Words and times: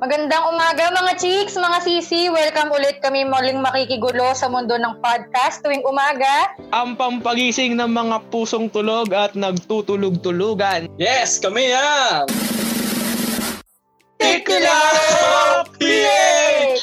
Magandang 0.00 0.56
umaga 0.56 0.88
mga 0.96 1.12
chicks, 1.20 1.60
mga 1.60 1.84
sisi. 1.84 2.32
Welcome 2.32 2.72
ulit 2.72 3.04
kami 3.04 3.20
muling 3.28 3.60
makikigulo 3.60 4.32
sa 4.32 4.48
mundo 4.48 4.72
ng 4.80 4.96
podcast 4.96 5.60
tuwing 5.60 5.84
umaga. 5.84 6.56
Ang 6.72 6.96
pampagising 6.96 7.76
ng 7.76 7.92
mga 7.92 8.32
pusong 8.32 8.72
tulog 8.72 9.12
at 9.12 9.36
nagtutulog-tulugan. 9.36 10.88
Yes, 10.96 11.36
kami 11.36 11.76
yan! 11.76 12.24
PH! 15.76 16.80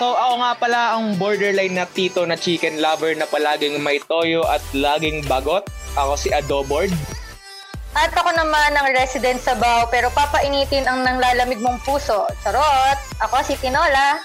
So 0.00 0.16
ako 0.16 0.34
nga 0.48 0.52
pala 0.56 0.80
ang 0.96 1.20
borderline 1.20 1.76
na 1.76 1.84
tito 1.84 2.24
na 2.24 2.40
chicken 2.40 2.80
lover 2.80 3.12
na 3.12 3.28
palaging 3.28 3.76
may 3.84 4.00
toyo 4.00 4.48
at 4.48 4.64
laging 4.72 5.28
bagot. 5.28 5.68
Ako 5.92 6.16
si 6.16 6.32
Adobord. 6.32 6.88
At 7.98 8.14
ako 8.14 8.30
naman 8.30 8.78
ang 8.78 8.94
resident 8.94 9.42
sa 9.42 9.58
Bao 9.58 9.90
pero 9.90 10.06
papainitin 10.14 10.86
ang 10.86 11.02
nanglalamig 11.02 11.58
mong 11.58 11.82
puso. 11.82 12.30
Charot! 12.46 12.94
Ako 13.26 13.42
si 13.42 13.58
Tinola. 13.58 14.22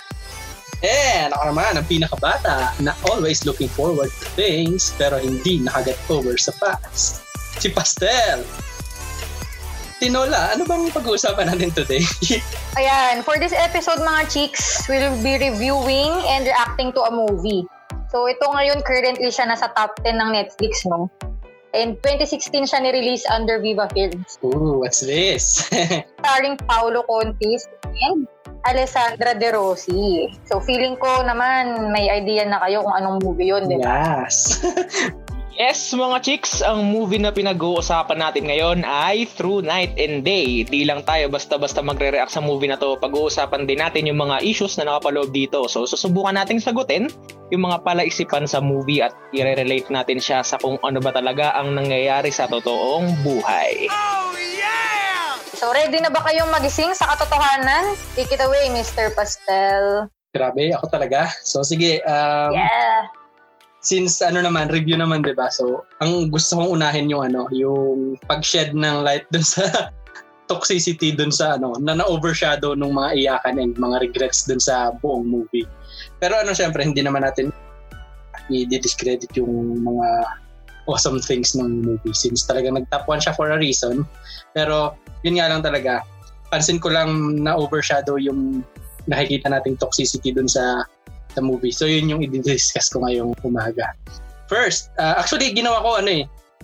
And 0.85 1.33
ako 1.33 1.57
naman, 1.57 1.81
ang 1.81 1.87
pinakabata 1.89 2.77
na 2.85 2.93
always 3.09 3.41
looking 3.49 3.71
forward 3.73 4.13
to 4.13 4.25
things 4.37 4.93
pero 4.93 5.17
hindi 5.17 5.57
nakaget 5.57 5.97
over 6.05 6.37
sa 6.37 6.53
past. 6.61 7.25
Si 7.57 7.73
Pastel! 7.73 8.45
Tinola, 9.97 10.53
ano 10.53 10.69
bang 10.69 10.93
pag-uusapan 10.93 11.49
natin 11.49 11.73
today? 11.73 12.05
Ayan, 12.77 13.25
for 13.25 13.41
this 13.41 13.57
episode 13.57 14.05
mga 14.05 14.29
chicks, 14.29 14.85
we'll 14.85 15.17
be 15.25 15.41
reviewing 15.41 16.13
and 16.29 16.45
reacting 16.45 16.93
to 16.93 17.01
a 17.01 17.09
movie. 17.09 17.65
So 18.13 18.29
ito 18.29 18.45
ngayon 18.45 18.85
currently 18.85 19.33
siya 19.33 19.49
nasa 19.49 19.73
top 19.73 19.97
10 20.05 20.21
ng 20.21 20.29
Netflix, 20.29 20.85
no? 20.85 21.09
And 21.73 21.97
2016 22.05 22.69
siya 22.69 22.85
ni-release 22.85 23.25
under 23.33 23.57
Viva 23.57 23.89
Films. 23.97 24.37
Ooh, 24.45 24.85
what's 24.85 25.01
this? 25.01 25.65
Starring 26.21 26.61
Paolo 26.69 27.01
Contis 27.09 27.65
and 27.81 28.29
Alessandra 28.69 29.33
De 29.33 29.49
Rossi. 29.49 30.29
So 30.45 30.61
feeling 30.61 31.01
ko 31.01 31.25
naman 31.25 31.89
may 31.89 32.13
idea 32.13 32.45
na 32.45 32.61
kayo 32.61 32.85
kung 32.85 32.93
anong 32.93 33.25
movie 33.25 33.49
yun, 33.49 33.65
di 33.65 33.81
ba? 33.81 34.21
yes. 34.29 34.61
Yes, 35.53 35.93
mga 35.93 36.17
chicks, 36.25 36.65
ang 36.65 36.81
movie 36.89 37.21
na 37.21 37.29
pinag-uusapan 37.29 38.17
natin 38.17 38.49
ngayon 38.49 38.81
ay 38.81 39.29
Through 39.29 39.61
Night 39.61 39.93
and 40.01 40.25
Day. 40.25 40.65
Di 40.65 40.81
lang 40.81 41.05
tayo 41.05 41.29
basta-basta 41.29 41.77
magre-react 41.85 42.33
sa 42.33 42.41
movie 42.41 42.65
na 42.65 42.81
to. 42.81 42.97
Pag-uusapan 42.97 43.69
din 43.69 43.77
natin 43.77 44.09
yung 44.09 44.17
mga 44.17 44.41
issues 44.41 44.81
na 44.81 44.89
nakapaloob 44.89 45.29
dito. 45.29 45.69
So, 45.69 45.85
susubukan 45.85 46.33
nating 46.33 46.57
sagutin 46.57 47.13
yung 47.53 47.69
mga 47.69 47.85
palaisipan 47.85 48.49
sa 48.49 48.65
movie 48.65 49.05
at 49.05 49.13
i-relate 49.29 49.93
natin 49.93 50.17
siya 50.17 50.41
sa 50.41 50.57
kung 50.57 50.81
ano 50.81 50.97
ba 50.97 51.13
talaga 51.13 51.53
ang 51.53 51.77
nangyayari 51.77 52.33
sa 52.33 52.49
totoong 52.49 53.21
buhay. 53.21 53.93
So 55.53 55.71
ready 55.71 56.01
na 56.03 56.11
ba 56.11 56.19
kayong 56.27 56.51
magising 56.51 56.91
sa 56.91 57.13
katotohanan? 57.13 57.95
Take 58.19 58.35
it 58.35 58.41
away, 58.43 58.67
Mr. 58.73 59.15
Pastel. 59.15 60.11
Grabe, 60.33 60.75
ako 60.75 60.91
talaga. 60.91 61.29
So 61.45 61.63
sige, 61.63 62.03
um, 62.03 62.51
Yeah. 62.51 63.22
Since 63.83 64.23
ano 64.23 64.39
naman, 64.39 64.71
review 64.71 64.95
naman 64.95 65.21
'di 65.21 65.35
ba? 65.35 65.51
So, 65.51 65.83
ang 65.99 66.31
gusto 66.31 66.57
kong 66.57 66.79
unahin 66.79 67.11
yung 67.11 67.29
ano, 67.29 67.51
yung 67.51 68.17
pag-shed 68.25 68.71
ng 68.73 69.03
light 69.03 69.27
dun 69.29 69.43
sa 69.43 69.91
toxicity 70.51 71.13
dun 71.13 71.31
sa 71.31 71.59
ano, 71.59 71.75
na 71.83 71.99
na-overshadow 71.99 72.73
ng 72.73 72.91
mga 72.91 73.09
iyakan 73.19 73.55
and 73.59 73.75
mga 73.75 74.09
regrets 74.09 74.47
dun 74.47 74.59
sa 74.59 74.95
buong 75.03 75.27
movie. 75.27 75.67
Pero 76.19 76.39
ano 76.39 76.55
syempre, 76.55 76.83
hindi 76.83 77.03
naman 77.03 77.27
natin 77.27 77.51
i-discredit 78.51 79.31
yung 79.39 79.83
mga 79.83 80.07
awesome 80.87 81.19
things 81.23 81.55
ng 81.55 81.83
movie 81.83 82.11
since 82.11 82.43
talaga 82.43 82.67
nag-top 82.67 83.07
one 83.07 83.23
siya 83.23 83.35
for 83.35 83.51
a 83.51 83.59
reason. 83.59 84.03
Pero 84.51 84.99
yun 85.23 85.39
nga 85.39 85.47
lang 85.47 85.63
talaga, 85.63 86.03
pansin 86.51 86.79
ko 86.79 86.91
lang 86.91 87.39
na 87.39 87.55
overshadow 87.55 88.19
yung 88.19 88.63
nakikita 89.07 89.47
nating 89.51 89.79
toxicity 89.79 90.35
dun 90.35 90.47
sa 90.47 90.83
sa 91.33 91.41
movie. 91.41 91.73
So 91.73 91.89
yun 91.89 92.09
yung 92.09 92.21
i-discuss 92.21 92.93
ko 92.93 93.03
ngayong 93.03 93.33
umaga. 93.41 93.97
First, 94.47 94.93
uh, 95.01 95.17
actually 95.17 95.51
ginawa 95.51 95.81
ko 95.81 95.89
ano 95.97 96.09
eh, 96.09 96.23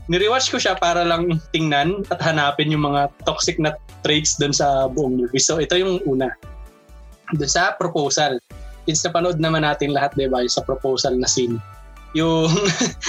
nirewatch 0.09 0.49
ko 0.49 0.57
siya 0.57 0.77
para 0.77 1.05
lang 1.05 1.37
tingnan 1.53 2.05
at 2.09 2.17
hanapin 2.21 2.73
yung 2.73 2.85
mga 2.85 3.13
toxic 3.25 3.61
na 3.61 3.77
traits 4.01 4.37
dun 4.41 4.53
sa 4.53 4.89
buong 4.89 5.21
movie. 5.21 5.41
So 5.41 5.61
ito 5.61 5.77
yung 5.77 6.01
una. 6.09 6.33
Dun 7.33 7.49
sa 7.49 7.77
proposal. 7.77 8.41
Since 8.89 9.05
napanood 9.05 9.37
naman 9.37 9.61
natin 9.61 9.93
lahat, 9.93 10.17
di 10.17 10.25
ba, 10.25 10.41
sa 10.49 10.65
proposal 10.65 11.13
na 11.21 11.29
scene. 11.29 11.61
Yung, 12.17 12.49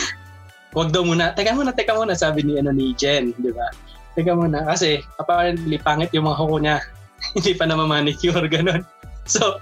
wag 0.77 0.93
daw 0.93 1.01
muna, 1.01 1.33
teka 1.33 1.57
muna, 1.57 1.73
teka 1.73 1.97
muna, 1.97 2.13
sabi 2.13 2.45
ni, 2.45 2.61
ano, 2.61 2.69
ni 2.69 2.93
Jen, 3.01 3.33
di 3.41 3.49
ba? 3.49 3.73
Teka 4.13 4.37
muna, 4.37 4.61
kasi 4.69 5.01
apparently 5.17 5.81
pangit 5.81 6.13
yung 6.13 6.29
mga 6.29 6.37
kuko 6.37 6.57
niya. 6.61 6.77
Hindi 7.37 7.53
pa 7.57 7.65
naman 7.65 7.89
manicure, 7.89 8.45
ganun. 8.45 8.85
So, 9.25 9.57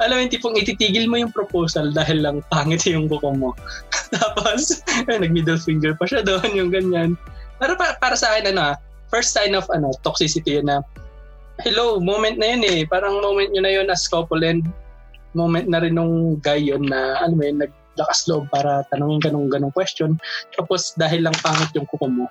alam 0.00 0.24
yung 0.24 0.32
tipong 0.32 0.56
ititigil 0.56 1.04
mo 1.04 1.20
yung 1.20 1.30
proposal 1.32 1.92
dahil 1.92 2.24
lang 2.24 2.40
pangit 2.48 2.88
yung 2.88 3.04
kuko 3.06 3.36
mo. 3.36 3.52
Tapos, 4.16 4.80
eh, 5.06 5.20
nag-middle 5.20 5.60
finger 5.60 5.92
pa 5.92 6.08
siya 6.08 6.24
doon, 6.24 6.48
yung 6.56 6.72
ganyan. 6.72 7.20
Pero 7.60 7.76
para, 7.76 8.00
para 8.00 8.16
sa 8.16 8.32
akin, 8.32 8.56
ano, 8.56 8.72
ah, 8.72 8.76
first 9.12 9.36
sign 9.36 9.52
of 9.52 9.68
ano, 9.68 9.92
toxicity 10.00 10.56
yun 10.56 10.72
na, 10.72 10.80
hello, 11.60 12.00
moment 12.00 12.40
na 12.40 12.56
yun 12.56 12.64
eh. 12.64 12.80
Parang 12.88 13.20
moment 13.20 13.52
yun 13.52 13.64
na 13.68 13.72
yun 13.76 13.92
as 13.92 14.08
couple 14.08 14.40
and 14.40 14.64
moment 15.36 15.68
na 15.68 15.84
rin 15.84 16.00
nung 16.00 16.40
guy 16.40 16.56
yun 16.56 16.88
na, 16.88 17.20
ano 17.20 17.36
mo 17.36 17.42
yun, 17.44 17.60
naglakas 17.60 18.24
loob 18.24 18.48
para 18.48 18.80
tanungin 18.88 19.20
ka 19.20 19.28
nung 19.28 19.52
ganong 19.52 19.74
question. 19.76 20.16
Tapos, 20.56 20.96
dahil 20.96 21.28
lang 21.28 21.36
pangit 21.44 21.68
yung 21.76 21.84
kuko 21.84 22.08
mo. 22.08 22.26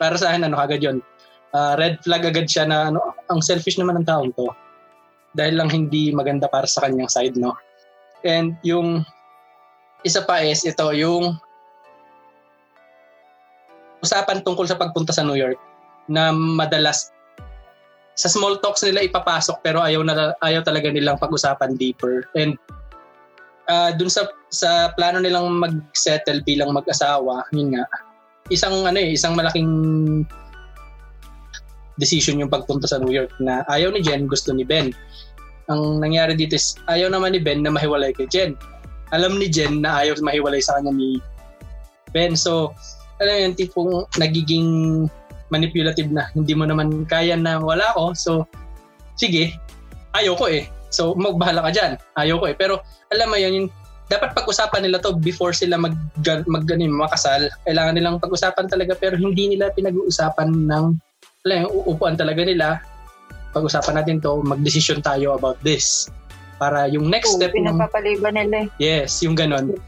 Para 0.00 0.16
sa 0.16 0.32
akin, 0.32 0.48
ano, 0.48 0.56
agad 0.56 0.80
yun. 0.80 1.04
Ah, 1.52 1.76
red 1.76 2.00
flag 2.00 2.24
agad 2.24 2.48
siya 2.48 2.64
na, 2.64 2.88
ano, 2.88 3.12
ang 3.28 3.44
selfish 3.44 3.76
naman 3.76 4.00
ng 4.00 4.08
taong 4.08 4.32
to 4.32 4.48
dahil 5.36 5.60
lang 5.60 5.70
hindi 5.72 6.12
maganda 6.12 6.48
para 6.48 6.64
sa 6.64 6.84
kanyang 6.86 7.10
side, 7.10 7.36
no? 7.36 7.56
And 8.24 8.56
yung 8.64 9.04
isa 10.02 10.24
pa 10.24 10.42
is 10.42 10.64
ito, 10.64 10.86
yung 10.94 11.36
usapan 14.02 14.42
tungkol 14.46 14.66
sa 14.66 14.78
pagpunta 14.78 15.10
sa 15.10 15.26
New 15.26 15.38
York 15.38 15.58
na 16.06 16.30
madalas 16.32 17.10
sa 18.18 18.26
small 18.26 18.58
talks 18.58 18.82
nila 18.82 19.06
ipapasok 19.06 19.62
pero 19.62 19.78
ayaw 19.78 20.02
na 20.02 20.34
ayaw 20.42 20.66
talaga 20.66 20.90
nilang 20.90 21.22
pag-usapan 21.22 21.78
deeper 21.78 22.26
and 22.34 22.58
uh, 23.70 23.94
dun 23.94 24.10
sa 24.10 24.26
sa 24.50 24.90
plano 24.98 25.22
nilang 25.22 25.46
mag-settle 25.54 26.42
bilang 26.42 26.74
mag-asawa 26.74 27.46
yun 27.54 27.78
nga 27.78 27.86
isang 28.50 28.74
ano 28.82 28.98
eh 28.98 29.14
isang 29.14 29.38
malaking 29.38 29.70
decision 31.98 32.42
yung 32.42 32.50
pagpunta 32.50 32.90
sa 32.90 32.98
New 32.98 33.14
York 33.14 33.30
na 33.38 33.62
ayaw 33.70 33.94
ni 33.94 34.02
Jen 34.02 34.26
gusto 34.26 34.50
ni 34.50 34.66
Ben 34.66 34.90
ang 35.68 36.00
nangyari 36.00 36.32
dito 36.32 36.56
is 36.56 36.80
ayaw 36.88 37.12
naman 37.12 37.36
ni 37.36 37.40
Ben 37.40 37.60
na 37.60 37.72
mahiwalay 37.72 38.16
kay 38.16 38.24
Jen. 38.28 38.56
Alam 39.12 39.36
ni 39.36 39.48
Jen 39.48 39.84
na 39.84 40.00
ayaw 40.00 40.16
mahiwalay 40.20 40.60
sa 40.64 40.80
kanya 40.80 40.96
ni 40.96 41.20
Ben. 42.12 42.32
So, 42.32 42.72
alam 43.20 43.36
yun, 43.36 43.52
tipong 43.52 44.08
nagiging 44.16 44.68
manipulative 45.52 46.08
na. 46.08 46.28
Hindi 46.32 46.56
mo 46.56 46.64
naman 46.64 47.04
kaya 47.04 47.36
na 47.36 47.60
wala 47.60 47.84
ko. 47.92 48.16
So, 48.16 48.48
sige, 49.20 49.56
ayaw 50.16 50.36
ko 50.40 50.48
eh. 50.48 50.68
So, 50.88 51.12
magbahala 51.12 51.68
ka 51.68 51.70
dyan. 51.72 51.92
Ayaw 52.16 52.40
ko 52.40 52.46
eh. 52.48 52.56
Pero, 52.56 52.80
alam 53.12 53.28
mo 53.28 53.36
yun, 53.36 53.52
yung, 53.52 53.68
dapat 54.08 54.32
pag-usapan 54.32 54.88
nila 54.88 55.04
to 55.04 55.12
before 55.20 55.52
sila 55.52 55.76
mag, 55.76 55.92
mag, 56.24 56.48
mag 56.48 56.64
makasal. 56.64 57.52
Kailangan 57.68 57.92
nilang 57.92 58.16
pag-usapan 58.16 58.64
talaga 58.64 58.96
pero 58.96 59.20
hindi 59.20 59.52
nila 59.52 59.68
pinag-uusapan 59.76 60.48
ng 60.64 60.84
alam, 61.44 61.68
uupuan 61.68 62.16
talaga 62.16 62.40
nila 62.40 62.80
pag-usapan 63.52 64.02
natin 64.02 64.20
to, 64.20 64.44
mag-decision 64.44 65.00
tayo 65.00 65.36
about 65.36 65.58
this. 65.64 66.08
Para 66.58 66.90
yung 66.90 67.06
next 67.06 67.34
Oo, 67.34 67.38
step 67.38 67.54
ng... 67.54 67.64
pinapapaliban 67.64 68.34
nila 68.34 68.66
eh. 68.66 68.68
Yes, 68.82 69.22
yung 69.22 69.38
ganon. 69.38 69.78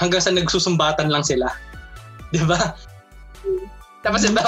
Hanggang 0.00 0.22
sa 0.24 0.32
nagsusumbatan 0.32 1.12
lang 1.12 1.22
sila. 1.22 1.46
Di 2.34 2.42
ba? 2.42 2.74
Tapos 4.04 4.20
ito, 4.20 4.44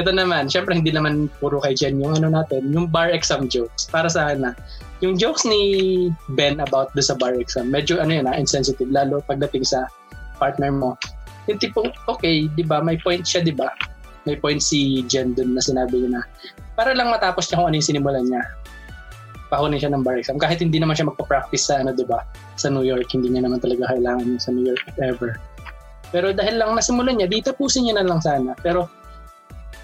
ito 0.00 0.10
naman, 0.16 0.48
syempre 0.48 0.72
hindi 0.72 0.88
naman 0.88 1.28
puro 1.36 1.60
kay 1.60 1.76
Jen 1.76 2.00
yung 2.00 2.16
ano 2.16 2.32
natin, 2.32 2.72
yung 2.72 2.88
bar 2.88 3.12
exam 3.12 3.52
jokes. 3.52 3.84
Para 3.92 4.08
sa 4.08 4.32
na, 4.32 4.56
yung 5.04 5.20
jokes 5.20 5.44
ni 5.44 5.60
Ben 6.32 6.56
about 6.56 6.88
do 6.96 7.04
sa 7.04 7.12
bar 7.12 7.36
exam, 7.36 7.68
medyo 7.68 8.00
ano 8.00 8.16
yun 8.16 8.24
na, 8.24 8.32
insensitive, 8.40 8.88
lalo 8.88 9.20
pagdating 9.28 9.60
sa 9.60 9.84
partner 10.40 10.72
mo. 10.72 10.96
Yung 11.52 11.60
tipong, 11.60 11.92
okay, 12.08 12.48
di 12.56 12.64
ba, 12.64 12.80
may 12.80 12.96
point 12.96 13.20
siya, 13.20 13.44
di 13.44 13.52
ba? 13.52 13.68
May 14.24 14.40
point 14.40 14.64
si 14.64 15.04
Jen 15.04 15.36
dun 15.36 15.52
na 15.52 15.60
sinabi 15.60 16.00
niya 16.00 16.10
na, 16.16 16.22
para 16.74 16.94
lang 16.94 17.10
matapos 17.10 17.46
niya 17.48 17.56
kung 17.58 17.68
ano 17.70 17.76
yung 17.78 17.88
sinimulan 17.88 18.24
niya. 18.26 18.42
Pakunin 19.50 19.78
siya 19.78 19.92
ng 19.94 20.02
bar 20.02 20.18
exam. 20.18 20.38
Kahit 20.38 20.58
hindi 20.58 20.82
naman 20.82 20.98
siya 20.98 21.06
magpa-practice 21.06 21.70
sa 21.70 21.78
ano, 21.78 21.94
di 21.94 22.02
ba? 22.02 22.26
Sa 22.58 22.70
New 22.70 22.82
York, 22.82 23.06
hindi 23.14 23.30
niya 23.30 23.46
naman 23.46 23.62
talaga 23.62 23.94
kailangan 23.94 24.38
sa 24.42 24.50
New 24.50 24.66
York 24.66 24.82
ever. 24.98 25.38
Pero 26.10 26.34
dahil 26.34 26.58
lang 26.58 26.74
nasimulan 26.74 27.18
niya, 27.18 27.30
di 27.30 27.42
tapusin 27.42 27.86
niya 27.86 28.02
na 28.02 28.06
lang 28.06 28.18
sana. 28.22 28.54
Pero 28.62 28.90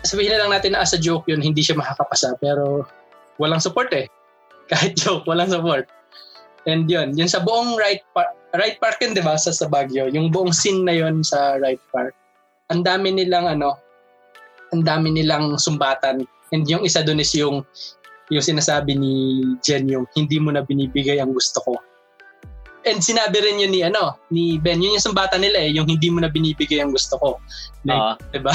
sabihin 0.03 0.35
na 0.35 0.47
lang 0.47 0.51
natin 0.55 0.75
na 0.75 0.83
as 0.83 0.95
a 0.95 0.99
joke 0.99 1.27
yun, 1.31 1.39
hindi 1.39 1.63
siya 1.63 1.79
makakapasa. 1.79 2.35
Pero 2.43 2.87
walang 3.39 3.63
support 3.63 3.91
eh. 3.95 4.11
Kahit 4.71 4.99
joke, 4.99 5.27
walang 5.27 5.51
support. 5.51 5.87
And 6.69 6.91
yun, 6.91 7.17
yun 7.17 7.31
sa 7.31 7.41
buong 7.41 7.79
right 7.81 8.05
park, 8.13 8.37
right 8.53 8.77
park 8.83 9.01
yun, 9.01 9.17
di 9.17 9.25
ba, 9.25 9.39
sa, 9.41 9.49
sa 9.49 9.65
Baguio, 9.71 10.13
yung 10.13 10.29
buong 10.29 10.53
scene 10.53 10.85
na 10.85 10.93
yun 10.93 11.25
sa 11.25 11.57
right 11.57 11.81
park, 11.89 12.13
ang 12.69 12.85
dami 12.85 13.17
nilang 13.17 13.49
ano, 13.49 13.81
ang 14.71 14.85
dami 14.85 15.11
nilang 15.11 15.57
sumbatan 15.57 16.23
And 16.51 16.67
yung 16.67 16.83
isa 16.83 17.03
doon 17.07 17.23
is 17.23 17.33
yung 17.35 17.63
yung 18.31 18.45
sinasabi 18.45 18.95
ni 18.95 19.43
Jen 19.63 19.91
yung 19.91 20.07
hindi 20.15 20.39
mo 20.39 20.55
na 20.55 20.63
binibigay 20.63 21.19
ang 21.19 21.35
gusto 21.35 21.59
ko. 21.67 21.75
And 22.89 23.05
sinabi 23.05 23.45
rin 23.45 23.61
yun 23.61 23.73
ni 23.77 23.85
ano, 23.85 24.17
ni 24.33 24.57
Ben, 24.57 24.81
yun 24.81 24.97
yung 24.97 25.05
sumbata 25.05 25.37
nila 25.37 25.61
eh, 25.61 25.71
yung 25.75 25.85
hindi 25.85 26.09
mo 26.09 26.25
na 26.25 26.33
binibigay 26.33 26.81
ang 26.81 26.97
gusto 26.97 27.21
ko. 27.21 27.37
Like, 27.85 27.99
Oo. 27.99 28.13
'di 28.33 28.41
ba? 28.41 28.55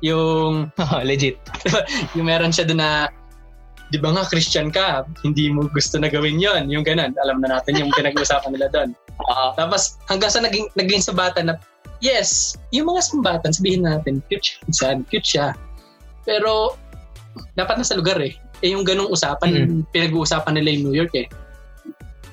yung 0.00 0.72
Legit. 1.08 1.36
yung 2.16 2.26
meron 2.30 2.54
siya 2.54 2.64
doon 2.64 2.80
na 2.80 3.12
di 3.90 3.98
ba 4.02 4.10
nga 4.10 4.26
Christian 4.26 4.72
ka, 4.72 5.06
hindi 5.22 5.46
mo 5.52 5.70
gusto 5.70 5.98
na 6.00 6.10
gawin 6.10 6.42
yon 6.42 6.66
yung 6.70 6.82
ganun. 6.82 7.14
Alam 7.22 7.38
na 7.42 7.58
natin 7.58 7.78
yung 7.78 7.92
pinag-uusapan 7.94 8.50
nila 8.54 8.66
doon. 8.74 8.90
Oo. 9.22 9.46
Tapos 9.54 10.00
hanggang 10.10 10.32
sa 10.32 10.42
naging, 10.42 10.66
naging 10.74 11.02
sabatan 11.02 11.52
na, 11.52 11.54
yes, 12.02 12.58
yung 12.74 12.90
mga 12.90 13.06
sambatan, 13.06 13.54
sabihin 13.54 13.86
natin, 13.86 14.20
cute 14.26 14.58
siya, 14.74 14.98
cute 15.06 15.26
siya. 15.26 15.46
Pero, 16.26 16.74
dapat 17.52 17.76
nasa 17.76 17.94
lugar 17.94 18.18
eh. 18.18 18.34
Eh 18.58 18.72
yung 18.72 18.82
ganung 18.82 19.08
usapan, 19.08 19.52
pinag-uusapan 19.90 20.54
nila 20.54 20.68
yung 20.70 20.84
New 20.84 20.96
York 20.96 21.12
eh. 21.14 21.26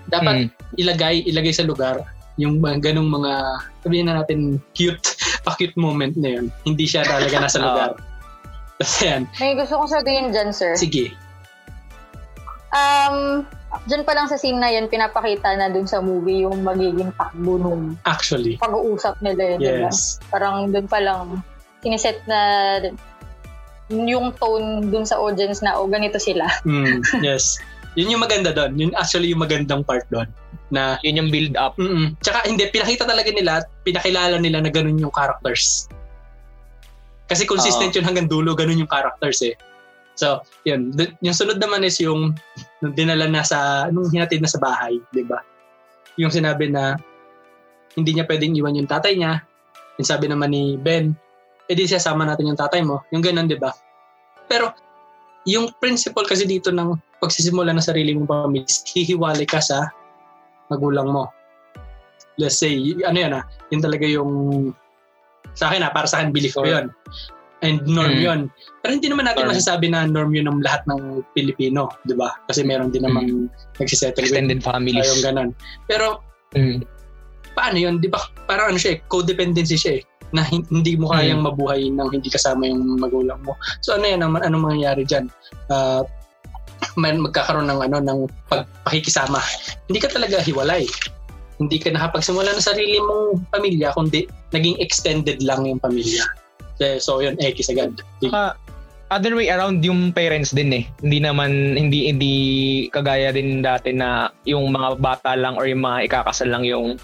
Dapat 0.05 0.35
Mm. 0.45 0.77
ilagay, 0.77 1.15
ilagay 1.23 1.51
sa 1.51 1.63
lugar 1.63 2.03
yung 2.35 2.57
mga 2.57 2.81
ganung 2.83 3.07
mga, 3.07 3.31
sabihin 3.79 4.09
na 4.09 4.17
natin, 4.17 4.57
cute, 4.73 4.99
pa-cute 5.45 5.75
moment 5.75 6.13
na 6.15 6.33
yun. 6.33 6.45
Hindi 6.63 6.83
siya 6.83 7.03
talaga 7.03 7.37
nasa 7.39 7.57
Oo. 7.57 7.65
lugar. 7.67 7.91
Tapos 8.75 8.95
yan, 8.99 9.21
May 9.37 9.53
gusto 9.53 9.77
kong 9.77 9.91
sabihin 9.91 10.33
dyan, 10.33 10.49
sir. 10.49 10.73
sige. 10.73 11.13
Um, 12.73 13.45
dyan 13.85 14.01
pa 14.01 14.17
lang 14.17 14.25
sa 14.25 14.35
scene 14.35 14.57
na 14.57 14.67
yun, 14.67 14.89
pinapakita 14.89 15.53
na 15.53 15.69
dun 15.69 15.85
sa 15.85 16.01
movie 16.01 16.41
yung 16.41 16.65
magiging 16.65 17.13
takbo 17.13 17.61
nung 17.61 17.93
Actually, 18.03 18.57
pag-uusap 18.57 19.21
nila 19.21 19.55
yun. 19.55 19.59
diba? 19.61 19.87
yes. 19.87 20.17
Parang 20.27 20.73
dun 20.73 20.89
pa 20.89 20.97
lang, 20.97 21.45
siniset 21.79 22.17
na 22.25 22.39
yung 23.91 24.31
tone 24.39 24.87
dun 24.87 25.03
sa 25.03 25.19
audience 25.19 25.59
na, 25.59 25.75
oh, 25.75 25.87
ganito 25.89 26.19
sila. 26.19 26.47
Mm, 26.67 27.03
yes. 27.23 27.59
Yun 27.93 28.17
yung 28.17 28.23
maganda 28.23 28.49
doon. 28.55 28.73
Yun 28.79 28.91
actually 28.97 29.29
yung 29.29 29.43
magandang 29.43 29.85
part 29.85 30.07
doon. 30.09 30.25
Na, 30.73 30.97
Yun 31.05 31.21
yung 31.25 31.29
build 31.29 31.53
up. 31.53 31.77
mm 31.77 32.17
Tsaka 32.25 32.49
hindi, 32.49 32.65
pinakita 32.73 33.05
talaga 33.05 33.29
nila, 33.29 33.61
at 33.61 33.65
pinakilala 33.85 34.41
nila 34.41 34.65
na 34.65 34.73
ganun 34.73 34.97
yung 34.97 35.13
characters. 35.13 35.85
Kasi 37.29 37.45
consistent 37.45 37.93
yun 37.93 38.05
hanggang 38.05 38.25
dulo, 38.25 38.57
ganun 38.57 38.81
yung 38.81 38.89
characters 38.89 39.45
eh. 39.45 39.53
So, 40.13 40.41
yun. 40.65 40.93
D- 40.93 41.13
yung 41.25 41.33
sunod 41.33 41.57
naman 41.57 41.85
is 41.85 41.97
yung 42.01 42.37
nung 42.81 42.93
dinala 42.93 43.25
na 43.29 43.41
sa, 43.45 43.89
nung 43.89 44.09
hinatid 44.09 44.41
na 44.41 44.49
sa 44.49 44.61
bahay, 44.61 44.97
di 45.13 45.25
ba? 45.25 45.41
Yung 46.17 46.29
sinabi 46.29 46.69
na 46.69 46.97
hindi 47.93 48.13
niya 48.13 48.25
pwedeng 48.25 48.57
iwan 48.57 48.77
yung 48.77 48.89
tatay 48.89 49.17
niya. 49.17 49.41
Yung 50.01 50.07
sabi 50.09 50.25
naman 50.29 50.49
ni 50.53 50.77
Ben, 50.77 51.13
edi 51.71 51.83
siya 51.87 51.99
sama 52.01 52.27
natin 52.27 52.51
yung 52.51 52.59
tatay 52.59 52.83
mo. 52.83 53.03
Yung 53.15 53.23
ganun, 53.23 53.47
di 53.47 53.55
ba? 53.55 53.71
Pero, 54.51 54.71
yung 55.43 55.71
principle 55.79 56.27
kasi 56.27 56.47
dito 56.47 56.71
ng 56.71 56.95
pagsisimula 57.19 57.71
ng 57.71 57.83
sarili 57.83 58.15
mong 58.15 58.27
pamilya, 58.27 58.67
is 58.67 58.83
hihiwalay 58.91 59.47
ka 59.47 59.59
sa 59.59 59.87
magulang 60.67 61.11
mo. 61.11 61.31
Let's 62.35 62.57
say, 62.59 62.73
ano 63.05 63.17
yan 63.17 63.33
ah, 63.37 63.43
yun 63.69 63.81
talaga 63.83 64.07
yung 64.07 64.31
sa 65.53 65.69
akin 65.69 65.85
ah, 65.85 65.91
para 65.93 66.07
sa 66.09 66.19
akin 66.23 66.33
belief 66.33 66.55
ko 66.55 66.65
yun. 66.65 66.89
And 67.63 67.79
norm 67.87 68.19
Mm. 68.19 68.23
yun. 68.23 68.39
Pero 68.83 68.91
hindi 68.99 69.07
naman 69.07 69.23
natin 69.23 69.47
Sure. 69.47 69.51
masasabi 69.55 69.87
na 69.87 70.03
norm 70.03 70.35
yun 70.35 70.51
ng 70.51 70.59
lahat 70.59 70.83
ng 70.83 71.23
Pilipino, 71.31 71.87
di 72.03 72.11
ba? 72.11 72.35
Kasi 72.51 72.67
meron 72.67 72.91
din 72.91 73.07
namang 73.07 73.47
nagsisettle 73.79 74.27
with 74.27 74.35
Extended 74.35 74.59
families. 74.59 75.07
yung 75.07 75.23
ganon. 75.23 75.49
Pero 75.87 76.19
Mm. 76.59 76.83
paano 77.55 77.77
yun? 77.79 78.03
Di 78.03 78.11
ba? 78.11 78.19
Parang 78.51 78.75
ano 78.75 78.79
siya 78.79 78.99
eh, 78.99 79.03
codependency 79.07 79.79
siya 79.79 79.93
eh 79.99 80.03
na 80.33 80.41
hin- 80.43 80.65
hindi 80.67 80.97
mo 80.97 81.13
kayang 81.13 81.45
Hmm. 81.45 81.53
mabuhay 81.53 81.87
nang 81.93 82.09
hindi 82.09 82.27
kasama 82.27 82.65
yung 82.65 82.97
magulang 82.97 83.37
mo. 83.45 83.53
So 83.79 83.93
ano 83.93 84.03
yan, 84.03 84.25
ang- 84.25 84.41
anong 84.41 84.73
mangyayari 84.73 85.05
diyan? 85.05 85.29
Uh, 85.69 86.01
man 86.97 87.21
magkakaroon 87.21 87.69
ng 87.69 87.79
ano 87.79 87.97
ng 88.01 88.19
pagpakikisama. 88.49 89.39
Hindi 89.87 89.99
ka 90.01 90.09
talaga 90.11 90.41
hiwalay. 90.41 90.83
Hindi 91.57 91.77
ka 91.79 91.93
nakapagsimula 91.93 92.51
ng 92.51 92.65
sarili 92.65 92.97
mong 92.99 93.45
pamilya 93.49 93.93
kundi 93.93 94.25
naging 94.51 94.77
extended 94.81 95.39
lang 95.45 95.63
yung 95.63 95.79
pamilya. 95.79 96.25
Eh, 96.81 96.97
So 96.99 97.21
yun, 97.21 97.37
X 97.39 97.69
agad. 97.69 97.93
Saka, 98.19 98.57
other 99.13 99.37
way 99.37 99.47
around 99.47 99.85
yung 99.85 100.09
parents 100.11 100.49
din 100.51 100.73
eh. 100.73 100.83
Hindi 100.99 101.21
naman, 101.21 101.77
hindi, 101.77 102.09
hindi 102.09 102.33
kagaya 102.89 103.29
din 103.29 103.61
dati 103.61 103.93
na 103.93 104.33
yung 104.43 104.73
mga 104.73 104.97
bata 104.97 105.37
lang 105.37 105.55
or 105.55 105.69
yung 105.69 105.85
mga 105.85 106.09
ikakasal 106.09 106.49
lang 106.49 106.65
yung 106.65 106.97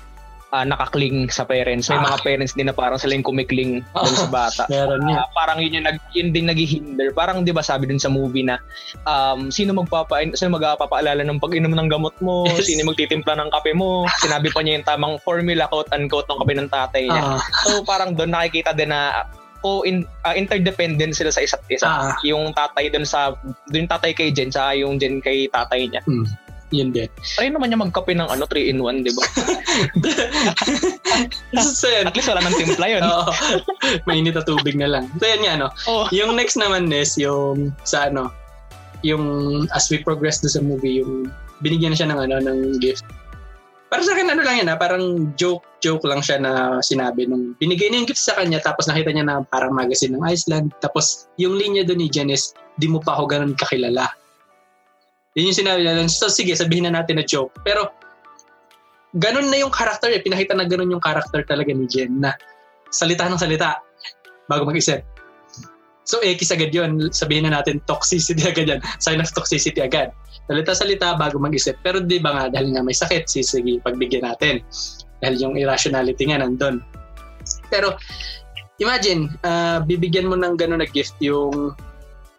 ah, 0.50 0.64
nakakling 0.64 1.28
sa 1.28 1.44
parents. 1.44 1.88
May 1.88 1.96
Ah. 1.96 2.06
mga 2.08 2.18
parents 2.22 2.54
din 2.54 2.66
na 2.66 2.74
parang 2.74 2.98
sila 2.98 3.14
yung 3.14 3.24
kumikling 3.24 3.86
dun 3.86 4.16
sa 4.16 4.26
bata. 4.34 4.64
Meron. 4.66 5.06
Ah, 5.08 5.30
parang 5.32 5.58
yun 5.58 5.76
yung 5.76 5.86
nag, 5.86 5.98
yun 6.12 6.30
din 6.30 6.46
naghihinder. 6.46 7.14
Parang 7.14 7.42
'di 7.42 7.52
ba 7.52 7.62
sabi 7.62 7.86
dun 7.86 7.98
sa 7.98 8.10
movie 8.10 8.42
na 8.42 8.58
um, 9.04 9.48
sino 9.48 9.72
magpapa 9.72 10.26
sino 10.34 10.50
magpapaalala 10.52 11.22
ng 11.22 11.38
pag-inom 11.38 11.72
ng 11.72 11.88
gamot 11.88 12.16
mo, 12.20 12.50
Yes. 12.50 12.66
sino 12.66 12.84
magtitimpla 12.84 13.34
ng 13.36 13.50
kape 13.52 13.74
mo. 13.74 14.10
Sinabi 14.18 14.50
pa 14.50 14.60
niya 14.60 14.78
yung 14.78 14.88
tamang 14.88 15.16
formula 15.20 15.68
quote 15.68 15.90
unquote 15.92 16.26
ng 16.26 16.40
kape 16.40 16.54
ng 16.56 16.70
tatay 16.70 17.04
niya. 17.06 17.24
Ah, 17.30 17.40
So 17.64 17.82
parang 17.84 18.14
doon 18.14 18.32
nakikita 18.32 18.74
din 18.74 18.90
na 18.90 19.30
ko 19.60 19.84
in, 19.84 20.08
ah, 20.24 20.34
interdependent 20.34 21.12
sila 21.12 21.30
sa 21.30 21.44
isa't 21.44 21.62
isa. 21.68 21.84
ah, 21.84 22.16
Yung 22.24 22.50
tatay 22.54 22.88
doon 22.88 23.04
sa 23.04 23.36
doon 23.68 23.84
yung 23.84 23.92
tatay 23.92 24.12
kay 24.12 24.32
Jen 24.32 24.50
sa 24.50 24.72
yung 24.72 24.96
Jen 24.96 25.20
kay 25.20 25.46
tatay 25.46 25.86
niya. 25.86 26.00
Yun 26.70 26.94
din. 26.94 27.10
Try 27.38 27.50
naman 27.50 27.74
niya 27.74 27.82
magkape 27.82 28.14
ng 28.14 28.30
ano 28.30 28.46
3 28.46 28.70
in 28.70 28.80
1, 28.82 29.06
'di 29.06 29.12
ba? 29.14 29.24
so 31.66 31.90
yun. 31.90 32.06
At 32.10 32.16
least 32.16 32.30
wala 32.30 32.42
nang 32.46 32.58
timpla 32.58 32.88
'yun. 32.88 33.04
Oo. 33.04 33.32
Mainit 34.06 34.38
na 34.38 34.46
tubig 34.46 34.78
na 34.78 34.90
lang. 34.90 35.10
So 35.18 35.26
yun 35.26 35.42
nga, 35.46 35.54
no? 35.58 35.70
Oh. 35.90 36.06
Yung 36.14 36.38
next 36.38 36.58
naman 36.58 36.94
is 36.94 37.18
yung 37.18 37.74
sa 37.86 38.08
ano, 38.10 38.30
yung 39.02 39.66
as 39.74 39.90
we 39.90 40.02
progress 40.02 40.40
do 40.40 40.50
sa 40.52 40.62
movie, 40.62 41.02
yung 41.02 41.34
binigyan 41.66 41.94
na 41.94 41.98
siya 41.98 42.10
ng 42.14 42.20
ano, 42.30 42.36
ng 42.44 42.60
gift. 42.80 43.06
Para 43.90 44.06
sa 44.06 44.14
akin, 44.14 44.30
ano 44.30 44.46
lang 44.46 44.62
yan 44.62 44.70
ha, 44.70 44.78
parang 44.78 45.34
joke, 45.34 45.66
joke 45.82 46.06
lang 46.06 46.22
siya 46.22 46.38
na 46.38 46.78
sinabi 46.86 47.26
nung 47.26 47.58
binigay 47.58 47.90
niya 47.90 48.06
yung 48.06 48.10
gift 48.14 48.22
sa 48.22 48.38
kanya 48.38 48.62
tapos 48.62 48.86
nakita 48.86 49.10
niya 49.10 49.26
na 49.26 49.42
parang 49.50 49.74
magazine 49.74 50.14
ng 50.14 50.22
Iceland. 50.30 50.70
Tapos 50.78 51.26
yung 51.42 51.58
linya 51.58 51.82
doon 51.82 52.06
ni 52.06 52.08
Jen 52.14 52.30
is, 52.30 52.54
di 52.78 52.86
mo 52.86 53.02
pa 53.02 53.18
ako 53.18 53.34
ganun 53.34 53.58
kakilala. 53.58 54.06
Yun 55.38 55.54
yung 55.54 55.60
sinabi 55.60 55.86
niya. 55.86 56.10
So 56.10 56.32
sige, 56.32 56.56
sabihin 56.58 56.90
na 56.90 56.94
natin 56.96 57.22
na 57.22 57.26
joke. 57.26 57.54
Pero 57.62 57.94
ganun 59.18 59.50
na 59.50 59.62
yung 59.62 59.74
character 59.74 60.10
eh. 60.10 60.22
Pinakita 60.22 60.58
na 60.58 60.66
ganun 60.66 60.94
yung 60.94 61.04
character 61.04 61.46
talaga 61.46 61.70
ni 61.74 61.86
Jen 61.86 62.22
na 62.22 62.34
salita 62.90 63.30
ng 63.30 63.38
salita 63.38 63.82
bago 64.50 64.66
mag-isip. 64.66 65.06
So, 66.10 66.18
X 66.26 66.50
agad 66.50 66.74
yun. 66.74 67.14
Sabihin 67.14 67.46
na 67.46 67.62
natin 67.62 67.86
toxicity 67.86 68.42
agad 68.50 68.66
yan. 68.66 68.82
Sign 68.98 69.22
of 69.22 69.30
toxicity 69.30 69.86
agad. 69.86 70.10
Salita-salita 70.50 71.14
bago 71.22 71.38
mag-isip. 71.38 71.78
Pero 71.86 72.02
di 72.02 72.18
ba 72.18 72.34
nga, 72.34 72.44
dahil 72.50 72.74
nga 72.74 72.82
may 72.82 72.98
sakit, 72.98 73.30
si 73.30 73.46
sige, 73.46 73.78
pagbigyan 73.86 74.26
natin. 74.26 74.66
Dahil 75.22 75.36
yung 75.38 75.54
irrationality 75.54 76.34
nga 76.34 76.42
nandun. 76.42 76.82
Pero, 77.70 77.94
imagine, 78.82 79.30
ah, 79.46 79.86
bibigyan 79.86 80.26
mo 80.26 80.34
ng 80.34 80.58
gano'n 80.58 80.82
na 80.82 80.90
gift 80.90 81.14
yung 81.22 81.78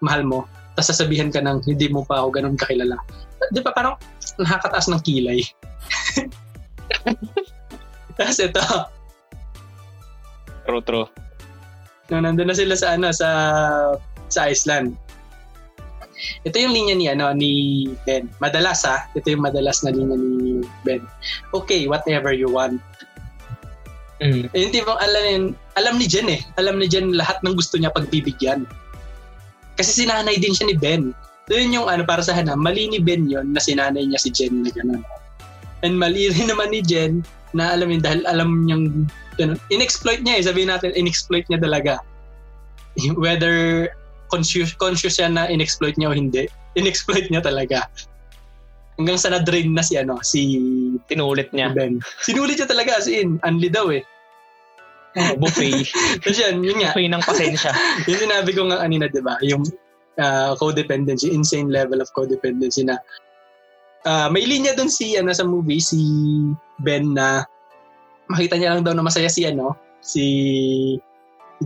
mahal 0.02 0.26
mo, 0.26 0.50
tapos 0.74 0.88
sasabihan 0.90 1.32
ka 1.32 1.42
ng 1.42 1.66
hindi 1.66 1.86
mo 1.90 2.06
pa 2.06 2.22
ako 2.22 2.40
ganun 2.40 2.56
kakilala. 2.58 2.96
Di 3.50 3.60
ba 3.64 3.74
parang 3.74 3.98
nakakataas 4.38 4.88
ng 4.90 5.02
kilay? 5.02 5.42
tapos 8.16 8.38
ito, 8.38 8.64
True, 10.70 10.84
true. 10.86 11.06
No, 12.14 12.22
nandun 12.22 12.46
na 12.46 12.54
sila 12.54 12.78
sa 12.78 12.94
ano 12.94 13.10
sa 13.10 13.28
sa 14.30 14.46
Iceland. 14.46 14.94
Ito 16.46 16.54
yung 16.62 16.70
linya 16.70 16.94
ni 16.94 17.06
ano 17.10 17.32
ni 17.34 17.50
Ben. 18.06 18.30
Madalas 18.38 18.86
ha, 18.86 19.10
ito 19.18 19.34
yung 19.34 19.42
madalas 19.42 19.82
na 19.82 19.90
linya 19.90 20.14
ni 20.14 20.62
Ben. 20.86 21.02
Okay, 21.50 21.90
whatever 21.90 22.30
you 22.30 22.46
want. 22.46 22.78
Mm. 24.20 24.52
Eh, 24.52 24.58
yung 24.62 24.70
tipong 24.74 25.00
alam 25.00 25.22
ni, 25.24 25.34
alam 25.80 25.94
ni 25.96 26.06
Jen 26.06 26.28
eh. 26.28 26.44
Alam 26.60 26.76
ni 26.76 26.86
Jen 26.86 27.16
lahat 27.16 27.40
ng 27.40 27.56
gusto 27.56 27.80
niya 27.80 27.90
pagbibigyan. 27.90 28.68
Kasi 29.80 30.04
sinanay 30.04 30.36
din 30.36 30.52
siya 30.52 30.68
ni 30.68 30.76
Ben. 30.76 31.16
So 31.48 31.56
yun 31.56 31.72
yung 31.72 31.88
ano 31.88 32.04
para 32.04 32.20
sa 32.20 32.36
hana, 32.36 32.52
mali 32.52 32.84
ni 32.92 33.00
Ben 33.00 33.24
yon 33.24 33.56
na 33.56 33.64
sinanay 33.64 34.04
niya 34.04 34.20
si 34.20 34.28
Jen 34.28 34.60
na 34.60 34.68
gano'n. 34.68 35.00
And 35.80 35.96
mali 35.96 36.28
rin 36.28 36.52
naman 36.52 36.76
ni 36.76 36.84
Jen 36.84 37.24
na 37.56 37.72
alam 37.72 37.88
yun 37.88 38.04
dahil 38.04 38.20
alam 38.28 38.68
niyang 38.68 39.08
ganun. 39.40 39.56
In-exploit 39.72 40.20
niya 40.20 40.36
eh. 40.36 40.44
Sabihin 40.44 40.68
natin, 40.68 40.92
in-exploit 40.92 41.48
niya 41.48 41.64
talaga. 41.64 42.04
Whether 43.24 43.88
conscious, 44.28 44.76
conscious 44.76 45.16
siya 45.16 45.32
na 45.32 45.48
in-exploit 45.48 45.96
niya 45.96 46.12
o 46.12 46.14
hindi, 46.14 46.44
in-exploit 46.76 47.32
niya 47.32 47.40
talaga. 47.40 47.88
Hanggang 49.00 49.16
sa 49.16 49.32
na-drain 49.32 49.72
na 49.72 49.80
si 49.80 49.96
ano, 49.96 50.20
si 50.20 50.60
Tinulit 51.08 51.50
niya. 51.56 51.72
Ben. 51.72 52.04
Sinulit 52.20 52.60
niya 52.60 52.68
talaga 52.68 53.00
as 53.00 53.08
in, 53.08 53.40
unli 53.42 53.72
daw 53.72 53.88
eh. 53.88 54.04
Buffet. 55.14 55.90
Tapos 56.22 56.38
yan, 56.38 56.62
yun 56.62 56.78
nga, 56.78 56.94
Buffet 56.94 57.10
ng 57.10 57.24
pasensya. 57.24 57.70
yung 58.10 58.20
sinabi 58.20 58.50
ko 58.54 58.66
nga 58.70 58.82
kanina, 58.82 59.10
di 59.10 59.22
ba? 59.22 59.34
Yung 59.42 59.66
ah, 60.20 60.54
codependency, 60.54 61.34
insane 61.34 61.70
level 61.70 61.98
of 61.98 62.10
codependency 62.14 62.86
na 62.86 62.98
ah, 64.06 64.30
may 64.30 64.46
linya 64.46 64.74
doon 64.78 64.90
si, 64.90 65.18
ano, 65.18 65.34
sa 65.34 65.46
movie, 65.46 65.82
si 65.82 65.98
Ben 66.80 67.10
na 67.10 67.42
makita 68.30 68.54
niya 68.54 68.78
lang 68.78 68.86
daw 68.86 68.94
na 68.94 69.02
masaya 69.02 69.26
si, 69.26 69.42
ano, 69.42 69.74
si 69.98 70.24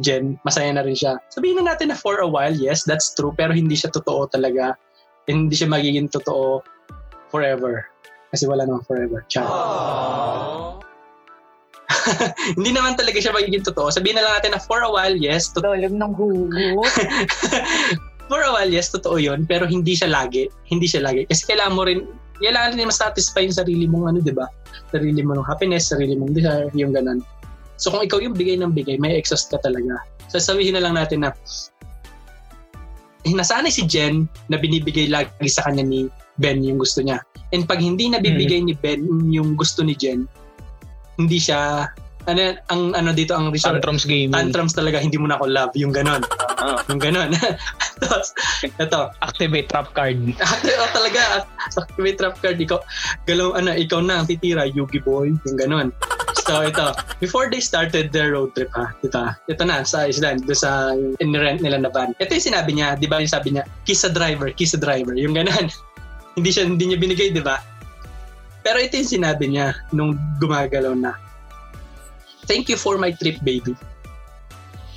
Jen, 0.02 0.40
masaya 0.42 0.74
na 0.74 0.82
rin 0.82 0.96
siya. 0.98 1.22
Sabihin 1.30 1.62
na 1.62 1.74
natin 1.74 1.94
na 1.94 1.98
for 1.98 2.18
a 2.18 2.26
while, 2.26 2.54
yes, 2.54 2.82
that's 2.82 3.14
true, 3.14 3.30
pero 3.30 3.54
hindi 3.54 3.78
siya 3.78 3.94
totoo 3.94 4.26
talaga. 4.26 4.74
And 5.30 5.46
hindi 5.46 5.54
siya 5.54 5.70
magiging 5.70 6.10
totoo 6.10 6.66
forever. 7.30 7.86
Kasi 8.34 8.50
wala 8.50 8.66
namang 8.66 8.82
forever. 8.90 9.22
Char. 9.30 9.46
hindi 12.58 12.70
naman 12.72 12.96
talaga 12.96 13.18
siya 13.20 13.32
magiging 13.32 13.64
totoo. 13.64 13.88
Sabihin 13.88 14.20
na 14.20 14.24
lang 14.24 14.34
natin 14.40 14.52
na 14.56 14.60
for 14.60 14.84
a 14.84 14.90
while, 14.90 15.14
yes, 15.16 15.50
totoo. 15.52 15.76
Dolog 15.76 15.94
ng 15.94 16.12
hugot. 16.14 16.92
for 18.30 18.40
a 18.40 18.50
while, 18.52 18.70
yes, 18.70 18.92
totoo 18.92 19.16
yun, 19.20 19.44
pero 19.48 19.64
hindi 19.64 19.96
siya 19.96 20.10
lagi. 20.12 20.48
Hindi 20.68 20.88
siya 20.88 21.04
lagi. 21.04 21.24
Kasi 21.28 21.48
kailangan 21.48 21.74
mo 21.74 21.82
rin, 21.88 22.04
kailangan 22.40 22.76
rin 22.76 22.88
ma-satisfy 22.88 23.48
yung 23.48 23.56
sarili 23.56 23.84
mong 23.88 24.04
ano, 24.14 24.18
di 24.20 24.34
ba? 24.34 24.48
Sarili 24.92 25.20
mo 25.24 25.36
ng 25.36 25.46
happiness, 25.46 25.92
sarili 25.92 26.16
mong 26.16 26.32
desire, 26.36 26.68
yung 26.76 26.92
ganun. 26.92 27.20
So 27.76 27.90
kung 27.90 28.06
ikaw 28.06 28.22
yung 28.22 28.36
bigay 28.38 28.60
ng 28.60 28.72
bigay, 28.72 28.96
may 29.02 29.18
exhaust 29.18 29.50
ka 29.50 29.58
talaga. 29.60 29.98
So 30.30 30.38
sabihin 30.38 30.78
na 30.78 30.82
lang 30.84 30.94
natin 30.96 31.26
na 31.26 31.34
eh, 33.24 33.32
nasanay 33.32 33.72
si 33.72 33.88
Jen 33.88 34.28
na 34.52 34.60
binibigay 34.60 35.08
lagi 35.08 35.48
sa 35.48 35.64
kanya 35.64 35.84
ni 35.84 36.12
Ben 36.36 36.60
yung 36.60 36.76
gusto 36.76 37.00
niya. 37.00 37.24
And 37.56 37.64
pag 37.64 37.80
hindi 37.80 38.12
nabibigay 38.12 38.60
ni 38.68 38.76
Ben 38.76 39.00
yung 39.32 39.56
gusto 39.56 39.80
ni 39.80 39.96
Jen, 39.96 40.28
hindi 41.18 41.38
siya 41.38 41.88
ano 42.24 42.56
ang 42.72 42.96
ano 42.96 43.12
dito 43.12 43.36
ang 43.36 43.52
result 43.52 43.80
Tantrums 43.80 44.08
gaming. 44.08 44.32
tantrums 44.32 44.72
talaga 44.72 44.96
hindi 44.96 45.20
mo 45.20 45.28
na 45.28 45.36
ako 45.36 45.44
love 45.48 45.72
yung 45.76 45.92
ganon. 45.92 46.24
Ah. 46.56 46.80
yung 46.88 47.00
ganon. 47.00 47.36
Tapos 48.00 48.32
ito 48.64 49.00
Activate 49.20 49.68
trap 49.68 49.92
card. 49.92 50.16
oh, 50.40 50.90
talaga 50.96 51.44
activate 51.76 52.16
trap 52.16 52.36
card 52.40 52.56
ikaw 52.56 52.80
galaw 53.28 53.52
ano 53.52 53.76
ikaw 53.76 54.00
na 54.00 54.24
ang 54.24 54.26
titira 54.28 54.64
Yugi 54.64 55.04
boy 55.04 55.36
yung 55.44 55.58
ganon. 55.60 55.88
So 56.44 56.64
ito 56.64 56.96
before 57.20 57.52
they 57.52 57.60
started 57.60 58.08
their 58.12 58.32
road 58.32 58.56
trip 58.56 58.72
ha 58.72 58.92
ito 59.04 59.20
ito 59.48 59.62
na 59.64 59.84
sa 59.84 60.08
Iceland 60.08 60.48
doon 60.48 60.56
sa 60.56 60.96
in-rent 61.20 61.60
nila 61.60 61.84
na 61.84 61.92
van. 61.92 62.16
Ito 62.16 62.32
yung 62.32 62.46
sinabi 62.52 62.70
niya 62.80 62.96
di 62.96 63.04
ba 63.04 63.20
yung 63.20 63.32
sabi 63.32 63.52
niya 63.52 63.68
kiss 63.84 64.04
a 64.08 64.12
driver 64.12 64.48
kiss 64.56 64.72
a 64.72 64.80
driver 64.80 65.12
yung 65.12 65.36
ganon. 65.36 65.68
Hindi 66.34 66.50
siya 66.50 66.66
hindi 66.66 66.90
niya 66.90 66.98
binigay 66.98 67.30
di 67.30 67.38
ba 67.38 67.62
pero 68.64 68.80
ito 68.80 68.96
yung 68.96 69.12
sinabi 69.20 69.44
niya 69.52 69.76
nung 69.92 70.16
gumagalaw 70.40 70.96
na 70.96 71.12
thank 72.48 72.66
you 72.66 72.74
for 72.76 72.96
my 72.96 73.12
trip 73.12 73.36
baby 73.44 73.76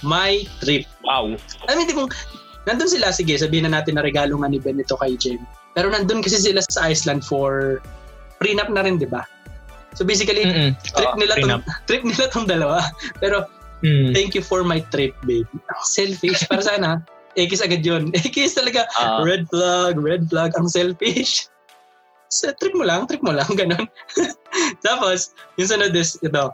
my 0.01 0.41
trip 0.63 0.87
Wow. 1.07 1.39
I 1.71 1.79
mean, 1.79 1.87
di 1.87 1.95
mo, 1.95 2.11
nandun 2.67 2.91
sila, 2.91 3.15
sige, 3.15 3.31
sabihin 3.39 3.63
na 3.63 3.79
natin 3.79 3.95
na 3.95 4.03
regalo 4.03 4.35
nga 4.43 4.51
ni 4.51 4.59
Ben 4.59 4.75
ito 4.75 4.99
kay 4.99 5.15
Jen. 5.15 5.39
Pero 5.71 5.87
nandun 5.87 6.19
kasi 6.19 6.35
sila 6.35 6.59
sa 6.67 6.91
Iceland 6.91 7.23
for 7.23 7.79
prenup 8.43 8.67
na 8.67 8.83
rin, 8.83 8.99
di 8.99 9.07
ba? 9.07 9.23
So 9.95 10.03
basically, 10.03 10.43
Mm-mm. 10.43 10.75
trip 10.83 11.15
Oo, 11.15 11.17
nila 11.17 11.39
tong, 11.39 11.47
prenup. 11.47 11.61
trip 11.87 12.03
nila 12.03 12.25
tong 12.27 12.43
dalawa. 12.43 12.83
Pero 13.23 13.47
Mm. 13.85 14.09
thank 14.11 14.33
you 14.33 14.41
for 14.41 14.65
my 14.65 14.81
trip, 14.89 15.13
baby. 15.23 15.45
Ang 15.53 15.83
selfish. 15.85 16.43
Para 16.49 16.65
sana, 16.65 16.89
ekis 17.37 17.61
agad 17.61 17.85
yun. 17.85 18.09
Ekis 18.25 18.57
talaga. 18.57 18.89
Ah. 18.97 19.21
red 19.21 19.45
flag, 19.53 19.95
red 20.01 20.25
flag. 20.27 20.49
Ang 20.57 20.65
selfish. 20.67 21.45
Sa 22.27 22.51
trip 22.55 22.75
mo 22.75 22.83
lang, 22.83 23.07
trip 23.07 23.23
mo 23.23 23.31
lang, 23.31 23.47
ganun. 23.59 23.87
Tapos, 24.83 25.31
yung 25.55 25.69
sunod 25.69 25.95
is, 25.95 26.19
ito, 26.19 26.51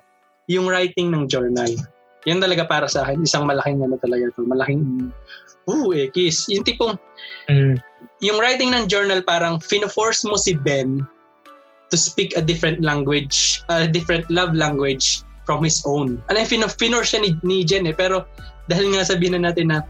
yung 0.50 0.70
writing 0.70 1.10
ng 1.10 1.26
journal. 1.26 1.70
Yan 2.24 2.40
talaga 2.40 2.64
para 2.64 2.88
sa 2.88 3.04
akin, 3.04 3.24
isang 3.24 3.44
malaking 3.44 3.84
ano 3.84 4.00
talaga 4.00 4.32
to, 4.38 4.48
malaking, 4.48 5.12
ooh, 5.68 5.92
ekis. 5.92 6.48
Yung 6.48 6.64
tipong, 6.64 6.96
Mm. 7.52 7.76
yung 8.24 8.40
writing 8.40 8.72
ng 8.72 8.88
journal 8.88 9.20
parang 9.24 9.60
fino-force 9.60 10.24
mo 10.24 10.40
si 10.40 10.56
Ben 10.56 11.04
to 11.92 11.96
speak 12.00 12.32
a 12.36 12.44
different 12.44 12.80
language, 12.80 13.60
a 13.68 13.88
different 13.88 14.24
love 14.32 14.56
language 14.56 15.24
from 15.44 15.64
his 15.64 15.84
own. 15.84 16.20
Yung 16.32 16.48
fino 16.48 16.68
finor 16.72 17.04
siya 17.04 17.20
ni, 17.24 17.36
ni 17.44 17.68
Jen 17.68 17.84
eh, 17.88 17.96
pero 17.96 18.24
dahil 18.72 18.96
nga 18.96 19.04
sabihin 19.04 19.36
na 19.40 19.52
natin 19.52 19.76
na 19.76 19.84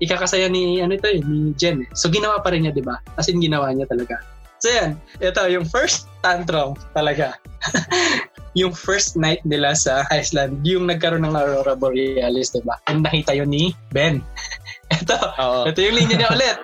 ikakasaya 0.00 0.48
ni 0.48 0.80
ano 0.80 0.96
ito 0.96 1.06
eh, 1.08 1.20
ni 1.22 1.52
Jen 1.54 1.84
eh. 1.84 1.88
So 1.92 2.08
ginawa 2.08 2.40
pa 2.40 2.50
rin 2.50 2.64
niya, 2.66 2.72
'di 2.74 2.84
ba? 2.84 2.98
As 3.20 3.28
in 3.28 3.38
ginawa 3.38 3.70
niya 3.70 3.86
talaga. 3.86 4.18
So 4.64 4.72
yan, 4.72 4.96
ito 5.20 5.44
yung 5.52 5.68
first 5.68 6.08
tantrum 6.24 6.72
talaga. 6.96 7.36
yung 8.60 8.72
first 8.72 9.12
night 9.12 9.44
nila 9.44 9.76
sa 9.76 10.08
Iceland, 10.08 10.64
yung 10.64 10.88
nagkaroon 10.88 11.20
ng 11.28 11.36
Aurora 11.36 11.76
Borealis, 11.76 12.56
'di 12.56 12.64
ba? 12.64 12.80
And 12.88 13.04
nakita 13.04 13.36
yun 13.36 13.52
ni 13.52 13.76
Ben. 13.92 14.24
ito, 14.96 15.20
Oo. 15.20 15.68
ito 15.68 15.84
yung 15.84 16.00
linya 16.00 16.16
niya 16.16 16.30
ulit. 16.32 16.56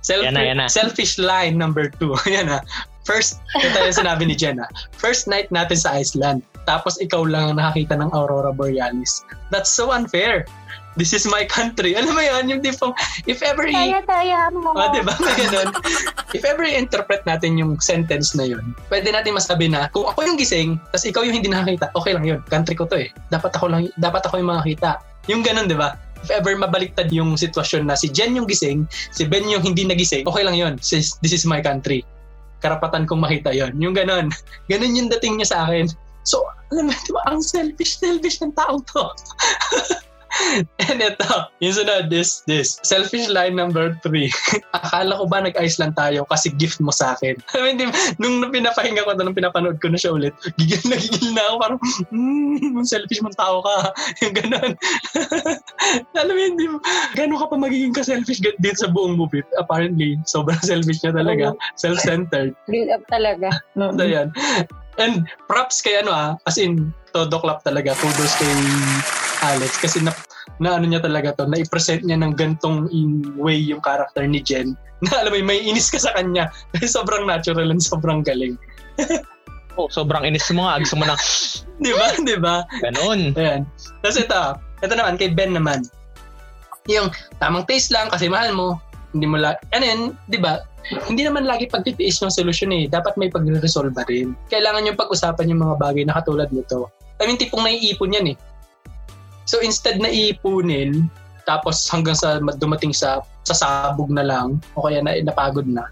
Self- 0.00 0.24
Yan 0.26 0.40
na, 0.40 0.48
yan 0.48 0.56
na. 0.64 0.72
Selfish 0.72 1.20
line 1.20 1.60
number 1.60 1.92
two. 2.00 2.16
Yan 2.24 2.48
na. 2.48 2.64
First, 3.04 3.44
ito 3.60 3.76
yung 3.76 3.92
sinabi 3.92 4.24
ni 4.24 4.32
Jenna. 4.38 4.64
First 4.96 5.28
night 5.28 5.52
natin 5.52 5.76
sa 5.76 5.98
Iceland. 5.98 6.40
Tapos 6.70 6.96
ikaw 7.02 7.26
lang 7.26 7.52
ang 7.52 7.56
nakakita 7.58 7.98
ng 7.98 8.14
Aurora 8.14 8.54
Borealis. 8.54 9.26
That's 9.50 9.68
so 9.68 9.90
unfair. 9.90 10.46
This 10.94 11.16
is 11.16 11.24
my 11.24 11.48
country. 11.48 11.94
Alam 11.98 12.12
mo 12.12 12.22
yan, 12.22 12.52
yung 12.52 12.60
tipong, 12.60 12.92
if 13.24 13.40
ever 13.40 13.64
i- 13.64 13.72
Kaya-kaya 13.72 14.52
mo. 14.52 14.76
Oh, 14.76 14.88
di 14.92 15.00
ba? 15.00 15.16
May 15.16 15.34
ganun. 15.48 15.68
If 16.36 16.44
ever 16.44 16.64
i-interpret 16.64 17.24
natin 17.24 17.56
yung 17.56 17.80
sentence 17.80 18.36
na 18.36 18.44
yun, 18.44 18.76
pwede 18.92 19.08
natin 19.12 19.36
masabi 19.36 19.72
na, 19.72 19.88
kung 19.92 20.08
ako 20.08 20.24
yung 20.24 20.36
gising, 20.36 20.76
tapos 20.92 21.04
ikaw 21.08 21.22
yung 21.24 21.36
hindi 21.40 21.48
nakakita, 21.48 21.92
okay 21.96 22.12
lang 22.12 22.24
yun. 22.28 22.40
Country 22.48 22.76
ko 22.76 22.84
to 22.88 23.00
eh. 23.00 23.08
Dapat 23.32 23.56
ako 23.56 23.72
lang, 23.72 23.88
dapat 23.96 24.22
ako 24.28 24.40
yung 24.40 24.50
makakita. 24.52 25.00
Yung 25.32 25.40
ganun, 25.40 25.68
di 25.68 25.76
ba? 25.76 25.96
If 26.22 26.30
ever 26.30 26.54
mabaliktad 26.54 27.10
yung 27.10 27.34
sitwasyon 27.34 27.90
na 27.90 27.98
si 27.98 28.06
Jen 28.06 28.38
yung 28.38 28.46
gising, 28.46 28.86
si 29.10 29.26
Ben 29.26 29.42
yung 29.48 29.64
hindi 29.64 29.82
nagising, 29.82 30.28
okay 30.28 30.46
lang 30.46 30.54
yun. 30.54 30.78
This, 30.78 31.18
this 31.18 31.34
is 31.34 31.42
my 31.48 31.58
country. 31.58 32.06
Karapatan 32.62 33.10
kong 33.10 33.26
makita 33.26 33.50
yon 33.50 33.74
Yung 33.82 33.90
ganun. 33.90 34.30
Ganun 34.70 34.94
yung 34.94 35.10
dating 35.10 35.42
niya 35.42 35.50
sa 35.50 35.58
akin. 35.66 35.90
So, 36.22 36.46
alam 36.70 36.86
mo, 36.86 36.94
di 36.94 37.10
ba, 37.10 37.22
ang 37.26 37.42
selfish, 37.42 37.98
selfish 37.98 38.38
ng 38.38 38.54
tao 38.54 38.78
to. 38.78 39.04
And 40.88 41.00
ito, 41.00 41.32
yung 41.60 41.74
sunod, 41.76 42.08
this, 42.08 42.42
this. 42.48 42.80
Selfish 42.82 43.28
line 43.28 43.56
number 43.56 43.96
three. 44.00 44.32
Akala 44.76 45.20
ko 45.20 45.24
ba 45.28 45.44
nag-Iceland 45.44 45.96
tayo 45.96 46.24
kasi 46.28 46.52
gift 46.56 46.80
mo 46.80 46.90
sa 46.92 47.12
akin? 47.16 47.36
I 47.56 47.60
mean, 47.60 47.76
di, 47.76 47.86
nung 48.16 48.40
pinapahinga 48.48 49.04
ko 49.04 49.12
nung 49.16 49.36
pinapanood 49.36 49.78
ko 49.80 49.92
na 49.92 50.00
siya 50.00 50.16
ulit, 50.16 50.34
gigil 50.60 50.82
na 50.88 50.96
gigil 50.96 51.30
na 51.36 51.42
ako, 51.48 51.54
parang, 51.60 51.78
hmm, 52.08 52.82
selfish 52.84 53.20
mong 53.20 53.36
tao 53.36 53.60
ka. 53.60 53.92
Yung 54.24 54.34
ganon. 54.36 54.72
Alam 56.16 56.34
mo 56.34 56.40
yun, 56.40 56.54
di, 56.56 56.66
gano'n 57.16 57.40
ka 57.40 57.46
pa 57.52 57.56
magiging 57.56 57.94
ka-selfish 57.94 58.40
dito 58.40 58.78
sa 58.78 58.88
buong 58.88 59.16
movie? 59.16 59.44
Apparently, 59.60 60.16
sobrang 60.24 60.60
selfish 60.64 61.04
niya 61.04 61.12
talaga. 61.12 61.52
Self-centered. 61.76 62.56
Build 62.68 62.88
up 62.88 63.04
talaga. 63.12 63.52
So, 63.76 64.04
yan. 64.04 64.32
And 65.00 65.24
props 65.48 65.80
kay 65.80 66.04
ano 66.04 66.12
ah, 66.12 66.30
as 66.44 66.60
in, 66.60 66.92
todo 67.16 67.40
clap 67.40 67.64
talaga. 67.64 67.96
Kudos 67.96 68.32
kay 68.36 68.52
Alex 69.42 69.82
kasi 69.82 69.98
na, 70.00 70.14
na 70.62 70.78
ano 70.78 70.86
niya 70.86 71.02
talaga 71.02 71.34
to, 71.34 71.50
na-present 71.50 72.06
niya 72.06 72.18
ng 72.22 72.32
gantong 72.38 72.86
in 72.94 73.34
way 73.34 73.58
yung 73.58 73.82
character 73.82 74.22
ni 74.24 74.38
Jen. 74.38 74.78
Na 75.02 75.18
alam 75.18 75.34
mo, 75.34 75.42
may 75.42 75.58
inis 75.58 75.90
ka 75.90 75.98
sa 75.98 76.14
kanya. 76.14 76.46
Kasi 76.70 76.86
sobrang 76.96 77.26
natural 77.26 77.74
and 77.74 77.82
sobrang 77.82 78.22
galing. 78.22 78.54
Oh, 79.80 79.88
sobrang 79.88 80.28
inis 80.28 80.52
mo 80.52 80.68
nga. 80.68 80.84
Gusto 80.84 81.00
mo 81.00 81.08
na, 81.08 81.16
Di 81.80 81.92
ba? 81.96 82.12
Di 82.20 82.36
ba? 82.36 82.60
ganun. 82.84 83.32
Ayan. 83.40 83.64
Tapos 84.04 84.20
ito, 84.20 84.40
ito 84.84 84.92
naman, 84.92 85.16
kay 85.16 85.32
Ben 85.32 85.56
naman. 85.56 85.80
Yung 86.92 87.08
tamang 87.40 87.64
taste 87.64 87.88
lang 87.88 88.12
kasi 88.12 88.28
mahal 88.28 88.52
mo. 88.52 88.76
Hindi 89.16 89.24
mo 89.24 89.40
la... 89.40 89.56
Ano 89.72 89.80
yun, 89.80 90.00
di 90.28 90.36
ba? 90.36 90.60
Hindi 91.08 91.24
naman 91.24 91.48
lagi 91.48 91.72
pagtitiis 91.72 92.20
yung 92.20 92.28
solusyon 92.28 92.68
eh. 92.76 92.84
Dapat 92.84 93.16
may 93.16 93.32
pagre-resolve 93.32 93.96
rin. 94.12 94.36
Kailangan 94.52 94.92
yung 94.92 95.00
pag-usapan 95.00 95.48
yung 95.48 95.64
mga 95.64 95.80
bagay 95.80 96.04
na 96.04 96.20
katulad 96.20 96.52
nito. 96.52 96.92
I 97.16 97.24
mean, 97.24 97.40
tipong 97.40 97.64
naiipon 97.64 98.12
yan 98.12 98.34
eh. 98.34 98.36
So 99.44 99.58
instead 99.60 99.98
na 99.98 100.10
iipunin, 100.10 101.10
tapos 101.46 101.90
hanggang 101.90 102.14
sa 102.14 102.38
dumating 102.38 102.94
sa 102.94 103.22
sasabog 103.42 104.10
na 104.10 104.22
lang, 104.22 104.62
o 104.78 104.86
kaya 104.86 105.02
na, 105.02 105.18
napagod 105.18 105.66
na, 105.66 105.90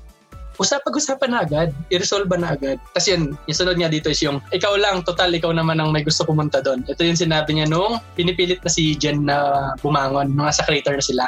usap 0.61 0.85
pag-usapan 0.85 1.33
na 1.33 1.41
agad, 1.43 1.73
i-resolve 1.89 2.29
na 2.37 2.53
agad. 2.53 2.77
Tapos 2.93 3.09
yun, 3.09 3.33
yung 3.49 3.57
sunod 3.57 3.81
niya 3.81 3.89
dito 3.89 4.13
is 4.13 4.21
yung, 4.21 4.45
ikaw 4.53 4.77
lang, 4.77 5.01
total, 5.09 5.33
ikaw 5.33 5.57
naman 5.57 5.81
ang 5.81 5.89
may 5.89 6.05
gusto 6.05 6.23
pumunta 6.29 6.61
doon. 6.61 6.85
Ito 6.85 7.01
yung 7.01 7.17
sinabi 7.17 7.57
niya 7.57 7.67
nung 7.67 7.97
pinipilit 8.13 8.61
na 8.61 8.69
si 8.69 8.93
Jen 8.93 9.25
na 9.25 9.73
bumangon, 9.81 10.37
mga 10.37 10.53
sa 10.53 10.63
crater 10.69 11.01
na 11.01 11.03
sila. 11.03 11.25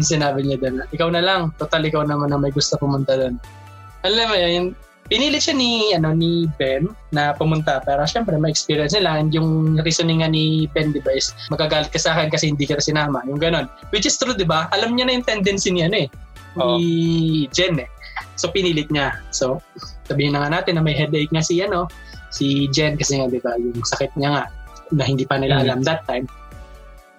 Yung 0.00 0.08
sinabi 0.08 0.40
niya 0.48 0.56
doon, 0.56 0.88
ikaw 0.88 1.12
na 1.12 1.20
lang, 1.20 1.52
total, 1.60 1.84
ikaw 1.84 2.00
naman 2.00 2.32
ang 2.32 2.40
may 2.40 2.50
gusto 2.50 2.80
pumunta 2.80 3.12
doon. 3.12 3.36
Alam 4.08 4.26
mo 4.32 4.36
yun, 4.40 4.72
pinilit 5.12 5.44
siya 5.44 5.52
ni, 5.52 5.92
ano, 5.92 6.16
ni 6.16 6.48
Ben 6.56 6.88
na 7.12 7.36
pumunta 7.36 7.84
para 7.84 8.08
syempre 8.08 8.32
ma-experience 8.40 8.96
nila 8.96 9.20
and 9.20 9.28
yung 9.36 9.76
reasoning 9.84 10.24
nga 10.24 10.32
ni 10.32 10.64
Ben, 10.72 10.88
di 10.88 11.04
ba, 11.04 11.12
is 11.12 11.36
magagalit 11.52 11.92
ka 11.92 12.00
sa 12.00 12.16
akin 12.16 12.32
kasi 12.32 12.48
hindi 12.48 12.64
ka 12.64 12.80
na 12.80 12.84
sinama. 12.84 13.20
Yung 13.28 13.36
ganon. 13.36 13.68
Which 13.92 14.08
is 14.08 14.16
true, 14.16 14.32
di 14.32 14.48
ba? 14.48 14.72
Alam 14.72 14.96
niya 14.96 15.12
na 15.12 15.20
yung 15.20 15.28
tendency 15.28 15.68
ni, 15.68 15.84
ano 15.84 16.08
eh, 16.08 16.08
ni 16.56 17.44
Jen 17.52 17.76
eh. 17.76 17.88
So 18.40 18.48
pinilit 18.48 18.88
niya. 18.88 19.20
So 19.32 19.60
sabihin 20.08 20.32
na 20.32 20.48
nga 20.48 20.60
natin 20.60 20.80
na 20.80 20.84
may 20.84 20.96
headache 20.96 21.28
nga 21.32 21.44
si 21.44 21.60
ano, 21.60 21.88
si 22.32 22.68
Jen 22.72 22.96
kasi 22.96 23.20
nga 23.20 23.28
'di 23.28 23.40
ba, 23.44 23.56
yung 23.60 23.84
sakit 23.84 24.16
niya 24.16 24.30
nga 24.36 24.44
na 24.92 25.04
hindi 25.04 25.24
pa 25.28 25.36
nila 25.40 25.60
Mm. 25.60 25.64
alam 25.68 25.78
that 25.84 26.04
time. 26.08 26.24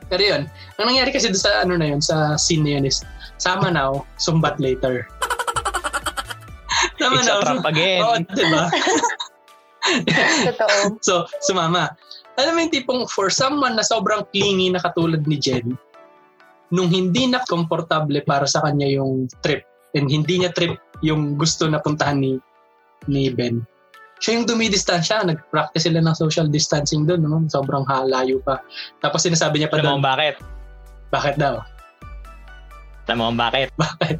Pero 0.09 0.21
yun, 0.21 0.41
ang 0.77 0.85
nangyari 0.85 1.09
kasi 1.09 1.33
sa 1.33 1.65
ano 1.65 1.77
na 1.77 1.89
yun, 1.89 2.01
sa 2.01 2.38
scene 2.38 2.62
na 2.62 2.77
yun 2.77 2.85
is 2.85 3.01
sama 3.41 3.73
now, 3.73 4.05
sumbat 4.21 4.57
later. 4.62 5.09
Sama 7.00 7.17
It's 7.19 7.29
a 7.29 7.41
trap 7.41 7.65
again. 7.65 8.00
Oo, 8.01 8.15
di 8.21 8.45
ba? 8.50 8.63
Totoo. 10.47 10.77
So, 11.03 11.27
sumama. 11.43 11.91
alam 12.39 12.57
mo 12.57 12.59
yung 12.65 12.73
tipong 12.73 13.01
for 13.13 13.29
someone 13.29 13.77
na 13.77 13.85
sobrang 13.85 14.25
clingy 14.33 14.73
na 14.73 14.81
katulad 14.81 15.21
ni 15.29 15.38
Jen, 15.38 15.77
nung 16.73 16.89
hindi 16.89 17.29
na 17.29 17.45
komportable 17.45 18.25
para 18.25 18.50
sa 18.50 18.65
kanya 18.65 18.89
yung 18.89 19.29
trip, 19.45 19.62
and 19.93 20.09
hindi 20.09 20.41
niya 20.41 20.50
trip 20.55 20.73
yung 21.05 21.38
gusto 21.38 21.69
na 21.69 21.77
puntahan 21.77 22.17
ni 22.17 22.41
ni 23.05 23.29
Ben. 23.29 23.62
Siya 24.23 24.39
yung 24.39 24.47
dumidistansya, 24.47 25.27
nag-practice 25.27 25.83
sila 25.85 26.00
ng 26.00 26.15
social 26.15 26.47
distancing 26.47 27.03
doon, 27.03 27.27
no? 27.27 27.43
sobrang 27.51 27.83
halayo 27.85 28.39
pa. 28.41 28.63
Tapos 29.03 29.27
sinasabi 29.27 29.59
niya 29.59 29.69
pa 29.69 29.83
Alam 29.83 29.85
mo 29.85 29.91
doon, 30.00 30.05
bakit? 30.07 30.35
bakit 31.12 31.35
daw? 31.35 31.59
Alam 33.05 33.15
mo 33.19 33.23
kung 33.29 33.39
bakit? 33.43 33.67
Bakit? 33.75 34.17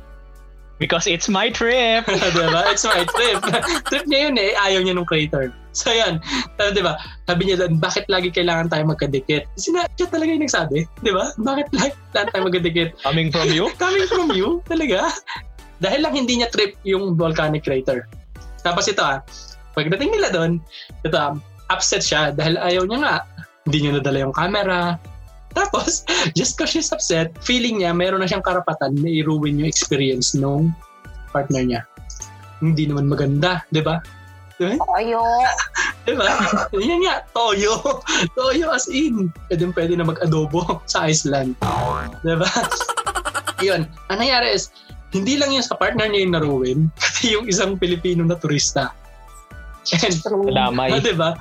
Because 0.82 1.06
it's 1.06 1.30
my 1.30 1.54
trip. 1.54 2.06
diba? 2.36 2.62
It's 2.70 2.84
my 2.84 3.06
trip. 3.06 3.40
trip 3.90 4.06
niya 4.10 4.30
yun 4.30 4.36
eh, 4.42 4.58
ayaw 4.58 4.82
niya 4.82 4.98
nung 4.98 5.08
creator. 5.08 5.54
So 5.74 5.90
yan, 5.90 6.22
Pero, 6.54 6.70
diba? 6.70 7.02
Sabi 7.26 7.50
niya 7.50 7.66
doon, 7.66 7.82
bakit 7.82 8.06
lagi 8.06 8.30
kailangan 8.30 8.70
tayo 8.70 8.86
magkadikit? 8.86 9.50
Sina, 9.58 9.90
siya 9.98 10.06
talaga 10.06 10.30
yung 10.30 10.46
nagsabi, 10.46 10.86
diba? 11.02 11.34
Bakit 11.42 11.68
lagi 11.74 11.98
kailangan 12.14 12.30
tayo 12.30 12.44
magkadikit? 12.46 12.90
Coming 13.02 13.30
from 13.34 13.50
you? 13.50 13.66
Coming 13.82 14.06
from 14.06 14.30
you? 14.38 14.62
Talaga? 14.70 15.10
Dahil 15.82 16.06
lang 16.06 16.14
hindi 16.14 16.42
niya 16.42 16.54
trip 16.54 16.78
yung 16.86 17.18
volcanic 17.18 17.66
crater. 17.66 18.06
Tapos 18.62 18.86
ito 18.86 19.02
ah, 19.02 19.26
pagdating 19.74 20.14
nila 20.14 20.30
doon, 20.30 20.62
ito 21.02 21.18
ah, 21.18 21.34
upset 21.74 22.06
siya 22.06 22.30
dahil 22.32 22.62
ayaw 22.62 22.86
niya 22.86 23.00
nga. 23.02 23.16
Hindi 23.66 23.78
niya 23.82 23.92
nadala 23.98 24.18
yung 24.30 24.36
camera. 24.36 25.02
Tapos, 25.60 26.04
just 26.34 26.58
because 26.58 26.74
she's 26.74 26.90
upset, 26.90 27.34
feeling 27.46 27.82
niya 27.82 27.94
meron 27.94 28.22
na 28.22 28.28
siyang 28.30 28.44
karapatan 28.44 28.98
na 28.98 29.10
i-ruin 29.10 29.62
yung 29.62 29.70
experience 29.70 30.34
nung 30.34 30.74
partner 31.30 31.62
niya. 31.62 31.82
Hindi 32.64 32.88
naman 32.90 33.10
maganda, 33.10 33.62
di 33.70 33.84
ba? 33.84 34.00
Ayo. 35.02 35.20
Di 36.08 36.14
ba? 36.16 36.30
Yan 36.78 37.02
nga, 37.06 37.26
toyo. 37.36 38.02
Toyo 38.38 38.72
as 38.72 38.88
in. 38.88 39.34
Pwede 39.50 39.68
pwede 39.76 39.94
na 39.98 40.08
mag-adobo 40.08 40.80
sa 40.92 41.10
Iceland. 41.10 41.58
Di 42.24 42.36
ba? 42.38 42.48
Yun. 43.60 43.84
Ang 44.14 44.18
nangyari 44.24 44.54
is, 44.56 44.72
hindi 45.12 45.36
lang 45.36 45.52
yun 45.52 45.66
sa 45.66 45.76
partner 45.76 46.08
niya 46.08 46.22
yung 46.26 46.34
naruin, 46.34 46.80
pati 46.96 47.36
yung 47.36 47.46
isang 47.46 47.76
Pilipino 47.78 48.24
na 48.24 48.38
turista. 48.40 48.94
And, 49.92 50.16
True. 50.24 50.48
Damay. 50.56 50.96
ah, 50.96 51.04
di 51.04 51.16
ba? 51.16 51.36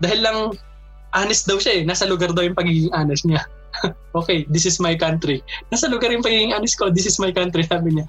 Dahil 0.00 0.20
lang, 0.24 0.38
honest 1.14 1.46
daw 1.46 1.56
siya 1.56 1.80
eh. 1.80 1.82
Nasa 1.86 2.04
lugar 2.04 2.34
daw 2.34 2.42
yung 2.42 2.58
pagiging 2.58 2.90
honest 2.92 3.24
niya. 3.24 3.42
okay, 4.18 4.46
this 4.50 4.66
is 4.66 4.78
my 4.78 4.94
country. 4.94 5.40
Nasa 5.70 5.86
lugar 5.90 6.10
yung 6.10 6.22
pagiging 6.22 6.54
honest 6.54 6.78
ko, 6.78 6.90
this 6.90 7.06
is 7.06 7.16
my 7.22 7.30
country, 7.30 7.64
sabi 7.70 7.94
niya. 7.94 8.06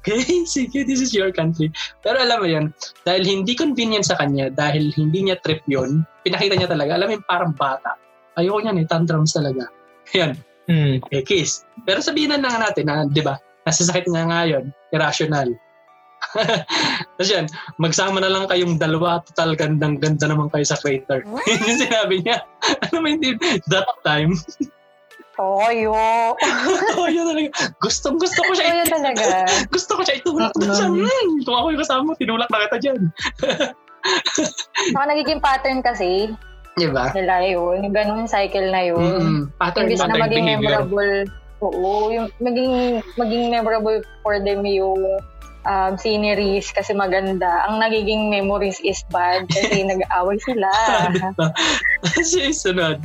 Okay, 0.00 0.22
sige, 0.54 0.84
this 0.88 1.00
is 1.00 1.12
your 1.12 1.30
country. 1.30 1.68
Pero 2.00 2.20
alam 2.20 2.40
mo 2.40 2.48
yan, 2.48 2.72
dahil 3.04 3.22
hindi 3.24 3.52
convenient 3.54 4.06
sa 4.06 4.16
kanya, 4.16 4.48
dahil 4.50 4.90
hindi 4.96 5.28
niya 5.28 5.36
trip 5.44 5.60
yon 5.68 6.02
pinakita 6.24 6.56
niya 6.56 6.68
talaga, 6.68 6.96
alam 6.96 7.06
mo 7.08 7.12
yung 7.20 7.28
parang 7.28 7.52
bata. 7.52 7.96
Ayoko 8.40 8.64
niyan 8.64 8.80
eh, 8.80 8.86
tantrums 8.88 9.36
talaga. 9.36 9.68
Yan, 10.16 10.34
Hmm. 10.70 11.02
eh, 11.10 11.26
kiss. 11.26 11.66
Pero 11.82 11.98
sabihin 11.98 12.30
na 12.30 12.38
lang 12.38 12.62
natin 12.62 12.86
na, 12.86 13.02
di 13.02 13.18
ba, 13.26 13.34
nasasakit 13.66 14.06
nga 14.06 14.22
ngayon, 14.22 14.70
irrational. 14.94 15.50
Tapos 17.18 17.30
yan, 17.30 17.46
magsama 17.76 18.22
na 18.22 18.30
lang 18.30 18.46
kayong 18.46 18.78
dalawa, 18.78 19.20
total 19.26 19.58
gandang-ganda 19.58 20.30
naman 20.30 20.48
kayo 20.48 20.64
sa 20.64 20.78
crater. 20.78 21.26
Yun 21.48 21.60
yung 21.66 21.80
sinabi 21.80 22.22
niya. 22.22 22.38
Ano 22.90 23.02
mo 23.02 23.08
hindi, 23.08 23.34
that 23.72 23.88
time, 24.04 24.36
Toyo. 25.32 26.36
yun 27.08 27.24
talaga. 27.24 27.48
Gustong 27.80 28.20
gusto 28.20 28.40
ko 28.44 28.52
siya. 28.52 28.68
Toyo 28.68 28.84
talaga. 28.92 29.24
Gusto 29.72 29.92
ko 29.96 30.02
siya 30.04 30.20
itulak 30.20 30.52
doon 30.60 30.72
sa, 30.76 30.84
hmm, 30.84 31.40
kung 31.48 31.56
ako 31.56 31.66
yung 31.72 31.80
kasama 31.80 32.02
mo, 32.04 32.12
tinulak 32.20 32.48
na 32.52 32.68
kita 32.68 32.78
dyan. 32.84 33.00
Saka 34.92 35.04
nagiging 35.08 35.40
pattern 35.40 35.80
kasi 35.80 36.28
Di 36.76 36.86
ba? 36.92 37.08
nila 37.16 37.40
yun. 37.44 37.88
Yung 37.88 37.94
ganung 37.96 38.28
cycle 38.28 38.68
na 38.68 38.84
yun. 38.84 39.00
Mm-mm. 39.00 39.38
Pattern, 39.56 39.88
Imbis 39.88 40.00
na 40.00 40.12
pattern 40.12 40.22
maging 40.28 40.44
behavior. 40.44 40.60
memorable. 40.84 41.16
Oo, 41.60 42.12
yung 42.12 42.26
maging, 42.40 42.72
maging 43.16 43.42
memorable 43.48 43.98
for 44.20 44.36
them 44.40 44.60
yung 44.64 45.00
um, 45.66 45.96
sceneries 45.98 46.70
kasi 46.72 46.92
maganda. 46.94 47.66
Ang 47.68 47.80
nagiging 47.80 48.30
memories 48.30 48.80
is 48.84 49.02
bad 49.12 49.48
kasi 49.50 49.84
nag-aaway 49.90 50.38
sila. 50.44 50.70
Kasi 52.02 52.52
sunod, 52.64 53.00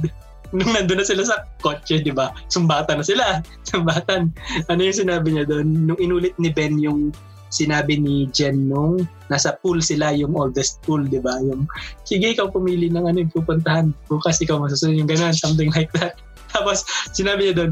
nung 0.56 0.72
nandun 0.72 1.02
na 1.02 1.08
sila 1.08 1.24
sa 1.26 1.44
kotse, 1.60 2.00
di 2.00 2.14
ba? 2.14 2.32
Sumbatan 2.48 3.02
na 3.02 3.06
sila. 3.06 3.26
Sumbatan. 3.70 4.32
Ano 4.72 4.80
yung 4.80 4.98
sinabi 4.98 5.36
niya 5.36 5.46
doon? 5.50 5.92
Nung 5.92 6.00
inulit 6.00 6.36
ni 6.40 6.52
Ben 6.54 6.80
yung 6.80 7.12
sinabi 7.52 7.96
ni 7.96 8.28
Jen 8.36 8.68
nung 8.68 9.08
nasa 9.32 9.56
pool 9.64 9.80
sila, 9.80 10.12
yung 10.12 10.36
oldest 10.36 10.84
pool, 10.84 11.08
di 11.08 11.24
ba? 11.24 11.40
Yung, 11.40 11.64
sige, 12.04 12.36
ikaw 12.36 12.52
pumili 12.52 12.92
ng 12.92 13.06
ano 13.08 13.18
yung 13.24 13.32
pupuntahan. 13.32 13.96
Bukas 14.12 14.44
ikaw 14.44 14.60
masusunod 14.60 15.00
yung 15.00 15.08
ganun, 15.08 15.32
something 15.32 15.72
like 15.72 15.92
that. 15.96 16.20
Tapos, 16.52 16.84
sinabi 17.16 17.52
niya 17.52 17.56
doon, 17.56 17.72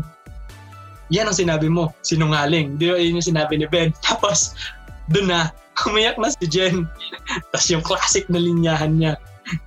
yan 1.13 1.29
ang 1.29 1.37
sinabi 1.37 1.69
mo, 1.69 1.93
sinungaling. 2.01 2.73
Di 2.81 2.89
ba, 2.89 2.97
yun 2.97 3.21
yung 3.21 3.29
sinabi 3.29 3.61
ni 3.61 3.69
Ben. 3.69 3.93
Tapos, 4.09 4.57
doon 5.13 5.29
na, 5.29 5.53
umiyak 5.85 6.17
na 6.17 6.33
si 6.33 6.49
Jen. 6.49 6.89
Tapos 7.53 7.69
yung 7.69 7.85
classic 7.85 8.25
na 8.33 8.41
linyahan 8.41 8.97
niya, 8.97 9.13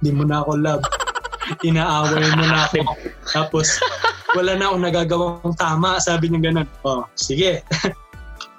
di 0.02 0.10
mo 0.10 0.26
na 0.26 0.42
ako 0.42 0.58
love. 0.58 0.82
Inaaway 1.66 2.26
mo 2.34 2.44
na 2.50 2.66
ako. 2.66 2.82
Tapos, 3.30 3.78
wala 4.34 4.58
na 4.58 4.74
akong 4.74 4.82
nagagawang 4.82 5.54
tama, 5.54 6.02
sabi 6.02 6.34
niya 6.34 6.50
ganun. 6.50 6.68
Oh, 6.82 7.06
sige. 7.14 7.62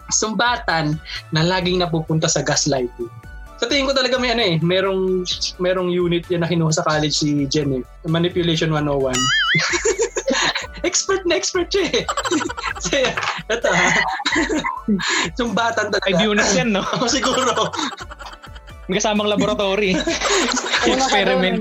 Sumbatan 0.08 0.96
na 1.36 1.44
laging 1.44 1.84
napupunta 1.84 2.32
sa 2.32 2.40
gaslighting. 2.40 3.12
Sa 3.58 3.68
tingin 3.68 3.90
ko 3.90 3.92
talaga 3.92 4.22
may 4.22 4.32
ano 4.32 4.44
eh, 4.46 4.56
merong, 4.64 5.26
merong 5.60 5.90
unit 5.92 6.24
yan 6.32 6.46
na 6.46 6.48
kinuha 6.48 6.72
sa 6.72 6.86
college 6.88 7.20
si 7.20 7.44
Jen 7.52 7.82
eh. 7.82 7.84
Manipulation 8.08 8.72
101. 8.72 9.12
Expert 10.86 11.24
na 11.26 11.38
expert 11.38 11.70
siya 11.72 11.86
eh. 11.90 12.04
so, 12.84 12.94
ito 13.50 13.70
ha. 13.70 13.90
Sumbatan 15.38 15.94
talaga. 15.94 16.18
Units 16.22 16.54
yan, 16.54 16.76
no? 16.76 16.84
Ako 16.84 17.06
siguro. 17.18 17.72
May 18.88 19.04
kasamang 19.04 19.28
laboratory. 19.28 20.00
Experiment. 20.88 21.60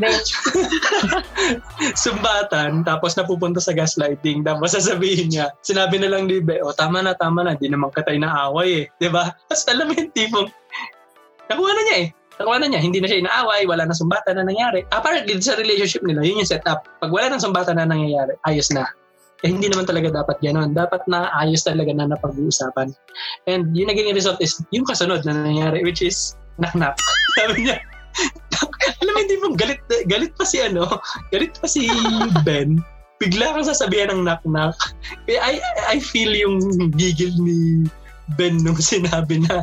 sumbatan, 1.99 2.83
tapos 2.89 3.19
napupunta 3.19 3.59
sa 3.59 3.75
gaslighting, 3.75 4.47
tapos 4.47 4.79
sasabihin 4.79 5.35
niya, 5.35 5.51
sinabi 5.67 5.99
na 5.99 6.07
lang 6.07 6.31
ni 6.31 6.39
Be, 6.39 6.63
o 6.63 6.71
tama 6.71 7.03
na, 7.03 7.19
tama 7.19 7.43
na, 7.43 7.59
di 7.59 7.67
naman 7.67 7.91
katay 7.91 8.23
na 8.23 8.31
away 8.47 8.87
eh. 8.87 8.95
'Di 9.03 9.11
ba? 9.11 9.35
Tapos 9.51 9.67
alam 9.67 9.91
mo 9.91 9.99
yung 9.99 10.15
tipong, 10.15 10.47
nakuha 11.51 11.71
na 11.75 11.83
niya 11.83 11.97
eh. 12.07 12.09
Nakuha 12.39 12.57
na 12.63 12.67
niya, 12.71 12.81
hindi 12.85 12.99
na 13.03 13.09
siya 13.11 13.23
inaaway, 13.27 13.67
wala 13.67 13.89
na 13.89 13.97
sumbatan 13.97 14.39
na 14.39 14.45
nangyari. 14.47 14.87
Apparently, 14.95 15.35
sa 15.43 15.59
relationship 15.59 16.05
nila, 16.05 16.23
yun 16.23 16.45
yung 16.45 16.53
setup. 16.53 16.85
Pag 17.01 17.11
wala 17.11 17.33
ng 17.33 17.43
sumbatan 17.43 17.81
na 17.81 17.89
nangyayari, 17.89 18.37
ayos 18.47 18.69
na. 18.71 18.87
Eh, 19.45 19.53
hindi 19.53 19.69
naman 19.69 19.85
talaga 19.85 20.09
dapat 20.09 20.41
gano'n. 20.41 20.73
Dapat 20.73 21.05
na 21.13 21.29
ayos 21.37 21.67
talaga 21.67 21.93
na 21.93 22.09
napag-uusapan. 22.09 22.89
And 23.45 23.77
yung 23.77 23.93
naging 23.93 24.17
result 24.17 24.41
is 24.41 24.57
yung 24.73 24.89
kasunod 24.89 25.29
na 25.29 25.37
nangyari, 25.37 25.85
which 25.85 26.01
is 26.01 26.41
knock-knock. 26.57 26.97
Sabi 27.37 27.69
niya, 27.69 27.77
alam 29.05 29.13
mo, 29.13 29.21
hindi 29.21 29.37
mo 29.45 29.47
galit, 29.53 29.81
galit 30.09 30.33
pa 30.41 30.49
si 30.49 30.65
ano, 30.65 30.89
galit 31.29 31.53
pa 31.61 31.69
si 31.69 31.85
Ben. 32.49 32.81
Bigla 33.21 33.57
kang 33.57 33.69
sasabihan 33.69 34.13
ng 34.13 34.25
knock-knock. 34.25 34.77
I, 35.29 35.61
I 35.89 36.01
feel 36.01 36.33
yung 36.33 36.61
gigil 36.97 37.33
ni 37.37 37.89
Ben 38.35 38.59
nung 38.59 38.79
sinabi 38.83 39.39
na 39.47 39.63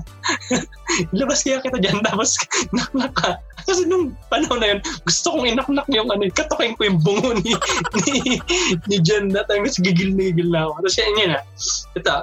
labas 1.17 1.43
kaya 1.43 1.60
kita 1.60 1.84
dyan 1.84 1.99
tapos 2.08 2.39
knock-knock 2.71 3.12
ka. 3.19 3.36
Kasi 3.63 3.88
nung 3.88 4.15
panahon 4.28 4.60
na 4.60 4.76
yun, 4.76 4.80
gusto 5.04 5.36
kong 5.36 5.47
inak-knock 5.47 5.88
yung 5.91 6.08
ano, 6.12 6.28
katukin 6.32 6.76
ko 6.80 6.82
yung 6.88 6.99
bungo 7.04 7.36
ni, 7.43 7.52
ni, 8.08 8.39
ni 8.88 8.97
Jen 9.04 9.32
na 9.32 9.43
tapos 9.47 9.80
gigil 9.80 10.15
na 10.15 10.32
gigil 10.32 10.52
na 10.52 10.67
ako. 10.67 10.71
Tapos 10.84 10.95
yan 10.99 11.19
yun 11.19 11.32
na. 11.36 11.41
Ito, 11.95 12.15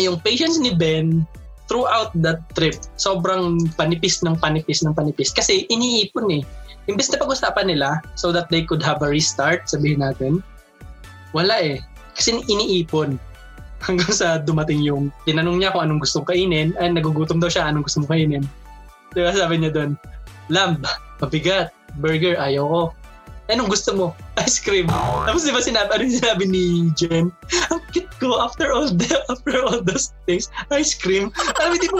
yung 0.00 0.16
patience 0.24 0.56
ni 0.60 0.72
Ben 0.76 1.24
throughout 1.68 2.10
that 2.18 2.42
trip, 2.58 2.76
sobrang 2.98 3.70
panipis 3.78 4.20
ng 4.26 4.36
panipis 4.40 4.82
ng 4.82 4.96
panipis. 4.96 5.30
Kasi 5.30 5.68
iniipon 5.70 6.40
eh. 6.40 6.42
Imbes 6.88 7.12
na 7.12 7.22
pag-usapan 7.22 7.70
nila 7.70 8.02
so 8.18 8.34
that 8.34 8.50
they 8.50 8.66
could 8.66 8.82
have 8.82 9.04
a 9.04 9.08
restart, 9.08 9.68
sabihin 9.70 10.02
natin, 10.02 10.42
wala 11.30 11.54
eh. 11.62 11.78
Kasi 12.18 12.42
iniipon. 12.50 13.16
Hanggang 13.86 14.12
sa 14.12 14.38
dumating 14.40 14.84
yung, 14.84 15.08
tinanong 15.24 15.60
niya 15.60 15.72
kung 15.72 15.88
anong 15.88 16.04
gustong 16.04 16.28
kainin, 16.28 16.76
ay 16.76 16.92
nagugutom 16.92 17.40
daw 17.40 17.48
siya, 17.48 17.68
anong 17.68 17.88
gusto 17.88 18.04
mong 18.04 18.12
kainin. 18.12 18.44
Diba 19.16 19.32
sabi 19.34 19.58
niya 19.58 19.72
doon, 19.72 19.90
lamb, 20.52 20.84
mabigat, 21.18 21.72
burger, 21.98 22.36
ayaw 22.36 22.64
ko. 22.68 22.82
Eh, 23.50 23.58
anong 23.58 23.72
gusto 23.72 23.90
mo? 23.98 24.06
Ice 24.46 24.62
cream. 24.62 24.86
Tapos 25.26 25.42
di 25.42 25.50
ba 25.50 25.58
sinabi, 25.58 25.90
ano 25.90 26.06
sinabi 26.06 26.44
ni 26.46 26.64
Jen? 26.94 27.34
Ang 27.74 27.82
cute 27.90 28.14
ko 28.22 28.38
after 28.38 28.70
all 28.70 28.86
the, 28.86 29.10
after 29.26 29.58
all 29.66 29.82
those 29.82 30.14
things. 30.22 30.46
Ice 30.70 30.94
cream. 30.94 31.34
Alam 31.58 31.74
mo, 31.74 31.76
di 31.82 31.88
mo, 31.90 31.98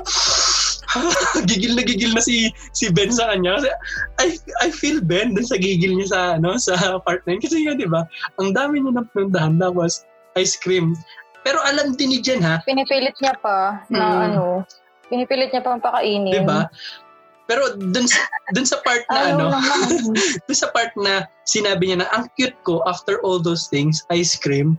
gigil 1.50 1.78
na 1.78 1.82
gigil 1.86 2.12
na 2.14 2.22
si 2.22 2.50
si 2.74 2.90
Ben 2.90 3.14
sa 3.14 3.30
kanya 3.30 3.58
kasi 3.58 3.70
I 4.18 4.26
I 4.66 4.68
feel 4.74 4.98
Ben 4.98 5.38
dun 5.38 5.46
sa 5.46 5.58
gigil 5.58 5.94
niya 5.94 6.08
sa 6.10 6.20
ano 6.38 6.58
sa 6.58 6.74
part 7.06 7.22
na 7.26 7.38
yun. 7.38 7.42
kasi 7.42 7.56
nga 7.62 7.78
di 7.78 7.86
ba 7.86 8.02
ang 8.42 8.50
dami 8.50 8.82
niya 8.82 8.98
napundahan 8.98 9.54
tapos 9.62 10.06
ice 10.38 10.58
cream 10.58 10.98
pero 11.40 11.58
alam 11.60 11.92
din 11.94 12.10
ni 12.10 12.18
Jen 12.18 12.40
ha 12.40 12.60
Pinipilit 12.62 13.16
niya 13.18 13.34
pa 13.38 13.80
na 13.88 14.04
Mm. 14.04 14.24
ano, 14.26 14.42
pinipilit 15.08 15.50
niya 15.50 15.60
pa 15.60 15.76
pakainin. 15.76 16.30
di 16.30 16.42
ba 16.42 16.68
Pero 17.44 17.74
dun, 17.74 18.06
dun 18.54 18.62
sa 18.62 18.78
part 18.78 19.02
na 19.10 19.20
Ayaw 19.26 19.34
ano, 19.34 19.46
dun 20.46 20.54
sa 20.54 20.70
part 20.70 20.94
na 20.94 21.26
sinabi 21.42 21.90
niya 21.90 21.98
na 21.98 22.08
ang 22.14 22.30
cute 22.34 22.54
ko 22.62 22.78
after 22.86 23.18
all 23.26 23.42
those 23.42 23.66
things, 23.66 24.06
ice 24.08 24.38
cream. 24.38 24.78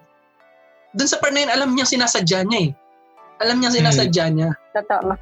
Dun 0.95 1.03
sa 1.05 1.19
part 1.19 1.35
na 1.35 1.43
yun, 1.43 1.51
alam 1.51 1.75
niya 1.75 1.83
sinasadya 1.83 2.47
niya 2.47 2.59
eh. 2.67 3.43
Alam 3.43 3.59
niya 3.59 3.75
sinasadya 3.75 4.25
niya. 4.31 4.49
Totoo. 4.71 5.19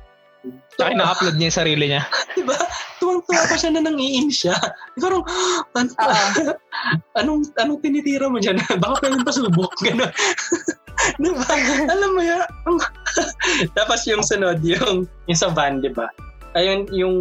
Saka 0.78 0.93
na-upload 0.93 1.36
niya 1.36 1.49
yung 1.49 1.58
sarili 1.58 1.86
niya. 1.89 2.06
Diba? 2.38 2.54
Tuwang-tuwa 3.02 3.41
pa 3.43 3.56
siya 3.58 3.73
na 3.73 3.82
nangiin 3.82 4.30
siya. 4.30 4.54
Parang, 4.95 5.25
an- 5.73 5.89
Oo. 5.91 6.54
anong, 7.19 7.49
anong 7.58 7.80
tinitira 7.82 8.30
mo 8.30 8.38
dyan? 8.38 8.62
Baka 8.78 8.93
pwedeng 9.02 9.25
pasubok. 9.25 9.73
Ganon. 11.00 11.20
diba? 11.24 11.54
Alam 11.90 12.10
mo. 12.16 12.22
Ang- 12.68 12.84
Tapos 13.78 14.06
yung 14.08 14.24
sunod, 14.24 14.60
yung, 14.64 15.08
yung 15.28 15.40
sa 15.40 15.50
van, 15.52 15.80
diba? 15.80 16.10
Ayun, 16.58 16.90
yung 16.90 17.16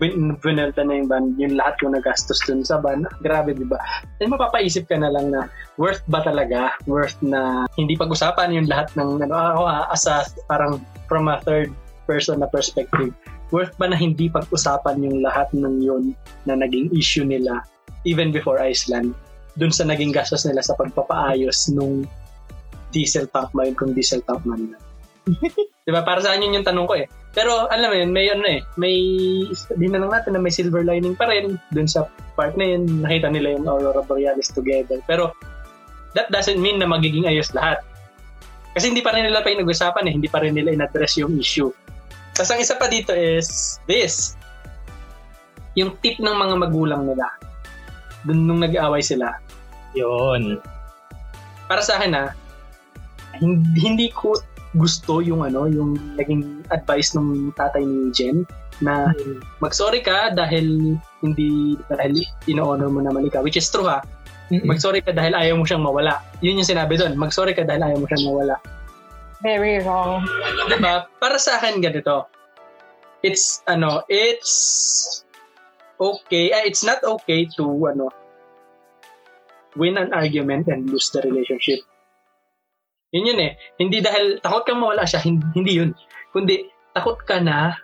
bin- 0.00 0.40
binelta 0.40 0.80
na 0.80 0.96
yung 0.96 1.08
van, 1.08 1.36
yung 1.36 1.52
lahat 1.52 1.76
yung 1.84 1.92
nagastos 1.92 2.40
dun 2.48 2.64
sa 2.64 2.80
van. 2.80 3.04
Grabe, 3.20 3.52
diba? 3.52 3.76
Then 4.18 4.32
mapapaisip 4.32 4.88
ka 4.88 4.96
na 4.96 5.12
lang 5.12 5.30
na 5.30 5.52
worth 5.76 6.00
ba 6.08 6.24
talaga? 6.24 6.74
Worth 6.88 7.20
na 7.20 7.68
hindi 7.76 7.94
pag-usapan 7.94 8.56
yung 8.56 8.68
lahat 8.72 8.88
ng, 8.96 9.20
ano, 9.20 9.34
ako 9.36 9.62
ah, 9.68 9.84
as 9.92 10.08
a, 10.08 10.24
parang 10.48 10.80
from 11.06 11.28
a 11.28 11.38
third 11.44 11.68
person 12.08 12.40
na 12.40 12.48
perspective 12.48 13.12
worth 13.50 13.74
ba 13.76 13.90
na 13.90 13.98
hindi 13.98 14.30
pag-usapan 14.30 15.02
yung 15.02 15.22
lahat 15.22 15.50
ng 15.54 15.82
yun 15.82 16.14
na 16.46 16.58
naging 16.58 16.90
issue 16.94 17.26
nila 17.26 17.62
even 18.06 18.30
before 18.30 18.58
Iceland 18.62 19.12
dun 19.58 19.74
sa 19.74 19.84
naging 19.84 20.14
gastos 20.14 20.46
nila 20.46 20.62
sa 20.62 20.78
pagpapaayos 20.78 21.70
nung 21.74 22.06
diesel 22.90 23.26
tank 23.30 23.50
ba 23.54 23.66
yun 23.66 23.74
kung 23.78 23.94
diesel 23.94 24.22
tank 24.26 24.42
man 24.46 24.70
yun. 24.70 24.80
diba? 25.86 26.02
Para 26.02 26.20
sa 26.22 26.34
yun 26.36 26.54
yung 26.54 26.66
tanong 26.66 26.86
ko 26.86 26.94
eh. 26.98 27.06
Pero 27.30 27.70
alam 27.70 27.94
mo 27.94 27.96
yun, 27.96 28.10
may 28.10 28.26
ano 28.26 28.42
eh, 28.42 28.60
may 28.74 28.94
sabihin 29.54 29.94
na 29.94 30.02
lang 30.02 30.10
natin 30.10 30.34
na 30.34 30.42
may 30.42 30.50
silver 30.50 30.82
lining 30.82 31.14
pa 31.14 31.30
rin 31.30 31.54
dun 31.70 31.86
sa 31.86 32.10
part 32.34 32.58
na 32.58 32.74
yun, 32.74 33.06
nakita 33.06 33.30
nila 33.30 33.54
yung 33.54 33.70
Aurora 33.70 34.02
Borealis 34.02 34.50
together. 34.50 34.98
Pero 35.06 35.30
that 36.18 36.26
doesn't 36.34 36.58
mean 36.58 36.82
na 36.82 36.90
magiging 36.90 37.30
ayos 37.30 37.54
lahat. 37.54 37.78
Kasi 38.74 38.90
hindi 38.90 39.02
pa 39.02 39.14
rin 39.14 39.26
nila 39.26 39.42
pa 39.42 39.50
pinag-usapan 39.50 40.10
eh, 40.10 40.12
hindi 40.14 40.26
pa 40.26 40.42
rin 40.42 40.54
nila 40.58 40.74
in-address 40.74 41.22
yung 41.22 41.38
issue. 41.38 41.70
Tapos 42.34 42.50
ang 42.50 42.62
isa 42.62 42.74
pa 42.74 42.90
dito 42.90 43.14
is 43.14 43.78
this. 43.86 44.34
Yung 45.78 45.94
tip 46.02 46.18
ng 46.18 46.34
mga 46.34 46.54
magulang 46.58 47.06
nila. 47.06 47.30
Dun 48.26 48.42
nung 48.46 48.62
nag-aaway 48.62 49.02
sila. 49.06 49.38
Yun. 49.94 50.58
Para 51.70 51.82
sa 51.82 51.98
akin 51.98 52.10
ha, 52.14 52.34
hindi, 53.40 53.78
hindi 53.80 54.06
ko 54.12 54.36
gusto 54.78 55.18
yung 55.18 55.42
ano, 55.42 55.66
yung 55.66 55.98
naging 56.14 56.62
advice 56.70 57.16
ng 57.18 57.50
tatay 57.58 57.82
ni 57.82 58.14
Jen 58.14 58.46
na 58.80 59.12
mag-sorry 59.60 60.00
ka 60.00 60.32
dahil 60.32 60.96
hindi 61.20 61.76
dahil 61.90 62.24
ino-honor 62.48 62.88
mo 62.88 63.04
naman 63.04 63.28
ikaw 63.28 63.44
which 63.44 63.60
is 63.60 63.68
true 63.68 63.84
ha 63.84 64.00
mag-sorry 64.64 65.04
ka 65.04 65.12
dahil 65.12 65.36
ayaw 65.36 65.60
mo 65.60 65.68
siyang 65.68 65.84
mawala 65.84 66.24
yun 66.40 66.56
yung 66.56 66.64
sinabi 66.64 66.96
doon 66.96 67.12
mag-sorry 67.12 67.52
ka 67.52 67.60
dahil 67.60 67.84
ayaw 67.84 68.00
mo 68.00 68.08
siyang 68.08 68.24
mawala 68.32 68.56
Very 69.40 69.80
wrong. 69.80 70.20
diba? 70.68 71.08
Para 71.16 71.40
sa 71.40 71.56
akin 71.56 71.80
ganito. 71.80 72.28
It's 73.24 73.64
ano, 73.68 74.04
it's 74.08 75.24
okay. 75.96 76.52
eh, 76.52 76.64
it's 76.64 76.84
not 76.84 77.00
okay 77.04 77.48
to 77.56 77.64
ano 77.88 78.12
win 79.76 79.96
an 79.96 80.12
argument 80.12 80.68
and 80.68 80.88
lose 80.88 81.08
the 81.12 81.24
relationship. 81.24 81.80
Yun 83.10 83.26
yun 83.26 83.40
eh. 83.42 83.52
Hindi 83.76 83.98
dahil 83.98 84.38
takot 84.38 84.62
kang 84.62 84.78
mawala 84.78 85.02
siya, 85.02 85.20
hindi, 85.26 85.42
hindi 85.54 85.72
yun. 85.82 85.90
Kundi 86.30 86.70
takot 86.94 87.18
ka 87.26 87.42
na 87.42 87.74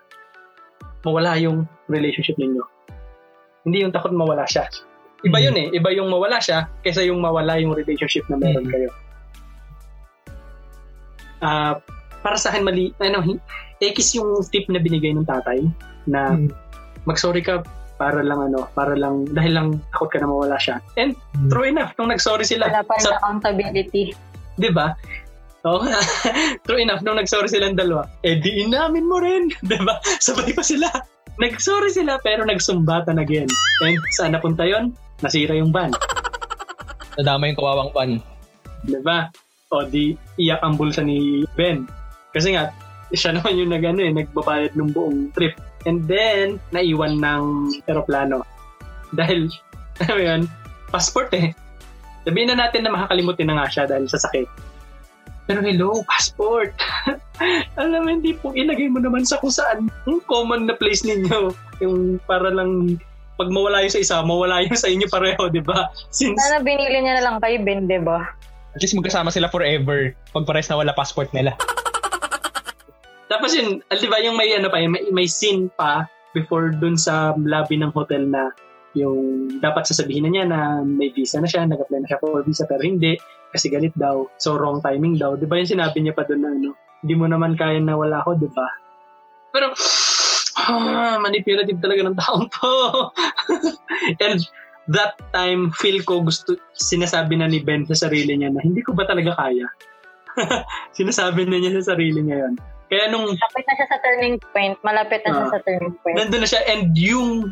mawala 1.03 1.39
yung 1.39 1.67
relationship 1.87 2.39
ninyo. 2.39 2.63
Hindi 3.67 3.83
yung 3.83 3.95
takot 3.95 4.15
mawala 4.15 4.47
siya. 4.47 4.71
Iba 5.27 5.43
yun 5.43 5.59
eh. 5.59 5.67
Iba 5.75 5.91
yung 5.91 6.07
mawala 6.07 6.39
siya 6.39 6.71
kaysa 6.83 7.03
yung 7.03 7.19
mawala 7.19 7.59
yung 7.59 7.75
relationship 7.75 8.23
na 8.31 8.39
meron 8.39 8.67
Mhm. 8.67 8.71
kayo. 8.71 8.91
Ah, 11.43 11.79
para 12.23 12.39
sa 12.39 12.51
akin 12.51 12.63
mali, 12.63 12.95
ano, 13.03 13.23
tekis 13.83 14.15
yung 14.15 14.41
tip 14.47 14.71
na 14.71 14.79
binigay 14.79 15.11
ng 15.13 15.27
tatay 15.27 15.67
na 16.07 16.33
Mm. 16.33 16.49
mag-sorry 17.05 17.43
ka 17.43 17.63
para 17.99 18.23
lang 18.23 18.39
ano, 18.41 18.67
para 18.73 18.95
lang, 18.95 19.27
dahil 19.31 19.53
lang 19.53 19.69
takot 19.91 20.11
ka 20.15 20.19
na 20.23 20.31
mawala 20.31 20.57
siya. 20.57 20.79
And 20.95 21.19
Mm. 21.35 21.49
true 21.51 21.67
enough, 21.67 21.91
nung 21.99 22.11
nag-sorry 22.11 22.47
sila, 22.47 22.71
Wala 22.71 22.87
pa 22.87 22.95
rin 22.95 23.03
sa, 23.03 23.19
accountability. 23.19 24.15
Di 24.57 24.71
ba? 24.73 24.93
Oo 25.67 25.83
nga. 25.83 25.99
true 26.67 26.81
enough, 26.81 27.03
nung 27.03 27.19
nag-sorry 27.19 27.51
silang 27.51 27.75
dalawa, 27.75 28.07
eh 28.23 28.39
di 28.39 28.63
inamin 28.63 29.07
mo 29.07 29.19
rin, 29.19 29.51
di 29.71 29.79
ba? 29.83 29.99
Sabay 30.23 30.53
pa 30.53 30.63
sila. 30.63 30.89
Nag-sorry 31.37 31.93
sila 31.93 32.17
pero 32.25 32.49
nagsumbatan 32.49 33.21
again. 33.21 33.49
And 33.85 34.01
saan 34.17 34.33
napunta 34.33 34.65
yon? 34.65 34.97
Nasira 35.21 35.53
yung 35.53 35.73
van. 35.73 35.93
Nadama 37.21 37.49
yung 37.49 37.59
kawawang 37.61 37.93
pan. 37.93 38.11
Di 38.85 39.01
ba? 39.05 39.29
O 39.75 39.85
di 39.85 40.15
iyak 40.41 40.63
ang 40.63 40.79
bulsa 40.79 41.03
ni 41.03 41.43
Ben. 41.59 41.85
Kasi 42.31 42.55
nga, 42.55 42.73
siya 43.13 43.33
naman 43.37 43.59
yung 43.59 43.71
nag, 43.73 43.85
ano, 43.85 44.01
eh, 44.01 44.13
nagbabayad 44.13 44.73
ng 44.77 44.91
buong 44.93 45.19
trip. 45.35 45.57
And 45.89 46.05
then, 46.07 46.63
naiwan 46.71 47.19
ng 47.21 47.45
aeroplano. 47.89 48.43
Dahil, 49.15 49.49
ano 50.03 50.15
yun, 50.21 50.41
passport 50.91 51.33
eh. 51.35 51.55
Sabihin 52.27 52.51
na 52.51 52.59
natin 52.59 52.83
na 52.83 52.91
makakalimutin 52.91 53.47
na 53.47 53.63
nga 53.63 53.67
siya 53.71 53.85
dahil 53.87 54.11
sa 54.11 54.19
sakit. 54.19 54.51
Pero 55.47 55.63
hello, 55.63 56.03
passport. 56.11 56.75
Alam 57.81 58.03
mo, 58.03 58.11
hindi 58.11 58.35
po 58.35 58.51
ilagay 58.51 58.91
mo 58.91 58.99
naman 58.99 59.23
sa 59.23 59.39
kung 59.39 59.55
saan 59.55 59.87
yung 60.11 60.19
common 60.27 60.67
na 60.67 60.75
place 60.75 61.07
ninyo. 61.07 61.55
Yung 61.79 62.19
para 62.27 62.51
lang 62.51 62.99
pag 63.39 63.53
mawala 63.53 63.87
yung 63.87 63.95
sa 63.95 64.03
isa, 64.03 64.17
mawala 64.27 64.67
yung 64.67 64.75
sa 64.75 64.91
inyo 64.91 65.07
pareho, 65.07 65.47
di 65.47 65.63
ba? 65.63 65.87
Since 66.11 66.35
Sana 66.41 66.67
binili 66.67 66.99
niya 66.99 67.23
na 67.23 67.25
lang 67.31 67.37
kay 67.39 67.63
Ben, 67.63 67.87
di 67.87 68.03
ba? 68.03 68.27
At 68.75 68.83
least 68.83 68.99
magkasama 68.99 69.31
sila 69.31 69.47
forever 69.47 70.11
pag 70.35 70.45
pares 70.49 70.67
na 70.67 70.83
wala 70.83 70.91
passport 70.97 71.31
nila. 71.31 71.55
Tapos 73.31 73.55
yun, 73.55 73.87
al- 73.93 74.03
di 74.03 74.09
ba 74.11 74.19
yung 74.19 74.35
may 74.35 74.51
ano 74.57 74.67
pa, 74.67 74.83
yung 74.83 74.99
may, 74.99 75.05
may 75.15 75.29
scene 75.31 75.71
pa 75.79 76.11
before 76.35 76.75
dun 76.75 76.99
sa 76.99 77.37
lobby 77.39 77.79
ng 77.79 77.95
hotel 77.95 78.27
na 78.27 78.51
yung 78.97 79.61
dapat 79.61 79.85
sasabihin 79.85 80.25
na 80.27 80.31
niya 80.33 80.45
na 80.49 80.61
may 80.81 81.13
visa 81.13 81.37
na 81.39 81.47
siya, 81.47 81.69
nag-apply 81.69 82.01
na 82.01 82.09
siya 82.09 82.19
for 82.19 82.41
visa 82.41 82.65
pero 82.65 82.81
hindi 82.81 83.15
kasi 83.53 83.69
galit 83.69 83.93
daw. 83.95 84.25
So 84.41 84.57
wrong 84.57 84.81
timing 84.81 85.21
daw. 85.21 85.37
Di 85.37 85.45
ba 85.45 85.61
yung 85.61 85.69
sinabi 85.69 86.01
niya 86.01 86.17
pa 86.17 86.25
dun 86.25 86.41
na 86.41 86.51
ano, 86.51 86.73
hindi 87.05 87.15
mo 87.15 87.29
naman 87.29 87.55
kaya 87.55 87.77
na 87.79 87.95
wala 87.95 88.25
ako, 88.25 88.41
di 88.41 88.49
ba? 88.51 88.67
Pero, 89.53 89.71
ah, 90.59 91.21
manipulative 91.25 91.79
talaga 91.79 92.01
ng 92.09 92.17
taong 92.17 92.47
to. 92.49 92.73
And 94.25 94.41
that 94.89 95.21
time, 95.31 95.71
feel 95.77 96.01
ko 96.03 96.25
gusto, 96.25 96.57
sinasabi 96.73 97.37
na 97.37 97.47
ni 97.47 97.61
Ben 97.61 97.85
sa 97.85 98.09
sarili 98.09 98.33
niya 98.33 98.49
na 98.51 98.65
hindi 98.65 98.81
ko 98.81 98.97
ba 98.97 99.05
talaga 99.05 99.37
kaya? 99.37 99.69
sinasabi 100.99 101.45
na 101.49 101.57
niya 101.61 101.81
sa 101.81 101.95
sarili 101.95 102.21
niya 102.25 102.49
yun. 102.49 102.55
Kaya 102.87 103.11
nung 103.11 103.27
Malapit 103.27 103.67
na 103.67 103.75
siya 103.75 103.89
sa 103.91 103.99
turning 103.99 104.37
point. 104.55 104.75
Malapit 104.87 105.21
na 105.27 105.31
siya 105.35 105.47
Ah. 105.49 105.53
sa 105.53 105.61
turning 105.67 105.95
point. 106.07 106.17
nandun 106.17 106.41
na 106.45 106.49
siya 106.49 106.63
and 106.71 106.95
yung 106.95 107.51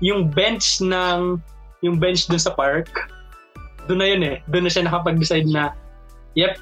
yung 0.00 0.26
bench 0.26 0.80
ng 0.80 1.38
yung 1.80 1.96
bench 1.96 2.26
dun 2.26 2.38
sa 2.38 2.50
park 2.50 2.88
doon 3.84 4.00
na 4.00 4.08
yun 4.08 4.22
eh 4.24 4.36
doon 4.46 4.64
na 4.64 4.70
siya 4.70 4.82
nakapag-decide 4.82 5.46
na 5.46 5.70
yep 6.32 6.56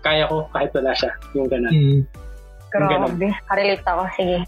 kaya 0.00 0.26
ko 0.26 0.46
kahit 0.50 0.70
wala 0.72 0.92
siya 0.92 1.10
yung 1.32 1.46
ganun 1.46 1.72
Mm. 1.72 2.00
Grabe. 2.68 3.32
Karelate 3.46 3.86
ako. 3.86 4.04
Sige. 4.12 4.38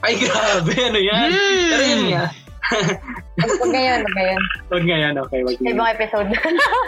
ay 0.00 0.14
grabe 0.16 0.72
ano 0.74 0.98
yan 0.98 1.30
pero 1.68 1.82
yun 1.84 2.02
nga 2.08 2.24
Huwag 3.38 3.70
ngayon, 3.70 3.98
huwag 4.02 4.14
ngayon. 4.14 4.42
wag 4.68 4.84
nga 4.84 4.96
yan 4.98 5.14
okay 5.16 5.40
wag 5.40 5.54
Sa 5.54 5.62
nga 5.62 5.70
ibang 5.70 5.90
episode. 5.90 6.28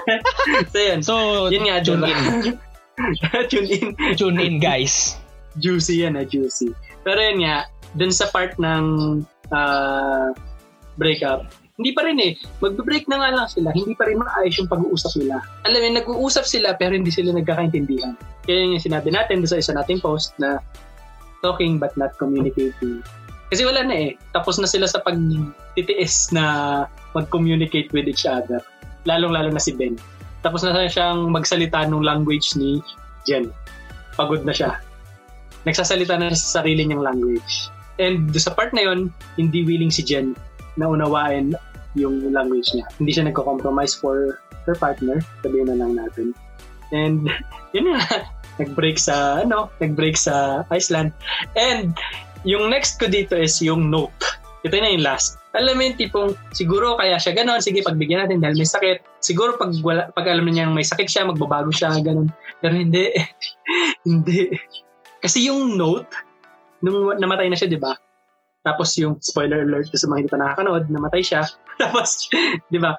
so 0.72 0.78
yun 0.78 0.98
So, 1.00 1.14
yun 1.48 1.64
nga 1.64 1.80
tune 1.80 2.02
diba? 2.02 2.10
in. 2.10 2.58
tune 3.50 3.68
in 3.68 3.86
Tune 4.14 4.36
in, 4.36 4.54
guys. 4.58 5.16
juicy 5.56 6.02
yan 6.02 6.14
ah 6.14 6.22
juicy 6.22 6.74
pero 7.00 7.18
yun 7.18 7.40
nga 7.40 7.64
dun 7.94 8.10
sa 8.10 8.28
part 8.28 8.54
ng 8.56 8.84
breakup 11.00 11.48
hindi 11.80 11.96
pa 11.96 12.04
rin 12.04 12.20
eh. 12.20 12.36
Magbe-break 12.60 13.08
na 13.08 13.24
nga 13.24 13.30
lang 13.32 13.48
sila. 13.48 13.72
Hindi 13.72 13.96
pa 13.96 14.04
rin 14.04 14.20
maayos 14.20 14.60
yung 14.60 14.68
pag-uusap 14.68 15.16
nila. 15.16 15.40
Alam 15.64 15.80
mo, 15.80 15.88
nag-uusap 15.96 16.44
sila 16.44 16.76
pero 16.76 16.92
hindi 16.92 17.08
sila 17.08 17.32
nagkakaintindihan. 17.32 18.20
Kaya 18.44 18.68
yung 18.68 18.84
sinabi 18.84 19.08
natin 19.08 19.48
sa 19.48 19.56
isa 19.56 19.72
nating 19.72 20.04
post 20.04 20.36
na 20.36 20.60
talking 21.40 21.80
but 21.80 21.96
not 21.96 22.12
communicating. 22.20 23.00
Kasi 23.48 23.64
wala 23.64 23.80
na 23.80 23.96
eh. 23.96 24.10
Tapos 24.36 24.60
na 24.60 24.68
sila 24.68 24.84
sa 24.84 25.00
pagtitiis 25.00 26.36
na 26.36 26.44
mag-communicate 27.16 27.88
with 27.96 28.04
each 28.04 28.28
other. 28.28 28.60
Lalong-lalo 29.08 29.48
na 29.48 29.62
si 29.64 29.72
Ben. 29.72 29.96
Tapos 30.44 30.60
na 30.60 30.76
siyang 30.84 31.32
magsalita 31.32 31.88
ng 31.88 32.04
language 32.04 32.60
ni 32.60 32.84
Jen. 33.24 33.48
Pagod 34.20 34.44
na 34.44 34.52
siya. 34.52 34.76
Nagsasalita 35.64 36.20
na 36.20 36.36
sa 36.36 36.60
sarili 36.60 36.84
niyang 36.84 37.00
language. 37.00 37.72
And 37.96 38.28
sa 38.36 38.52
part 38.52 38.76
na 38.76 38.84
yon 38.84 39.08
hindi 39.40 39.64
willing 39.64 39.92
si 39.92 40.04
Jen 40.04 40.36
na 40.76 40.90
unawain 40.90 41.54
yung 41.98 42.30
language 42.30 42.70
niya. 42.74 42.86
Hindi 43.02 43.10
siya 43.14 43.24
nagko-compromise 43.26 43.98
for 43.98 44.38
her 44.68 44.76
partner, 44.78 45.18
sabihin 45.42 45.72
na 45.72 45.78
lang 45.78 45.98
natin. 45.98 46.36
And 46.94 47.26
yun 47.74 47.94
nga, 47.94 48.30
nag-break 48.60 49.00
sa 49.00 49.42
ano, 49.42 49.72
nag-break 49.82 50.14
sa 50.14 50.66
Iceland. 50.70 51.10
And 51.56 51.96
yung 52.46 52.70
next 52.70 53.00
ko 53.00 53.10
dito 53.10 53.34
is 53.34 53.58
yung 53.64 53.90
note. 53.90 54.14
Ito 54.60 54.76
na 54.76 54.92
yung 54.92 55.04
last. 55.04 55.40
Alam 55.56 55.80
mo 55.80 55.82
yung 55.82 55.98
tipong, 55.98 56.30
siguro 56.54 56.94
kaya 56.94 57.16
siya 57.18 57.32
ganon, 57.32 57.64
sige, 57.64 57.82
pagbigyan 57.82 58.28
natin 58.28 58.38
dahil 58.44 58.60
may 58.60 58.68
sakit. 58.68 59.02
Siguro 59.18 59.56
pag, 59.56 59.72
wala, 59.82 60.12
pag 60.12 60.28
alam 60.28 60.46
niya 60.46 60.68
may 60.68 60.86
sakit 60.86 61.08
siya, 61.08 61.26
magbabago 61.26 61.72
siya, 61.72 61.96
ganon. 62.04 62.30
Pero 62.60 62.76
hindi. 62.76 63.10
hindi. 64.08 64.52
Kasi 65.18 65.48
yung 65.48 65.74
note, 65.74 66.06
nung 66.84 67.16
namatay 67.16 67.48
na 67.48 67.56
siya, 67.56 67.72
di 67.72 67.80
ba? 67.80 67.96
Tapos 68.70 68.94
yung 69.02 69.18
spoiler 69.18 69.66
alert 69.66 69.90
sa 69.90 70.06
mga 70.06 70.18
hindi 70.22 70.30
pa 70.30 70.38
nakakanood, 70.38 70.86
namatay 70.86 71.26
siya. 71.26 71.42
Tapos, 71.82 72.30
di 72.70 72.78
ba? 72.78 72.94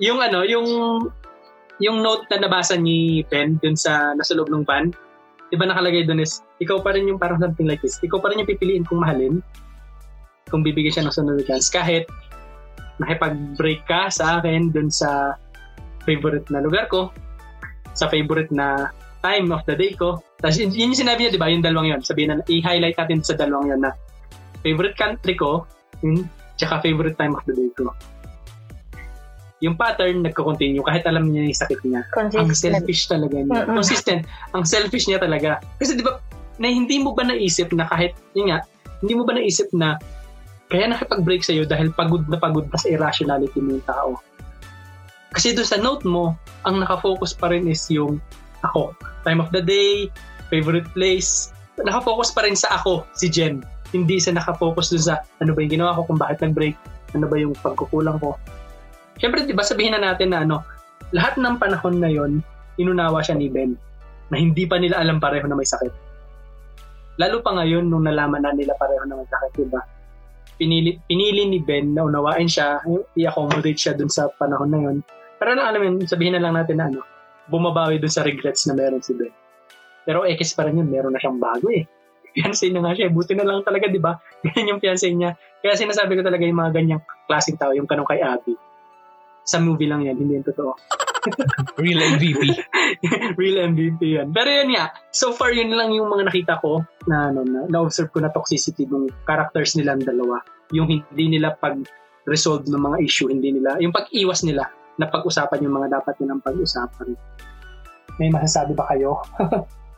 Yung 0.00 0.24
ano, 0.24 0.40
yung 0.48 0.64
yung 1.76 2.00
note 2.00 2.24
na 2.32 2.48
nabasa 2.48 2.80
ni 2.80 3.20
Ben 3.28 3.60
dun 3.60 3.76
sa 3.76 4.16
nasa 4.16 4.32
loob 4.32 4.48
ng 4.48 4.64
van, 4.64 4.88
di 5.52 5.60
ba 5.60 5.68
nakalagay 5.68 6.08
dun 6.08 6.24
is, 6.24 6.40
ikaw 6.56 6.80
pa 6.80 6.96
rin 6.96 7.04
yung 7.04 7.20
parang 7.20 7.36
something 7.36 7.68
like 7.68 7.84
this. 7.84 8.00
Ikaw 8.00 8.16
pa 8.16 8.32
rin 8.32 8.40
yung 8.40 8.48
pipiliin 8.48 8.88
kung 8.88 9.04
mahalin 9.04 9.44
kung 10.48 10.64
bibigyan 10.64 10.94
siya 10.96 11.04
ng 11.04 11.12
sunod 11.12 11.44
chance. 11.44 11.68
Kahit 11.68 12.08
nakipag-break 13.02 13.84
ka 13.84 14.08
sa 14.08 14.40
akin 14.40 14.72
dun 14.72 14.88
sa 14.88 15.36
favorite 16.08 16.48
na 16.48 16.64
lugar 16.64 16.88
ko, 16.88 17.10
sa 17.92 18.08
favorite 18.08 18.48
na 18.54 18.88
time 19.24 19.50
of 19.50 19.64
the 19.66 19.74
day 19.74 19.96
ko. 19.96 20.20
Tapos 20.38 20.60
yun, 20.60 20.70
yun 20.70 20.92
yung 20.92 21.00
sinabi 21.00 21.26
niya, 21.26 21.34
di 21.34 21.40
ba? 21.40 21.48
Yung 21.50 21.64
dalawang 21.64 21.96
yun. 21.96 22.00
Sabihin 22.04 22.38
na, 22.38 22.44
i-highlight 22.46 22.94
natin 23.00 23.24
sa 23.24 23.34
dalawang 23.34 23.72
yun 23.72 23.82
na 23.82 23.90
favorite 24.64 24.96
country 24.96 25.36
ko, 25.36 25.68
yun, 26.00 26.24
tsaka 26.56 26.80
favorite 26.80 27.20
time 27.20 27.36
of 27.36 27.44
the 27.44 27.52
day 27.52 27.70
ko. 27.76 27.92
Yung 29.62 29.76
pattern, 29.78 30.24
nagko-continue 30.24 30.82
kahit 30.82 31.04
alam 31.08 31.30
niya 31.30 31.48
yung 31.48 31.56
sakit 31.56 31.80
niya. 31.86 32.02
Consistent. 32.12 32.42
Ang 32.42 32.50
selfish 32.52 33.02
talaga 33.06 33.36
niya. 33.38 33.60
Mm-mm. 33.64 33.76
Consistent. 33.78 34.22
Ang 34.52 34.64
selfish 34.66 35.06
niya 35.08 35.20
talaga. 35.22 35.62
Kasi 35.78 35.96
di 35.96 36.04
ba, 36.04 36.20
na 36.58 36.68
hindi 36.68 37.00
mo 37.00 37.14
ba 37.14 37.24
naisip 37.24 37.70
na 37.72 37.88
kahit, 37.88 38.16
yun 38.36 38.52
nga, 38.52 38.64
hindi 39.00 39.14
mo 39.14 39.22
ba 39.24 39.36
naisip 39.36 39.68
na 39.72 39.96
kaya 40.72 40.90
nakipag-break 40.90 41.44
sa'yo 41.44 41.68
dahil 41.68 41.92
pagod 41.92 42.24
na 42.26 42.40
pagod 42.40 42.66
pa 42.72 42.80
sa 42.80 42.88
irrationality 42.88 43.60
mo 43.60 43.78
yung 43.78 43.86
tao. 43.86 44.10
Kasi 45.34 45.52
doon 45.52 45.68
sa 45.68 45.78
note 45.80 46.06
mo, 46.06 46.38
ang 46.62 46.80
nakafocus 46.80 47.34
pa 47.34 47.50
rin 47.50 47.66
is 47.68 47.84
yung 47.90 48.22
ako. 48.64 48.94
Time 49.26 49.42
of 49.42 49.52
the 49.52 49.60
day, 49.60 50.08
favorite 50.48 50.86
place. 50.94 51.52
Nakafocus 51.80 52.30
pa 52.32 52.46
rin 52.46 52.54
sa 52.54 52.78
ako, 52.78 53.02
si 53.18 53.26
Jen. 53.28 53.64
Hindi 53.94 54.18
sa 54.18 54.34
nakafocus 54.34 54.90
doon 54.90 55.04
sa 55.06 55.14
ano 55.38 55.54
ba 55.54 55.62
yung 55.62 55.78
ginawa 55.78 55.94
ko, 55.94 56.10
kung 56.10 56.18
bakit 56.18 56.42
nag-break, 56.42 56.74
ano 57.14 57.30
ba 57.30 57.36
yung 57.38 57.54
pagkukulang 57.62 58.18
ko. 58.18 58.34
Siyempre, 59.22 59.46
di 59.46 59.54
ba 59.54 59.62
sabihin 59.62 59.94
na 59.94 60.02
natin 60.02 60.34
na 60.34 60.42
ano, 60.42 60.66
lahat 61.14 61.38
ng 61.38 61.62
panahon 61.62 62.02
na 62.02 62.10
yon 62.10 62.42
inunawa 62.74 63.22
siya 63.22 63.38
ni 63.38 63.46
Ben 63.46 63.78
na 64.34 64.36
hindi 64.40 64.66
pa 64.66 64.82
nila 64.82 64.98
alam 64.98 65.22
pareho 65.22 65.46
na 65.46 65.54
may 65.54 65.68
sakit. 65.68 65.94
Lalo 67.22 67.38
pa 67.46 67.54
ngayon 67.54 67.86
nung 67.86 68.02
nalaman 68.02 68.42
na 68.42 68.50
nila 68.50 68.74
pareho 68.74 69.06
na 69.06 69.22
may 69.22 69.28
sakit, 69.30 69.52
di 69.54 69.66
ba? 69.70 69.78
Pinili, 70.58 70.98
pinili 71.06 71.46
ni 71.46 71.62
Ben 71.62 71.94
na 71.94 72.02
unawain 72.02 72.50
siya, 72.50 72.82
i-accommodate 73.14 73.78
siya 73.78 73.94
dun 73.94 74.10
sa 74.10 74.26
panahon 74.34 74.70
na 74.74 74.80
yon. 74.82 74.96
Pero 75.38 75.54
lang 75.54 75.70
alam 75.70 75.82
yun, 75.82 75.94
sabihin 76.02 76.34
na 76.34 76.42
lang 76.42 76.58
natin 76.58 76.82
na 76.82 76.90
ano, 76.90 77.06
bumabawi 77.46 78.02
dun 78.02 78.10
sa 78.10 78.26
regrets 78.26 78.66
na 78.66 78.74
meron 78.74 79.02
si 79.02 79.14
Ben. 79.14 79.30
Pero 80.02 80.26
X 80.26 80.58
pa 80.58 80.66
rin 80.66 80.82
yun, 80.82 80.90
meron 80.90 81.14
na 81.14 81.22
siyang 81.22 81.38
bago 81.38 81.70
eh. 81.70 81.86
Fiancé 82.34 82.66
na 82.74 82.82
nga 82.82 82.92
siya, 82.98 83.14
buti 83.14 83.38
na 83.38 83.46
lang 83.46 83.62
talaga, 83.62 83.86
di 83.86 84.02
ba? 84.02 84.18
Ganyan 84.44 84.74
yung 84.74 84.82
fiancé 84.82 85.14
niya. 85.14 85.38
Kaya 85.62 85.78
sinasabi 85.78 86.18
ko 86.18 86.22
talaga 86.26 86.42
yung 86.42 86.58
mga 86.58 86.74
ganyang 86.74 87.02
klaseng 87.30 87.54
tao, 87.54 87.70
yung 87.70 87.86
kanong 87.86 88.10
kay 88.10 88.20
Abby. 88.20 88.58
Sa 89.46 89.62
movie 89.62 89.86
lang 89.86 90.02
yan, 90.02 90.18
hindi 90.18 90.34
yan 90.40 90.46
totoo. 90.46 90.74
Real 91.80 92.00
MVP. 92.18 92.42
Real 93.40 93.70
MVP 93.70 94.00
yan. 94.18 94.34
Pero 94.34 94.50
yun 94.50 94.74
nga, 94.74 94.92
so 95.14 95.30
far 95.30 95.54
yun 95.54 95.72
lang 95.72 95.94
yung 95.94 96.10
mga 96.10 96.26
nakita 96.28 96.54
ko 96.58 96.82
na, 97.06 97.30
ano, 97.30 97.46
na, 97.46 97.70
na-observe 97.70 98.10
ko 98.10 98.18
na 98.18 98.34
toxicity 98.34 98.84
ng 98.90 99.08
characters 99.24 99.78
nilang 99.78 100.02
dalawa. 100.02 100.42
Yung 100.74 100.90
hindi 100.90 101.38
nila 101.38 101.54
pag-resolve 101.54 102.66
ng 102.66 102.82
mga 102.82 102.98
issue, 103.04 103.30
hindi 103.30 103.54
nila, 103.54 103.78
yung 103.78 103.94
pag-iwas 103.94 104.42
nila 104.42 104.68
na 104.98 105.06
pag-usapan 105.06 105.62
yung 105.62 105.74
mga 105.78 106.02
dapat 106.02 106.14
nilang 106.18 106.42
pag-usapan. 106.42 107.14
May 108.18 108.30
masasabi 108.30 108.74
ba 108.74 108.86
kayo? 108.90 109.22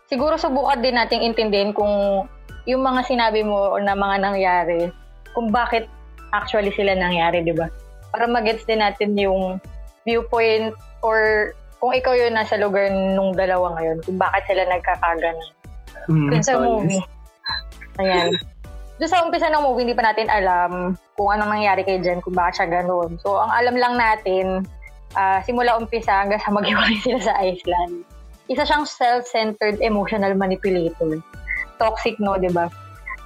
Siguro 0.06 0.38
subukan 0.38 0.78
din 0.82 0.94
nating 0.94 1.22
intindihin 1.26 1.74
kung 1.74 2.26
yung 2.66 2.82
mga 2.82 3.06
sinabi 3.06 3.42
mo 3.46 3.78
na 3.78 3.94
mga 3.94 4.16
nangyari, 4.22 4.90
kung 5.34 5.50
bakit 5.50 5.86
actually 6.34 6.74
sila 6.74 6.94
nangyari, 6.94 7.42
di 7.42 7.54
ba? 7.54 7.70
Para 8.10 8.26
magets 8.26 8.66
din 8.66 8.82
natin 8.82 9.14
yung 9.18 9.58
viewpoint 10.06 10.74
or 11.02 11.52
kung 11.82 11.94
ikaw 11.94 12.14
yun 12.14 12.34
nasa 12.34 12.58
lugar 12.58 12.90
nung 12.90 13.34
dalawa 13.34 13.78
ngayon, 13.78 14.02
kung 14.02 14.18
bakit 14.18 14.42
sila 14.50 14.62
nagkakaganon. 14.66 15.50
Hmm, 16.06 16.30
Dun 16.30 16.42
sa 16.42 16.54
movie. 16.58 17.02
Ayan. 17.98 18.34
Doon 18.96 19.10
sa 19.12 19.20
umpisa 19.26 19.52
ng 19.52 19.60
movie, 19.60 19.84
hindi 19.84 19.96
pa 19.98 20.08
natin 20.08 20.30
alam 20.32 20.96
kung 21.20 21.28
anong 21.28 21.60
nangyari 21.60 21.84
kay 21.84 22.00
Jen, 22.00 22.24
kung 22.24 22.32
bakit 22.32 22.64
siya 22.64 22.80
ganun. 22.80 23.20
So, 23.20 23.36
ang 23.36 23.52
alam 23.52 23.76
lang 23.76 23.94
natin, 24.00 24.64
ah, 25.12 25.44
simula 25.44 25.76
umpisa 25.76 26.24
hanggang 26.24 26.40
sa 26.40 26.54
maghiwalay 26.56 26.96
sila 27.04 27.20
sa 27.20 27.34
Iceland. 27.44 28.08
Isa 28.46 28.62
siyang 28.62 28.86
self-centered 28.86 29.82
emotional 29.82 30.38
manipulator. 30.38 31.18
Toxic, 31.82 32.16
no, 32.22 32.38
di 32.38 32.50
ba? 32.54 32.70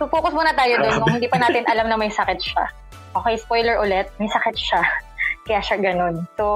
So, 0.00 0.08
focus 0.08 0.32
muna 0.32 0.56
tayo 0.56 0.80
doon 0.80 0.96
kung 0.96 1.12
hindi 1.20 1.28
pa 1.28 1.36
natin 1.36 1.68
alam 1.68 1.92
na 1.92 2.00
may 2.00 2.08
sakit 2.08 2.40
siya. 2.40 2.64
Okay, 3.12 3.36
spoiler 3.36 3.76
ulit, 3.76 4.08
may 4.16 4.32
sakit 4.32 4.56
siya. 4.56 4.80
Kaya 5.46 5.60
siya 5.60 5.76
ganun. 5.76 6.24
So, 6.40 6.46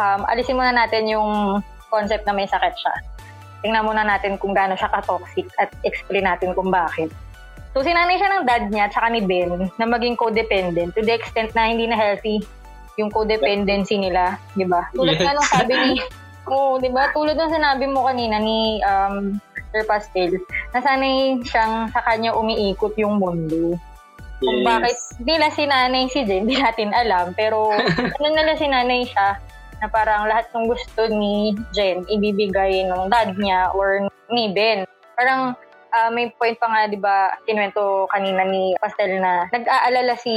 um, 0.00 0.24
alisin 0.24 0.56
muna 0.56 0.72
natin 0.72 1.04
yung 1.04 1.60
concept 1.92 2.24
na 2.24 2.32
may 2.32 2.48
sakit 2.48 2.72
siya. 2.72 2.94
Tingnan 3.60 3.84
muna 3.84 4.08
natin 4.08 4.40
kung 4.40 4.56
gaano 4.56 4.72
siya 4.72 4.88
ka-toxic 4.88 5.44
at 5.60 5.68
explain 5.84 6.24
natin 6.24 6.56
kung 6.56 6.72
bakit. 6.72 7.12
So, 7.76 7.84
sinanay 7.84 8.16
siya 8.16 8.40
ng 8.40 8.44
dad 8.48 8.64
niya 8.72 8.88
at 8.88 8.96
saka 8.96 9.12
ni 9.12 9.20
Ben 9.20 9.68
na 9.76 9.84
maging 9.84 10.16
codependent 10.16 10.96
to 10.96 11.04
the 11.04 11.12
extent 11.12 11.52
na 11.52 11.68
hindi 11.68 11.84
na 11.84 11.98
healthy 11.98 12.40
yung 12.96 13.12
codependency 13.12 14.00
nila, 14.00 14.40
di 14.56 14.64
ba? 14.64 14.88
Tulad 14.96 15.14
Yes. 15.14 15.22
nga 15.22 15.32
nung 15.36 15.50
sabi 15.52 15.72
ni, 15.76 15.90
oh, 16.50 16.76
di 16.80 16.90
ba? 16.92 17.12
Tulad 17.12 17.36
ng 17.36 17.54
sinabi 17.54 17.84
mo 17.88 18.04
kanina 18.08 18.36
ni 18.40 18.80
um, 18.84 19.36
Sir 19.72 19.84
Pastel, 19.84 20.32
nasanay 20.72 21.40
siyang 21.44 21.92
sa 21.92 22.00
kanya 22.04 22.32
umiikot 22.32 22.96
yung 22.96 23.20
mundo. 23.20 23.76
Kung 24.38 24.62
Yes. 24.62 24.66
bakit 24.66 24.96
nila 25.26 25.46
sinanay 25.50 26.06
si 26.06 26.22
Jen, 26.22 26.46
hindi 26.46 26.62
natin 26.62 26.94
alam. 26.94 27.34
Pero 27.34 27.74
ano 28.16 28.26
nila 28.30 28.54
sinanay 28.54 29.02
siya 29.04 29.34
na 29.78 29.86
parang 29.90 30.26
lahat 30.26 30.46
ng 30.54 30.66
gusto 30.66 31.10
ni 31.10 31.54
Jen 31.74 32.06
ibibigay 32.06 32.86
ng 32.86 33.10
dad 33.10 33.34
niya 33.34 33.74
or 33.74 34.06
ni 34.30 34.50
Ben. 34.54 34.86
Parang 35.18 35.58
ah, 35.90 36.10
may 36.12 36.30
point 36.38 36.54
pa 36.60 36.70
nga, 36.70 36.80
di 36.86 36.98
ba, 37.00 37.34
kinuwento 37.48 38.06
kanina 38.14 38.46
ni 38.46 38.78
Pastel 38.78 39.18
na 39.18 39.50
nag-aalala 39.50 40.14
si 40.14 40.32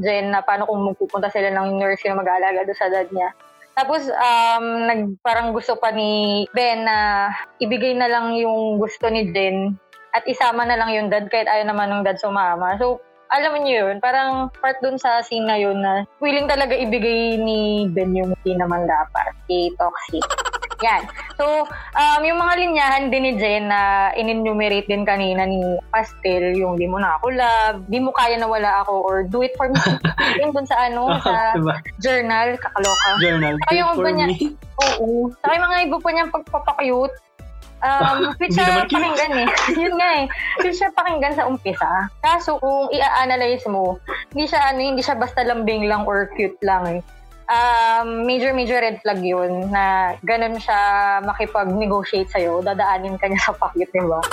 Jen 0.00 0.32
na 0.32 0.40
paano 0.40 0.64
kung 0.64 0.88
magpupunta 0.88 1.28
sila 1.28 1.52
ng 1.52 1.76
nurse 1.76 2.08
yung 2.08 2.20
mag-aalaga 2.20 2.64
doon 2.64 2.78
sa 2.78 2.88
dad 2.88 3.08
niya. 3.12 3.30
Tapos, 3.72 4.04
um, 4.04 4.66
nag, 4.84 5.00
parang 5.24 5.56
gusto 5.56 5.80
pa 5.80 5.88
ni 5.92 6.44
Ben 6.52 6.84
na 6.84 7.28
ibigay 7.56 7.96
na 7.96 8.08
lang 8.08 8.36
yung 8.36 8.76
gusto 8.76 9.08
ni 9.08 9.32
Jen 9.32 9.76
at 10.12 10.28
isama 10.28 10.68
na 10.68 10.76
lang 10.76 10.92
yung 10.92 11.08
dad 11.08 11.32
kahit 11.32 11.48
ayaw 11.48 11.72
naman 11.72 11.88
ng 11.88 12.04
dad 12.04 12.20
sumama. 12.20 12.76
So, 12.76 13.00
alam 13.32 13.56
niyo 13.64 13.88
yun, 13.88 13.96
parang 14.04 14.52
part 14.60 14.76
dun 14.84 15.00
sa 15.00 15.24
scene 15.24 15.48
na 15.48 15.56
yun 15.56 15.80
na 15.80 16.04
willing 16.20 16.44
talaga 16.44 16.76
ibigay 16.76 17.40
ni 17.40 17.88
Ben 17.88 18.12
yung 18.12 18.36
hindi 18.36 18.52
naman 18.60 18.84
dapat. 18.84 19.32
Kay 19.48 19.72
Toxic. 19.80 20.24
Yan. 20.82 21.02
So, 21.38 21.64
um, 21.94 22.20
yung 22.26 22.42
mga 22.42 22.54
linyahan 22.58 23.04
din 23.08 23.22
ni 23.22 23.32
Jen 23.38 23.70
na 23.70 24.10
in-enumerate 24.18 24.90
din 24.90 25.06
kanina 25.06 25.46
ni 25.46 25.62
Pastel, 25.94 26.58
yung 26.58 26.74
di 26.74 26.90
mo 26.90 26.98
na 26.98 27.16
ako 27.16 27.26
love, 27.30 27.78
di 27.86 28.02
mo 28.02 28.10
kaya 28.10 28.36
na 28.36 28.50
wala 28.50 28.82
ako, 28.82 29.06
or 29.06 29.16
do 29.22 29.46
it 29.46 29.54
for 29.54 29.70
me. 29.70 29.78
yun 30.42 30.50
dun 30.50 30.66
sa 30.66 30.90
ano, 30.90 31.06
sa 31.22 31.54
diba? 31.54 31.78
journal, 32.02 32.58
kakaloka. 32.58 33.08
Journal. 33.22 33.54
Saka 33.62 33.72
yung 33.78 33.90
iba 33.94 34.10
niya- 34.10 34.30
me. 34.30 34.38
Oo. 34.82 35.30
Saka 35.40 35.52
yung 35.54 35.64
mga 35.70 35.78
iba 35.86 35.96
pa 36.02 36.10
niyang 36.10 36.32
pagpapakyut. 36.34 37.12
Um, 37.82 38.30
which 38.38 38.54
siya 38.54 38.86
pakinggan 38.86 39.32
eh. 39.42 39.48
Yun 39.82 39.94
nga 39.98 40.10
eh. 40.22 40.24
Which 40.62 40.78
siya 40.78 40.94
pakinggan 40.94 41.34
sa 41.34 41.46
umpisa. 41.50 42.10
Kaso 42.22 42.58
kung 42.62 42.90
i-analyze 42.94 43.66
mo, 43.66 43.98
hindi 44.30 44.46
siya 44.46 44.70
ano, 44.70 44.78
hindi 44.78 45.02
siya 45.02 45.18
basta 45.18 45.42
lambing 45.42 45.90
lang 45.90 46.06
or 46.06 46.30
cute 46.38 46.58
lang 46.62 46.86
eh. 46.86 47.00
Um, 47.52 48.24
major 48.24 48.56
major 48.56 48.80
red 48.80 48.96
flag 49.04 49.20
yun 49.20 49.68
na 49.68 50.16
ganun 50.24 50.56
siya 50.56 50.80
makipag-negotiate 51.20 52.32
sa'yo, 52.32 52.64
dadaanin 52.64 53.20
ka 53.20 53.28
niya 53.28 53.52
sa 53.52 53.54
pakit, 53.60 53.92
di 53.92 54.00
ba? 54.00 54.24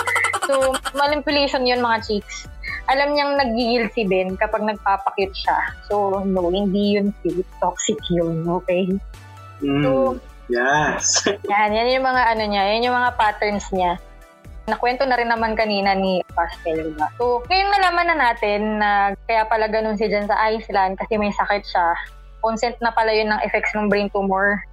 So, 0.48 0.72
manipulation 0.96 1.68
yun 1.68 1.84
mga 1.84 2.00
chicks. 2.08 2.48
Alam 2.88 3.12
niyang 3.12 3.36
nagigil 3.36 3.92
si 3.92 4.08
Ben 4.08 4.40
kapag 4.40 4.64
nagpapakit 4.64 5.36
siya. 5.36 5.58
So, 5.92 6.24
no, 6.24 6.48
hindi 6.48 6.96
yun 6.96 7.12
cute. 7.20 7.44
Toxic 7.60 8.00
yun, 8.08 8.48
okay? 8.48 8.88
Mm, 9.60 9.84
So, 9.84 9.92
yes. 10.48 11.28
yan, 11.52 11.76
yan 11.76 12.00
yung 12.00 12.08
mga 12.08 12.24
ano 12.34 12.44
niya, 12.48 12.64
yan 12.72 12.88
yung 12.88 12.98
mga 12.98 13.20
patterns 13.20 13.68
niya. 13.76 14.00
Nakwento 14.72 15.04
na 15.04 15.20
rin 15.20 15.28
naman 15.28 15.60
kanina 15.60 15.92
ni 15.92 16.24
Pastel, 16.32 16.88
diba? 16.88 17.12
So, 17.20 17.44
ngayon 17.52 17.70
nalaman 17.74 18.08
na 18.10 18.18
natin 18.32 18.62
na 18.80 18.90
kaya 19.28 19.44
pala 19.44 19.68
ganun 19.68 20.00
si 20.00 20.08
Jen 20.08 20.30
sa 20.30 20.40
Iceland 20.50 20.96
kasi 20.96 21.20
may 21.20 21.36
sakit 21.36 21.68
siya. 21.68 21.88
Consent 22.40 22.76
na 22.80 22.92
pala 22.92 23.12
yun 23.12 23.32
ng 23.32 23.42
effects 23.44 23.76
ng 23.76 23.92
brain 23.92 24.08
tumor. 24.12 24.64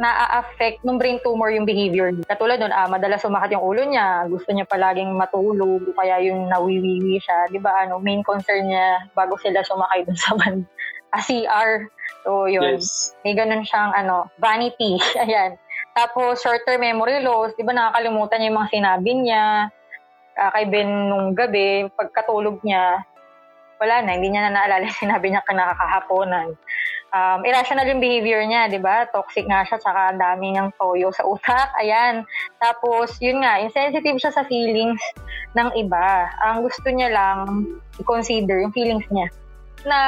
na-affect 0.00 0.80
ng 0.80 0.96
brain 0.96 1.20
tumor 1.20 1.52
yung 1.52 1.68
behavior 1.68 2.08
niya. 2.08 2.24
Katulad 2.24 2.56
nun, 2.56 2.72
ah, 2.72 2.88
madalas 2.88 3.20
sumakat 3.20 3.52
yung 3.52 3.60
ulo 3.60 3.84
niya, 3.84 4.24
gusto 4.32 4.48
niya 4.48 4.64
palaging 4.64 5.12
matulog, 5.12 5.84
kaya 5.92 6.24
yung 6.24 6.48
nawiwiwi 6.48 7.20
siya. 7.20 7.52
Di 7.52 7.60
ba, 7.60 7.84
ano, 7.84 8.00
main 8.00 8.24
concern 8.24 8.72
niya 8.72 9.04
bago 9.12 9.36
sila 9.36 9.60
sumakay 9.60 10.08
dun 10.08 10.16
sa 10.16 10.32
van, 10.40 10.64
ah, 11.14 11.20
CR. 11.20 11.84
So, 12.24 12.48
yun. 12.48 12.80
Yes. 12.80 13.12
May 13.28 13.36
ganun 13.36 13.60
siyang, 13.60 13.92
ano, 13.92 14.32
vanity. 14.40 14.96
Ayan. 15.28 15.60
Tapos, 15.92 16.40
short-term 16.40 16.80
memory 16.80 17.20
loss. 17.20 17.52
Di 17.60 17.64
ba, 17.64 17.76
nakakalimutan 17.76 18.40
niya 18.40 18.48
yung 18.48 18.58
mga 18.64 18.72
sinabi 18.72 19.10
niya 19.20 19.44
ah, 20.40 20.50
kay 20.56 20.64
Ben 20.72 21.12
nung 21.12 21.36
gabi, 21.36 21.92
pagkatulog 21.92 22.64
niya, 22.64 23.04
wala 23.80 24.04
na, 24.04 24.14
hindi 24.14 24.28
niya 24.30 24.46
na 24.46 24.60
naalala 24.60 24.86
sinabi 25.00 25.32
niya 25.32 25.42
kinakakahaponan. 25.48 26.54
Um, 27.10 27.42
irrational 27.42 27.90
yung 27.90 27.98
behavior 27.98 28.46
niya, 28.46 28.70
di 28.70 28.78
ba? 28.78 29.02
Toxic 29.10 29.42
nga 29.50 29.66
siya, 29.66 29.82
tsaka 29.82 30.14
dami 30.14 30.54
niyang 30.54 30.70
toyo 30.78 31.10
sa 31.10 31.26
utak. 31.26 31.74
Ayan. 31.82 32.22
Tapos, 32.62 33.18
yun 33.18 33.42
nga, 33.42 33.58
insensitive 33.58 34.20
siya 34.22 34.30
sa 34.30 34.46
feelings 34.46 35.02
ng 35.58 35.74
iba. 35.74 36.30
Ang 36.46 36.62
gusto 36.62 36.86
niya 36.86 37.10
lang 37.10 37.66
i-consider 37.98 38.62
yung 38.62 38.70
feelings 38.70 39.02
niya 39.10 39.26
na 39.82 39.98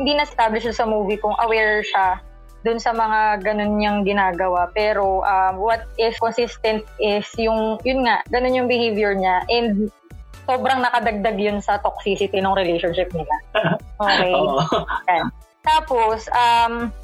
hindi 0.00 0.16
na-establish 0.16 0.66
sa 0.72 0.88
movie 0.88 1.20
kung 1.20 1.36
aware 1.44 1.84
siya 1.84 2.18
dun 2.66 2.82
sa 2.82 2.90
mga 2.90 3.44
ganun 3.46 3.78
niyang 3.78 4.02
ginagawa. 4.02 4.66
Pero 4.74 5.22
um, 5.22 5.62
what 5.62 5.86
is 5.94 6.18
consistent 6.18 6.82
is 6.98 7.28
yung, 7.38 7.78
yun 7.86 8.02
nga, 8.02 8.24
ganun 8.34 8.56
yung 8.56 8.66
behavior 8.66 9.14
niya. 9.14 9.46
And 9.46 9.94
sobrang 10.48 10.80
nakadagdag 10.80 11.36
yun 11.36 11.60
sa 11.60 11.76
toxicity 11.84 12.40
ng 12.40 12.56
relationship 12.56 13.12
nila. 13.12 13.34
Okay. 13.98 14.30
Yan. 15.10 15.26
Tapos, 15.66 16.30
um, 16.30 16.94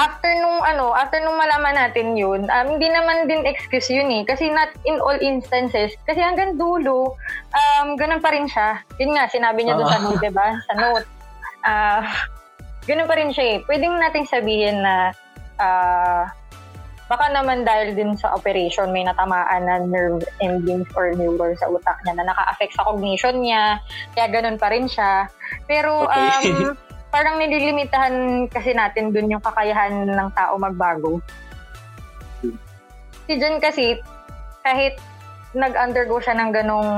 after 0.00 0.32
nung 0.40 0.64
ano, 0.64 0.96
after 0.96 1.20
nung 1.20 1.36
malaman 1.36 1.76
natin 1.76 2.16
yun, 2.16 2.48
um, 2.48 2.66
hindi 2.76 2.88
naman 2.88 3.28
din 3.28 3.44
excuse 3.44 3.92
yun 3.92 4.08
eh. 4.08 4.24
Kasi 4.24 4.48
not 4.48 4.72
in 4.88 4.96
all 5.00 5.16
instances, 5.20 5.92
kasi 6.08 6.20
hanggang 6.20 6.56
dulo, 6.56 7.16
um, 7.52 8.00
ganun 8.00 8.24
pa 8.24 8.32
rin 8.32 8.48
siya. 8.48 8.80
Yun 8.96 9.16
nga, 9.16 9.28
sinabi 9.28 9.64
niya 9.64 9.76
doon 9.76 9.92
sa 9.92 10.00
Oo. 10.00 10.04
note, 10.08 10.20
diba? 10.24 10.48
Sa 10.68 10.74
note. 10.76 11.08
Ah, 11.66 12.04
ganun 12.88 13.08
pa 13.08 13.16
rin 13.20 13.30
siya 13.32 13.44
eh. 13.44 13.58
Pwede 13.68 13.88
nating 13.88 14.28
sabihin 14.28 14.80
na 14.80 15.12
ah, 15.60 16.32
baka 17.06 17.30
naman 17.30 17.62
dahil 17.62 17.94
din 17.94 18.18
sa 18.18 18.34
operation 18.34 18.90
may 18.90 19.06
natamaan 19.06 19.62
na 19.62 19.78
nerve 19.78 20.26
endings 20.42 20.90
or 20.98 21.14
neuron 21.14 21.54
sa 21.54 21.70
utak 21.70 21.94
niya 22.02 22.18
na 22.18 22.26
naka-affect 22.26 22.74
sa 22.74 22.82
cognition 22.82 23.46
niya. 23.46 23.78
Kaya 24.14 24.26
ganun 24.30 24.58
pa 24.58 24.74
rin 24.74 24.90
siya. 24.90 25.30
Pero 25.70 26.10
Okay. 26.10 26.74
um, 26.74 26.74
parang 27.14 27.38
nililimitahan 27.38 28.46
kasi 28.50 28.74
natin 28.74 29.14
dun 29.14 29.30
yung 29.30 29.40
kakayahan 29.40 30.04
ng 30.04 30.28
tao 30.34 30.58
magbago. 30.58 31.22
Si 33.26 33.32
Jen 33.38 33.58
kasi, 33.58 33.98
kahit 34.62 34.98
nag-undergo 35.54 36.20
siya 36.20 36.34
ng 36.38 36.50
ganong 36.52 36.90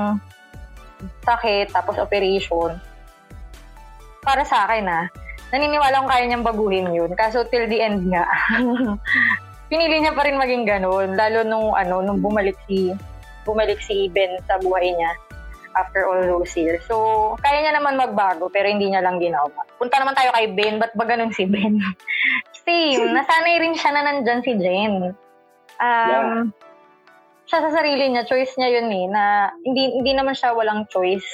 sakit, 1.25 1.71
tapos 1.71 2.01
operation, 2.01 2.77
para 4.25 4.43
sa 4.45 4.67
akin 4.67 4.85
ah, 4.89 5.07
naniniwala 5.55 6.03
kong 6.03 6.11
kaya 6.11 6.25
niyang 6.27 6.45
baguhin 6.45 6.93
yun. 6.93 7.13
Kaso 7.17 7.47
till 7.49 7.65
the 7.71 7.81
end 7.81 8.09
nga, 8.13 8.27
pinili 9.69 10.03
niya 10.03 10.17
pa 10.17 10.25
rin 10.25 10.41
maging 10.41 10.65
ganun. 10.65 11.15
Lalo 11.15 11.45
nung, 11.45 11.69
ano, 11.77 12.01
nung 12.05 12.21
bumalik 12.21 12.57
si, 12.69 12.93
bumalik 13.45 13.81
si 13.85 14.09
Ben 14.13 14.37
sa 14.49 14.61
buhay 14.61 14.93
niya 14.93 15.13
after 15.79 16.09
all 16.09 16.19
those 16.19 16.51
years. 16.59 16.83
So, 16.91 17.37
kaya 17.45 17.63
niya 17.63 17.79
naman 17.79 18.01
magbago, 18.01 18.51
pero 18.51 18.67
hindi 18.67 18.91
niya 18.91 19.05
lang 19.05 19.23
ginawa. 19.23 19.53
Punta 19.79 20.01
naman 20.03 20.17
tayo 20.19 20.35
kay 20.35 20.51
Ben, 20.53 20.83
ba't 20.83 20.93
ba 20.99 21.07
ganun 21.07 21.31
si 21.31 21.47
Ben? 21.47 21.79
Same, 22.67 23.09
nasanay 23.17 23.63
rin 23.63 23.79
siya 23.79 23.91
na 23.95 24.03
nandyan 24.05 24.43
si 24.43 24.53
Jen. 24.59 25.15
Um, 25.79 26.51
Siya 27.49 27.65
sa 27.65 27.81
sarili 27.81 28.13
niya, 28.13 28.29
choice 28.29 28.53
niya 28.61 28.77
yun 28.77 28.93
eh, 28.93 29.09
na 29.09 29.49
hindi, 29.65 29.97
hindi 29.97 30.13
naman 30.13 30.37
siya 30.37 30.53
walang 30.53 30.85
choice. 30.93 31.25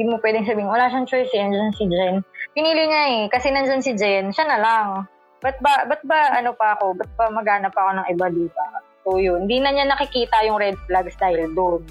Hindi 0.00 0.08
mo 0.08 0.16
pwedeng 0.24 0.48
sabihin, 0.48 0.72
wala 0.72 0.88
siyang 0.88 1.04
choice 1.04 1.28
eh, 1.36 1.44
nandyan 1.44 1.76
si 1.76 1.84
Jen. 1.92 2.24
Pinili 2.56 2.88
niya 2.88 3.02
eh, 3.20 3.22
kasi 3.28 3.52
nandyan 3.52 3.84
si 3.84 3.92
Jen, 3.92 4.32
siya 4.32 4.48
na 4.48 4.56
lang. 4.56 4.88
Ba't 5.42 5.58
ba, 5.58 5.82
ba't 5.90 6.02
ba 6.06 6.38
ano 6.38 6.54
pa 6.54 6.78
ako, 6.78 6.94
ba't 6.94 7.10
ba 7.18 7.26
magana 7.34 7.66
pa 7.66 7.90
ako 7.90 7.90
ng 7.98 8.06
iba 8.14 8.26
dito? 8.30 8.60
So 9.02 9.18
yun, 9.18 9.50
hindi 9.50 9.58
na 9.58 9.74
niya 9.74 9.90
nakikita 9.90 10.46
yung 10.46 10.62
red 10.62 10.78
flags 10.86 11.18
dahil 11.18 11.50
doon. 11.50 11.82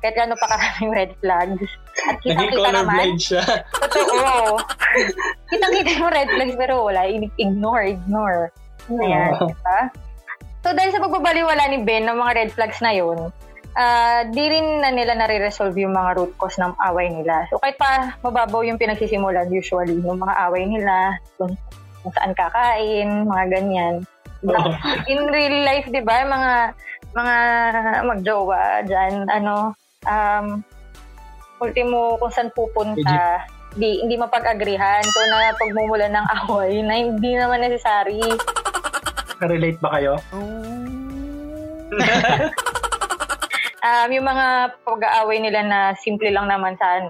Kahit 0.00 0.16
ano 0.16 0.38
pa 0.38 0.46
karaming 0.48 0.94
red 0.94 1.12
flags. 1.18 1.66
At 2.06 2.22
Naging 2.22 2.38
kitang-kita 2.38 2.70
naman, 2.72 3.18
siya. 3.20 3.44
Totoo. 3.74 4.56
Kitang-kita 5.50 5.90
yung 6.00 6.12
red 6.14 6.30
flags 6.30 6.54
pero 6.56 6.88
wala. 6.88 7.04
Ignore, 7.36 7.98
ignore. 7.98 8.48
Ayan, 8.88 9.36
Oo. 9.36 9.52
diba? 9.52 9.80
So 10.60 10.72
dahil 10.76 10.90
sa 10.92 11.02
pagbabaliwala 11.02 11.62
ni 11.68 11.78
Ben 11.84 12.04
ng 12.04 12.16
mga 12.16 12.32
red 12.36 12.50
flags 12.52 12.80
na 12.84 12.92
yun, 12.92 13.32
ah 13.78 14.26
di 14.28 14.44
rin 14.44 14.82
na 14.82 14.90
nila 14.90 15.14
nare-resolve 15.16 15.76
yung 15.78 15.94
mga 15.94 16.20
root 16.20 16.32
cause 16.36 16.58
ng 16.60 16.74
away 16.90 17.08
nila. 17.08 17.48
So 17.48 17.56
kahit 17.60 17.80
pa 17.80 18.16
mababaw 18.20 18.64
yung 18.66 18.76
pinagsisimulan 18.76 19.48
usually, 19.48 19.96
yung 20.00 20.20
mga 20.20 20.34
away 20.48 20.64
nila, 20.68 21.16
kung, 21.40 21.56
kung 22.02 22.12
saan 22.16 22.32
kakain, 22.32 23.28
mga 23.28 23.44
ganyan. 23.52 23.94
Oo. 24.46 24.70
In 25.08 25.28
real 25.28 25.56
life, 25.64 25.86
di 25.92 26.00
ba, 26.00 26.24
mga 26.24 26.52
mga 27.10 27.36
magjowa 28.06 28.86
dyan, 28.86 29.28
ano, 29.28 29.74
um, 30.06 30.62
ultimo 31.60 32.16
kung 32.16 32.32
saan 32.32 32.50
pupunta, 32.56 33.44
di, 33.76 34.00
hindi 34.00 34.16
mapag-agrihan. 34.16 35.04
So, 35.04 35.20
na 35.28 35.52
pagmumula 35.58 36.08
ng 36.08 36.26
away 36.48 36.80
na 36.80 36.94
hindi 36.96 37.36
naman 37.36 37.60
necessary. 37.60 38.22
Relate 39.40 39.80
ba 39.80 39.90
kayo? 39.98 40.14
Um, 43.80 44.12
yung 44.12 44.28
mga 44.28 44.76
pag-aaway 44.84 45.40
nila 45.40 45.64
na 45.64 45.78
simple 45.96 46.28
lang 46.28 46.44
naman 46.52 46.76
sana, 46.76 47.08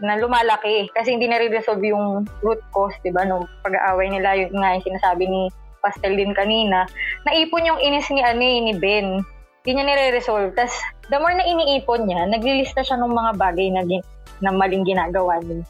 na 0.00 0.16
lumalaki. 0.16 0.88
Kasi 0.96 1.14
hindi 1.14 1.28
na-resolve 1.28 1.84
yung 1.84 2.24
root 2.40 2.60
cause, 2.72 2.96
di 3.04 3.12
ba? 3.12 3.24
Nung 3.24 3.44
pag-aaway 3.64 4.08
nila, 4.08 4.36
yung 4.36 4.56
nga 4.56 4.76
yung 4.76 4.86
sinasabi 4.88 5.24
ni 5.28 5.52
Pastel 5.80 6.12
din 6.12 6.36
kanina, 6.36 6.84
naipon 7.24 7.64
yung 7.64 7.80
inis 7.80 8.08
ni, 8.12 8.20
ano, 8.20 8.40
eh, 8.40 8.60
ni 8.60 8.74
Ben. 8.76 9.20
Hindi 9.60 9.70
niya 9.72 9.84
nire-resolve. 9.88 10.52
Tapos, 10.56 10.76
the 11.08 11.16
more 11.20 11.36
na 11.36 11.44
iniipon 11.44 12.04
niya, 12.08 12.28
naglilista 12.28 12.84
siya 12.84 13.00
ng 13.00 13.12
mga 13.12 13.32
bagay 13.36 13.68
na, 13.72 13.84
gin- 13.84 14.08
na 14.44 14.52
maling 14.52 14.84
ginagawa 14.84 15.40
ni 15.44 15.64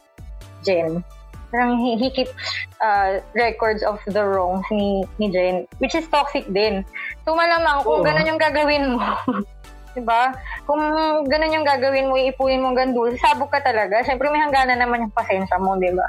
Jen. 0.62 1.02
Parang 1.50 1.82
he, 1.82 1.98
he 1.98 2.14
keeps 2.14 2.30
uh, 2.78 3.18
records 3.34 3.82
of 3.82 3.98
the 4.06 4.22
wrongs 4.22 4.62
ni, 4.70 5.02
ni 5.18 5.30
Jen, 5.34 5.66
which 5.82 5.98
is 5.98 6.06
toxic 6.06 6.46
din. 6.54 6.86
So, 7.26 7.34
malamang 7.34 7.82
kung 7.82 8.02
Oo. 8.02 8.06
ganun 8.06 8.30
yung 8.30 8.38
gagawin 8.38 8.94
mo, 8.94 9.02
Diba? 9.90 10.30
Kung 10.70 10.78
ganun 11.26 11.54
yung 11.54 11.66
gagawin 11.66 12.06
mo, 12.06 12.14
iipunin 12.14 12.62
mo 12.62 12.70
gandul, 12.78 13.10
sabog 13.18 13.50
ka 13.50 13.58
talaga. 13.58 14.06
Siyempre, 14.06 14.30
may 14.30 14.38
hangganan 14.38 14.78
naman 14.78 15.02
yung 15.02 15.14
pasensya 15.14 15.58
mo, 15.58 15.74
di 15.74 15.90
ba? 15.90 16.06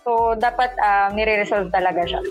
So, 0.00 0.32
dapat 0.40 0.72
um, 0.80 1.12
nire-resolve 1.12 1.68
talaga 1.68 2.08
siya. 2.08 2.24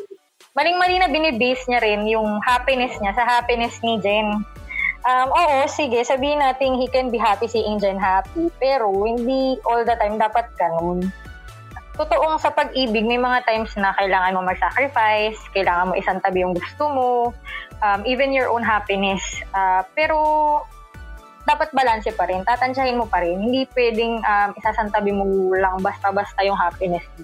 Maling-mali 0.57 0.97
na 0.97 1.05
binibase 1.05 1.69
niya 1.69 1.85
rin 1.85 2.09
yung 2.09 2.41
happiness 2.41 2.97
niya 2.97 3.13
sa 3.13 3.29
happiness 3.29 3.77
ni 3.85 4.01
Jen. 4.01 4.41
Um, 5.05 5.27
oo, 5.29 5.69
sige, 5.69 6.01
sabihin 6.01 6.41
natin 6.41 6.81
he 6.81 6.89
can 6.89 7.13
be 7.13 7.21
happy 7.21 7.45
seeing 7.45 7.77
Jen 7.77 8.01
happy. 8.01 8.49
Pero, 8.57 8.89
hindi 9.05 9.61
all 9.69 9.85
the 9.85 9.93
time 10.01 10.17
dapat 10.17 10.49
ganun. 10.57 11.13
Totoong 11.97 12.41
sa 12.41 12.49
pag-ibig, 12.53 13.05
may 13.05 13.21
mga 13.21 13.45
times 13.45 13.73
na 13.77 13.93
kailangan 13.97 14.33
mo 14.33 14.45
mag-sacrifice, 14.45 15.37
kailangan 15.53 15.89
mo 15.89 15.93
isantabi 15.93 16.41
yung 16.41 16.57
gusto 16.57 16.89
mo, 16.89 17.09
um, 17.85 18.01
even 18.05 18.33
your 18.33 18.49
own 18.49 18.61
happiness. 18.61 19.21
Ah, 19.53 19.81
pero, 19.97 20.17
dapat 21.47 21.71
balanse 21.71 22.11
pa 22.11 22.27
rin. 22.27 22.43
Tatansyahin 22.43 22.99
mo 22.99 23.07
pa 23.07 23.23
rin. 23.23 23.39
Hindi 23.39 23.63
pwedeng 23.71 24.19
um, 24.19 24.49
isasantabi 24.59 25.15
mo 25.15 25.23
lang 25.55 25.79
basta-basta 25.79 26.43
yung 26.43 26.59
happiness 26.59 27.07
mo. 27.15 27.23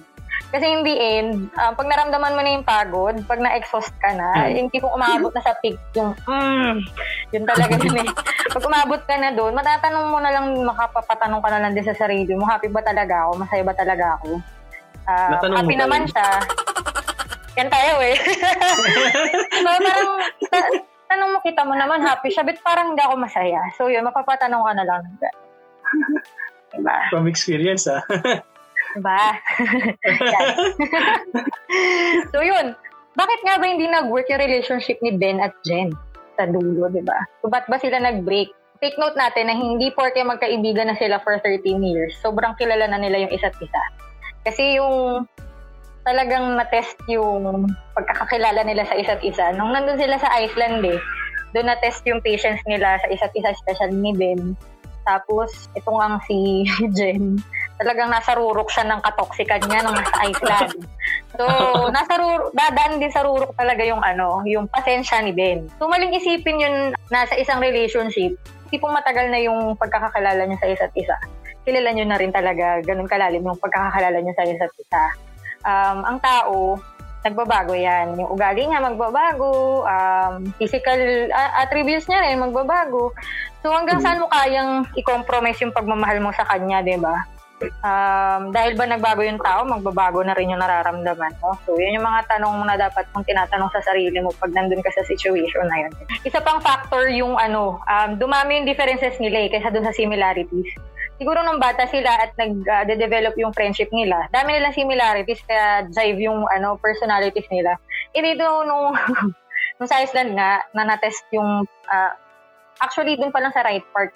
Kasi 0.54 0.70
in 0.70 0.86
the 0.86 0.94
end, 0.94 1.30
um, 1.58 1.72
pag 1.74 1.90
naramdaman 1.90 2.34
mo 2.34 2.40
na 2.42 2.54
yung 2.54 2.66
pagod, 2.66 3.14
pag 3.26 3.42
na-exhaust 3.42 3.90
ka 3.98 4.14
na, 4.14 4.46
yung 4.54 4.70
tipong 4.70 4.94
umabot 4.94 5.34
na 5.34 5.42
sa 5.42 5.54
peak, 5.58 5.74
yung, 5.98 6.14
mm, 6.14 6.78
yun 7.34 7.42
talaga 7.42 7.74
yun 7.74 8.06
eh. 8.06 8.08
Pag 8.54 8.62
umabot 8.62 9.02
ka 9.02 9.18
na 9.18 9.34
doon, 9.34 9.50
matatanong 9.50 10.14
mo 10.14 10.22
na 10.22 10.30
lang, 10.30 10.46
makapapatanong 10.62 11.42
ka 11.42 11.48
na 11.50 11.58
lang 11.58 11.72
din 11.74 11.82
sa 11.82 11.98
sarili 11.98 12.38
mo, 12.38 12.46
happy 12.46 12.70
ba 12.70 12.86
talaga 12.86 13.26
ako? 13.26 13.42
Masaya 13.42 13.62
ba 13.66 13.74
talaga 13.74 14.14
ako? 14.14 14.28
Ah, 15.10 15.30
Natanong 15.34 15.58
happy 15.58 15.74
naman 15.74 16.00
yun? 16.06 16.10
siya. 16.14 16.28
Yan 17.58 17.70
tayo 17.70 17.92
eh. 17.98 18.16
so, 19.62 19.70
parang, 19.82 20.10
ta- 20.54 20.93
tanong 21.08 21.30
mo 21.36 21.38
kita 21.44 21.62
mo 21.64 21.74
naman, 21.76 22.02
happy 22.02 22.30
siya, 22.32 22.44
but 22.46 22.58
parang 22.64 22.92
hindi 22.92 23.02
ako 23.02 23.14
masaya. 23.20 23.60
So 23.76 23.88
yun, 23.88 24.04
mapapatanong 24.06 24.62
ka 24.64 24.72
na 24.76 24.84
lang. 24.84 25.02
Diba? 26.74 26.96
From 27.12 27.30
experience, 27.30 27.86
ah. 27.86 28.02
Diba? 28.94 29.22
So 32.34 32.42
yun, 32.42 32.78
bakit 33.14 33.40
nga 33.46 33.58
ba 33.58 33.66
hindi 33.66 33.86
nag-work 33.86 34.26
yung 34.30 34.42
relationship 34.42 34.98
ni 35.02 35.14
Ben 35.14 35.38
at 35.38 35.54
Jen 35.66 35.94
sa 36.34 36.50
dulo, 36.50 36.90
di 36.90 37.02
ba? 37.02 37.18
So 37.42 37.50
ba't 37.50 37.66
ba 37.70 37.78
sila 37.78 38.02
nag-break? 38.02 38.50
Take 38.82 38.98
note 38.98 39.14
natin 39.14 39.46
na 39.50 39.54
hindi 39.54 39.94
porke 39.94 40.18
magkaibigan 40.22 40.90
na 40.90 40.98
sila 40.98 41.22
for 41.22 41.38
13 41.42 41.62
years, 41.82 42.14
sobrang 42.22 42.58
kilala 42.58 42.90
na 42.90 42.98
nila 42.98 43.26
yung 43.26 43.32
isa't 43.32 43.54
isa. 43.62 43.82
Kasi 44.42 44.82
yung 44.82 45.26
talagang 46.04 46.60
na-test 46.60 47.00
yung 47.08 47.68
pagkakakilala 47.96 48.60
nila 48.62 48.84
sa 48.84 48.96
isa't 48.96 49.24
isa. 49.24 49.56
Nung 49.56 49.72
nandun 49.72 49.96
sila 49.96 50.20
sa 50.20 50.28
Iceland 50.36 50.84
eh, 50.84 51.00
doon 51.56 51.66
na-test 51.72 52.04
yung 52.04 52.20
patience 52.20 52.60
nila 52.68 53.00
sa 53.00 53.08
isa't 53.08 53.32
isa, 53.32 53.50
especially 53.50 53.96
ni 53.96 54.12
Ben. 54.12 54.52
Tapos, 55.04 55.68
itong 55.76 56.00
ang 56.00 56.16
si 56.24 56.64
Jen, 56.96 57.40
talagang 57.80 58.08
nasa 58.08 58.36
rurok 58.36 58.72
siya 58.72 58.88
ng 58.88 59.00
katoksikan 59.04 59.60
niya 59.68 59.84
nung 59.84 59.96
nasa 59.96 60.16
Iceland. 60.22 60.76
So, 61.34 61.42
nasa 61.90 62.14
rurok, 62.14 62.54
dadaan 62.54 63.02
din 63.02 63.10
sa 63.10 63.26
rurok 63.26 63.58
talaga 63.58 63.82
yung 63.82 63.98
ano, 63.98 64.46
yung 64.46 64.70
pasensya 64.70 65.18
ni 65.18 65.34
Ben. 65.34 65.66
So, 65.82 65.90
maling 65.90 66.14
isipin 66.14 66.62
yun 66.62 66.94
nasa 67.10 67.34
isang 67.34 67.58
relationship, 67.58 68.38
tipong 68.70 68.94
matagal 68.94 69.34
na 69.34 69.42
yung 69.42 69.74
pagkakakilala 69.74 70.46
niya 70.46 70.62
sa 70.62 70.70
isa't 70.70 70.94
isa. 70.94 71.18
Kilala 71.66 71.90
niyo 71.90 72.06
na 72.06 72.22
rin 72.22 72.30
talaga, 72.30 72.78
ganun 72.86 73.10
kalalim 73.10 73.42
yung 73.42 73.58
pagkakakilala 73.58 74.22
niya 74.22 74.34
sa 74.38 74.46
isa't 74.46 74.74
isa. 74.78 75.02
Um, 75.64 75.98
ang 76.04 76.18
tao, 76.20 76.78
nagbabago 77.24 77.72
yan. 77.72 78.20
Yung 78.20 78.30
ugali 78.36 78.68
niya 78.68 78.84
magbabago, 78.84 79.82
um, 79.88 80.44
physical 80.60 81.00
attributes 81.56 82.04
niya 82.06 82.20
rin 82.20 82.44
magbabago. 82.44 83.16
So 83.64 83.72
hanggang 83.72 84.04
saan 84.04 84.20
mo 84.20 84.28
kayang 84.28 84.84
i-compromise 84.92 85.56
yung 85.64 85.72
pagmamahal 85.72 86.20
mo 86.20 86.30
sa 86.36 86.44
kanya, 86.44 86.84
di 86.84 87.00
ba? 87.00 87.16
Um, 87.80 88.52
dahil 88.52 88.76
ba 88.76 88.84
nagbago 88.84 89.24
yung 89.24 89.40
tao, 89.40 89.64
magbabago 89.64 90.20
na 90.20 90.36
rin 90.36 90.52
yung 90.52 90.60
nararamdaman 90.60 91.32
mo. 91.40 91.56
So, 91.64 91.80
yun 91.80 91.96
yung 91.96 92.04
mga 92.04 92.36
tanong 92.36 92.60
na 92.66 92.76
dapat 92.76 93.08
mong 93.16 93.24
tinatanong 93.24 93.72
sa 93.72 93.80
sarili 93.80 94.20
mo 94.20 94.36
pag 94.36 94.52
nandun 94.52 94.84
ka 94.84 94.92
sa 94.92 95.00
situation 95.08 95.64
na 95.72 95.88
yun. 95.88 95.92
Isa 96.28 96.44
pang 96.44 96.60
factor 96.60 97.08
yung 97.08 97.40
ano, 97.40 97.80
um, 97.88 98.20
dumami 98.20 98.60
yung 98.60 98.68
differences 98.68 99.16
nila 99.16 99.48
eh, 99.48 99.48
kaysa 99.48 99.72
dun 99.72 99.86
sa 99.86 99.96
similarities 99.96 100.76
siguro 101.18 101.42
nung 101.42 101.62
bata 101.62 101.86
sila 101.86 102.10
at 102.18 102.34
nag-develop 102.34 103.34
uh, 103.38 103.40
yung 103.46 103.54
friendship 103.54 103.90
nila, 103.94 104.26
dami 104.34 104.56
nilang 104.56 104.74
similarities 104.74 105.42
kaya 105.46 105.86
jive 105.90 106.26
yung 106.26 106.46
ano 106.50 106.78
personalities 106.78 107.46
nila. 107.50 107.78
E 108.14 108.22
dito 108.22 108.44
nung, 108.66 108.94
nung 109.78 109.88
sa 109.88 110.02
Iceland 110.02 110.34
nga, 110.34 110.62
na 110.74 110.82
na-test 110.86 111.22
yung, 111.30 111.66
uh, 111.66 112.12
actually 112.82 113.14
dun 113.14 113.30
pa 113.30 113.42
lang 113.42 113.54
sa 113.54 113.62
right 113.62 113.84
part. 113.94 114.10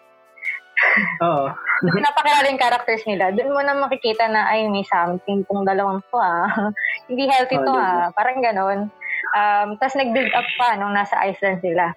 Oo. 1.22 1.50
Pinapakilala 1.94 2.46
yung 2.50 2.62
characters 2.62 3.02
nila. 3.06 3.30
Doon 3.34 3.54
mo 3.54 3.60
na 3.62 3.74
makikita 3.74 4.26
na, 4.30 4.50
ay, 4.50 4.66
may 4.66 4.86
something 4.86 5.46
tong 5.46 5.66
dalawang 5.66 6.02
to 6.10 6.18
ah. 6.18 6.70
Hindi 7.10 7.30
healthy 7.30 7.58
to 7.58 7.74
ah. 7.74 8.10
Parang 8.14 8.42
ganon. 8.42 8.90
Um, 9.34 9.68
Tapos 9.78 9.98
nag-build 9.98 10.30
up 10.34 10.46
pa 10.58 10.74
nung 10.78 10.94
nasa 10.94 11.18
Iceland 11.22 11.62
sila 11.62 11.94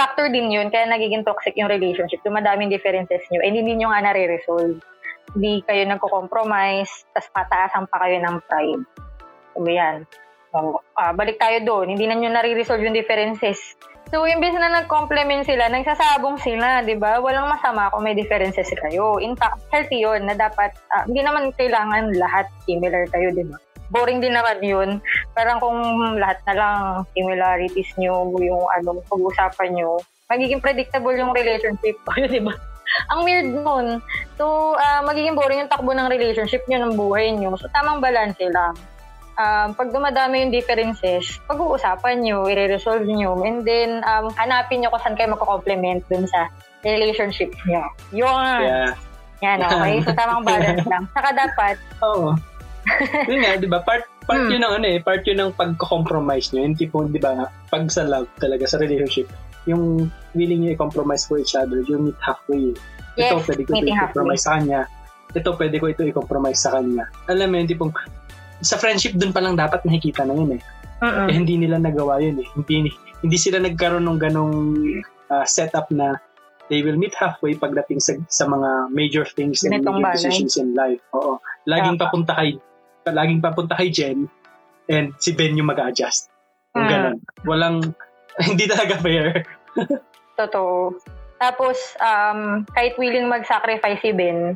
factor 0.00 0.32
din 0.32 0.48
yun, 0.48 0.72
kaya 0.72 0.88
nagiging 0.88 1.28
toxic 1.28 1.52
yung 1.60 1.68
relationship. 1.68 2.24
Dumadaming 2.24 2.72
differences 2.72 3.20
nyo, 3.28 3.44
and 3.44 3.52
hindi 3.52 3.76
nyo 3.76 3.92
nga 3.92 4.08
nare-resolve. 4.08 4.80
Hindi 5.36 5.60
kayo 5.68 5.84
nagko-compromise, 5.84 7.04
tas 7.12 7.28
pataasan 7.28 7.84
pa 7.92 8.08
kayo 8.08 8.16
ng 8.24 8.36
pride. 8.48 8.84
So, 9.52 9.68
yan. 9.68 10.08
So, 10.50 10.80
ah, 10.96 11.12
balik 11.12 11.36
tayo 11.36 11.60
doon. 11.60 11.92
Hindi 11.92 12.08
na 12.08 12.16
nyo 12.16 12.32
nare-resolve 12.32 12.80
yung 12.80 12.96
differences. 12.96 13.76
So, 14.10 14.26
imbes 14.26 14.56
na 14.58 14.82
nag-complement 14.82 15.46
sila, 15.46 15.70
nagsasabong 15.70 16.42
sila, 16.42 16.82
di 16.82 16.98
ba? 16.98 17.22
Walang 17.22 17.46
masama 17.46 17.94
kung 17.94 18.02
may 18.02 18.18
differences 18.18 18.66
kayo. 18.82 19.22
In 19.22 19.38
fact, 19.38 19.62
healthy 19.70 20.02
yun 20.02 20.26
na 20.26 20.34
dapat, 20.34 20.74
uh, 20.90 21.06
hindi 21.06 21.22
naman 21.22 21.54
kailangan 21.54 22.10
lahat 22.18 22.50
similar 22.66 23.06
kayo, 23.14 23.30
di 23.30 23.46
ba? 23.46 23.54
Boring 23.90 24.22
din 24.22 24.34
naman 24.34 24.62
yun. 24.62 24.88
Parang 25.34 25.58
kung 25.58 25.78
lahat 26.16 26.38
na 26.46 26.54
lang 26.54 26.76
similarities 27.12 27.90
nyo, 27.98 28.30
yung 28.38 28.64
ano, 28.70 29.02
pag-usapan 29.10 29.74
nyo, 29.74 29.98
magiging 30.30 30.62
predictable 30.62 31.14
yung 31.14 31.34
relationship 31.34 31.98
ko, 32.06 32.14
di 32.30 32.40
ba? 32.40 32.54
Ang 33.14 33.20
weird 33.22 33.50
nun. 33.50 33.86
So, 34.34 34.74
uh, 34.74 35.02
magiging 35.06 35.38
boring 35.38 35.66
yung 35.66 35.70
takbo 35.70 35.94
ng 35.94 36.10
relationship 36.10 36.66
nyo, 36.66 36.78
ng 36.86 36.94
buhay 36.98 37.34
nyo. 37.34 37.54
So, 37.58 37.70
tamang 37.70 38.02
balance 38.02 38.38
lang. 38.42 38.74
Um, 39.40 39.72
pag 39.72 39.88
dumadami 39.94 40.42
yung 40.42 40.52
differences, 40.54 41.38
pag-uusapan 41.46 42.22
nyo, 42.22 42.50
i-resolve 42.50 43.06
nyo, 43.06 43.40
and 43.46 43.62
then 43.62 44.02
um, 44.04 44.28
hanapin 44.36 44.82
nyo 44.82 44.90
kung 44.90 45.02
saan 45.02 45.14
kayo 45.16 45.32
magko-complement 45.32 46.02
dun 46.10 46.26
sa 46.26 46.50
relationship 46.82 47.50
nyo. 47.66 47.82
Yun! 48.10 48.58
Yeah. 48.66 48.92
Yan, 49.40 49.58
okay? 49.64 49.94
So, 50.04 50.12
tamang 50.12 50.44
balance 50.50 50.84
lang. 50.84 51.08
Saka 51.14 51.30
dapat. 51.32 51.76
Oh 52.04 52.36
yun 53.28 53.40
nga, 53.44 53.60
di 53.60 53.68
ba? 53.68 53.80
Part, 53.84 54.04
part 54.24 54.42
hmm. 54.46 54.52
yun 54.52 54.62
ng 54.64 54.74
ano 54.80 54.86
eh, 54.86 54.98
part 55.00 55.22
yun 55.24 55.38
ng 55.40 55.52
pag-compromise 55.56 56.52
nyo. 56.52 56.64
Yung 56.64 56.76
tipo, 56.76 57.04
di 57.04 57.20
ba, 57.20 57.48
pag 57.68 57.84
sa 57.92 58.04
love 58.04 58.28
talaga, 58.40 58.64
sa 58.66 58.80
relationship, 58.80 59.28
yung 59.68 60.08
willing 60.32 60.64
nyo 60.64 60.70
i-compromise 60.72 61.28
for 61.28 61.36
each 61.36 61.52
other, 61.54 61.84
you 61.84 62.00
meet 62.00 62.16
halfway. 62.24 62.72
Yes, 63.18 63.36
ito, 63.36 63.44
pwede 63.44 63.62
ko 63.66 63.70
ito 63.76 63.86
i-compromise 63.92 64.42
sa 64.44 64.52
kanya. 64.56 64.80
Ito, 65.30 65.50
pwede 65.54 65.76
ko 65.78 65.84
ito 65.90 66.02
i-compromise 66.06 66.60
sa 66.60 66.70
kanya. 66.78 67.04
Alam 67.28 67.46
mo 67.52 67.54
yun, 67.60 67.68
tipong, 67.68 67.92
sa 68.60 68.76
friendship 68.76 69.16
dun 69.16 69.32
pa 69.32 69.40
lang 69.40 69.56
dapat 69.56 69.84
nakikita 69.84 70.24
na 70.24 70.34
yun 70.36 70.56
eh. 70.56 70.62
Uh-uh. 71.00 71.32
Eh, 71.32 71.34
hindi 71.36 71.56
nila 71.56 71.80
nagawa 71.80 72.20
yun 72.20 72.40
eh. 72.44 72.48
Hindi, 72.56 72.92
hindi 73.24 73.36
sila 73.40 73.56
nagkaroon 73.60 74.04
ng 74.04 74.20
ganong 74.20 74.56
uh, 75.32 75.46
setup 75.48 75.88
na 75.92 76.20
they 76.70 76.86
will 76.86 76.96
meet 76.96 77.12
halfway 77.18 77.58
pagdating 77.58 77.98
sa, 77.98 78.14
sa 78.30 78.44
mga 78.46 78.94
major 78.94 79.26
things 79.26 79.66
and 79.66 79.74
Netong 79.74 79.98
major 79.98 80.14
decisions 80.14 80.54
in 80.56 80.72
life. 80.72 81.02
Oo. 81.16 81.42
Laging 81.66 81.98
yeah. 81.98 82.02
papunta 82.06 82.32
kay 82.38 82.56
laging 83.08 83.40
papunta 83.40 83.76
kay 83.76 83.88
Jen 83.88 84.28
and 84.92 85.16
si 85.22 85.32
Ben 85.32 85.56
yung 85.56 85.72
mag-adjust. 85.72 86.28
Yung 86.76 86.84
hmm. 86.84 86.92
ganun. 86.92 87.16
Walang, 87.46 87.76
hindi 88.48 88.68
talaga 88.68 89.00
fair. 89.00 89.46
Totoo. 90.36 90.96
Tapos, 91.40 91.96
um, 92.04 92.68
kahit 92.76 93.00
willing 93.00 93.24
mag-sacrifice 93.24 94.04
si 94.04 94.12
Ben, 94.12 94.52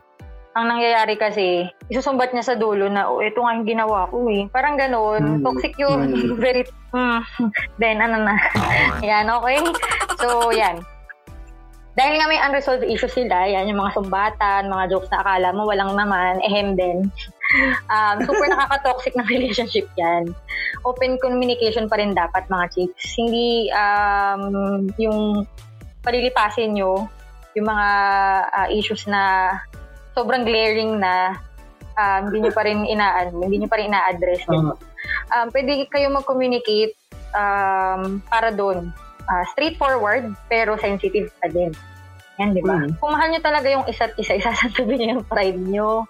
ang 0.55 0.71
nangyayari 0.71 1.19
kasi, 1.19 1.67
isusumbat 1.91 2.31
niya 2.31 2.45
sa 2.47 2.59
dulo 2.61 2.87
na, 2.87 3.11
oh, 3.11 3.25
ito 3.25 3.43
nga 3.43 3.57
yung 3.59 3.67
ginawa 3.67 4.07
ko 4.13 4.29
eh. 4.31 4.47
Parang 4.53 4.79
ganun. 4.79 5.41
Mm. 5.41 5.43
Toxic 5.43 5.75
yun. 5.81 6.15
Mm. 6.15 6.37
Very, 6.45 6.63
mm. 6.95 7.21
Then, 7.81 7.99
ano 8.05 8.23
na. 8.23 8.35
yan, 9.11 9.27
okay? 9.33 9.59
So, 10.21 10.55
yan. 10.55 10.85
Dahil 11.95 12.19
nga 12.19 12.27
may 12.27 12.43
unresolved 12.43 12.87
issues 12.87 13.15
sila, 13.15 13.47
yan, 13.47 13.71
yung 13.71 13.83
mga 13.83 13.95
sumbatan, 13.99 14.71
mga 14.71 14.91
jokes 14.91 15.11
na 15.15 15.23
akala 15.23 15.55
mo 15.55 15.67
walang 15.67 15.95
naman, 15.95 16.43
ehem 16.43 16.75
din. 16.75 17.07
Um, 17.87 18.17
super 18.27 18.51
nakaka-toxic 18.51 19.15
ng 19.15 19.29
relationship 19.31 19.87
yan. 19.95 20.35
Open 20.83 21.17
communication 21.23 21.87
pa 21.87 22.03
rin 22.03 22.13
dapat 22.13 22.45
mga 22.51 22.67
chicks. 22.75 23.15
Hindi 23.15 23.71
um, 23.71 24.91
yung 24.99 25.47
palilipasin 26.03 26.77
nyo 26.77 27.09
yung 27.55 27.71
mga 27.71 27.89
uh, 28.51 28.69
issues 28.75 29.07
na 29.07 29.55
sobrang 30.19 30.43
glaring 30.43 30.99
na 30.99 31.39
um, 31.95 32.29
hindi 32.29 32.47
nyo 32.47 32.53
pa 32.53 32.67
rin 32.67 32.83
inaan, 32.93 33.31
hindi 33.39 33.63
nyo 33.63 33.71
pa 33.71 33.79
rin 33.79 33.95
ina-address. 33.95 34.43
Uh-huh. 34.51 34.75
Um, 35.31 35.47
pwede 35.55 35.87
kayo 35.89 36.11
mag-communicate 36.11 36.99
um, 37.35 38.19
para 38.27 38.51
doon. 38.51 38.91
Uh, 39.25 39.45
straightforward, 39.57 40.37
pero 40.53 40.77
sensitive 40.77 41.33
pa 41.41 41.49
din. 41.49 41.73
Yan, 42.43 42.51
di 42.51 42.63
ba? 42.63 42.83
Mm. 42.83 42.99
Kung 42.99 43.15
mahal 43.15 43.31
nyo 43.31 43.41
talaga 43.43 43.69
yung 43.71 43.87
isa't 43.87 44.15
isa, 44.19 44.35
isasantabi 44.41 44.99
nyo 44.99 45.07
yung 45.19 45.25
pride 45.27 45.61
nyo. 45.61 46.07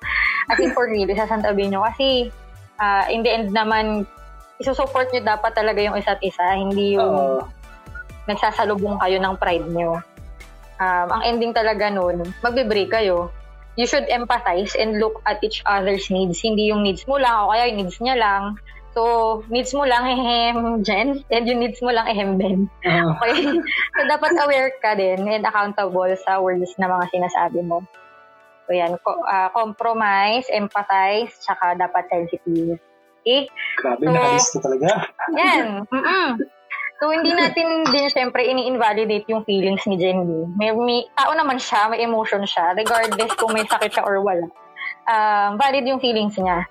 As 0.49 0.61
in 0.61 0.72
for 0.72 0.89
real, 0.89 1.09
isasantabi 1.09 1.68
nyo. 1.68 1.85
Kasi, 1.85 2.33
uh, 2.81 3.05
in 3.12 3.20
the 3.20 3.31
end 3.33 3.53
naman, 3.53 4.09
isusupport 4.61 5.12
nyo 5.12 5.20
dapat 5.20 5.53
talaga 5.53 5.81
yung 5.85 5.97
isa't 5.97 6.20
isa. 6.25 6.45
Hindi 6.57 6.97
yung 6.97 7.12
uh, 7.12 7.45
nagsasalubong 8.25 8.97
kayo 9.01 9.20
ng 9.20 9.35
pride 9.37 9.68
nyo. 9.68 10.01
Um, 10.81 11.09
ang 11.12 11.22
ending 11.22 11.55
talaga 11.55 11.87
nun, 11.93 12.25
magbe-break 12.43 12.91
kayo. 12.91 13.31
You 13.75 13.87
should 13.91 14.07
empathize 14.07 14.75
and 14.79 15.03
look 15.03 15.18
at 15.27 15.43
each 15.43 15.62
other's 15.66 16.07
needs. 16.11 16.39
Hindi 16.43 16.70
yung 16.70 16.87
needs 16.87 17.07
mo 17.11 17.18
lang 17.18 17.35
o 17.47 17.51
kaya 17.51 17.70
yung 17.70 17.85
needs 17.85 17.99
niya 17.99 18.16
lang. 18.18 18.59
So, 18.95 19.42
needs 19.51 19.74
mo 19.74 19.82
lang, 19.82 20.07
ehem, 20.07 20.86
Jen, 20.86 21.26
and 21.26 21.45
yung 21.51 21.59
needs 21.59 21.82
mo 21.82 21.90
lang, 21.90 22.07
ehem, 22.07 22.38
Ben. 22.38 22.70
Okay? 22.86 23.59
so, 23.95 24.01
dapat 24.07 24.38
aware 24.38 24.70
ka 24.78 24.95
din 24.95 25.26
and 25.26 25.42
accountable 25.42 26.07
sa 26.22 26.38
words 26.38 26.70
na 26.78 26.86
mga 26.86 27.11
sinasabi 27.11 27.66
mo. 27.66 27.82
So, 28.64 28.70
yan. 28.70 28.95
Co- 29.03 29.26
uh, 29.26 29.51
compromise, 29.51 30.47
empathize, 30.47 31.34
tsaka 31.42 31.74
dapat 31.74 32.07
sensitive. 32.07 32.78
Okay? 33.26 33.51
Grabe, 33.82 34.07
so, 34.07 34.14
nakalista 34.14 34.59
talaga. 34.62 34.88
yan. 35.34 35.82
Mm-mm. 35.90 36.38
So, 37.03 37.11
hindi 37.11 37.34
natin 37.34 37.90
din 37.90 38.07
syempre 38.14 38.47
ini-invalidate 38.47 39.26
yung 39.26 39.42
feelings 39.42 39.82
ni 39.90 39.99
Jenny. 39.99 40.47
May, 40.55 40.70
may 40.70 41.03
tao 41.18 41.34
naman 41.34 41.59
siya, 41.59 41.90
may 41.90 42.07
emotion 42.07 42.47
siya, 42.47 42.78
regardless 42.78 43.34
kung 43.34 43.51
may 43.51 43.66
sakit 43.66 43.90
siya 43.90 44.07
or 44.07 44.22
wala. 44.22 44.47
Um, 45.11 45.59
valid 45.59 45.82
yung 45.82 45.99
feelings 45.99 46.38
niya 46.38 46.62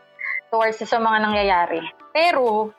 towards 0.47 0.79
sa 0.79 0.97
mga 1.03 1.17
nangyayari. 1.27 1.83
Pero, 2.13 2.71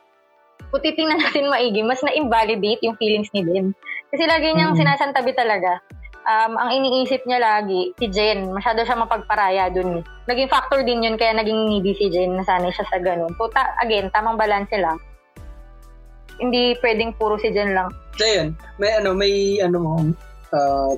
kung 0.70 0.82
titingnan 0.82 1.20
natin 1.20 1.50
maigi, 1.50 1.82
mas 1.82 2.00
na-invalidate 2.00 2.82
yung 2.86 2.96
feelings 2.96 3.28
ni 3.34 3.42
Ben. 3.42 3.74
Kasi 4.14 4.24
lagi 4.24 4.54
niyang 4.54 4.78
mm-hmm. 4.78 4.86
sinasantabi 4.86 5.34
talaga. 5.34 5.82
Um, 6.24 6.56
ang 6.56 6.72
iniisip 6.72 7.20
niya 7.28 7.36
lagi, 7.36 7.92
si 8.00 8.08
Jen, 8.08 8.48
masyado 8.48 8.80
siya 8.80 8.96
mapagparaya 8.96 9.68
dun. 9.68 10.00
Naging 10.24 10.48
factor 10.48 10.80
din 10.80 11.04
yun, 11.04 11.20
kaya 11.20 11.36
naging 11.36 11.68
needy 11.68 11.92
si 11.92 12.08
Jen, 12.08 12.32
nasanay 12.32 12.72
siya 12.72 12.88
sa 12.88 12.96
ganun. 12.96 13.34
So, 13.36 13.52
ta- 13.52 13.76
again, 13.84 14.08
tamang 14.08 14.40
balance 14.40 14.72
lang. 14.72 14.96
Hindi 16.40 16.78
pwedeng 16.80 17.12
puro 17.20 17.36
si 17.36 17.52
Jen 17.52 17.76
lang. 17.76 17.92
So, 18.16 18.24
yun, 18.24 18.56
may 18.80 18.96
ano, 18.96 19.12
may 19.12 19.60
ano 19.60 19.76
mo, 19.76 19.92
uh, 20.54 20.96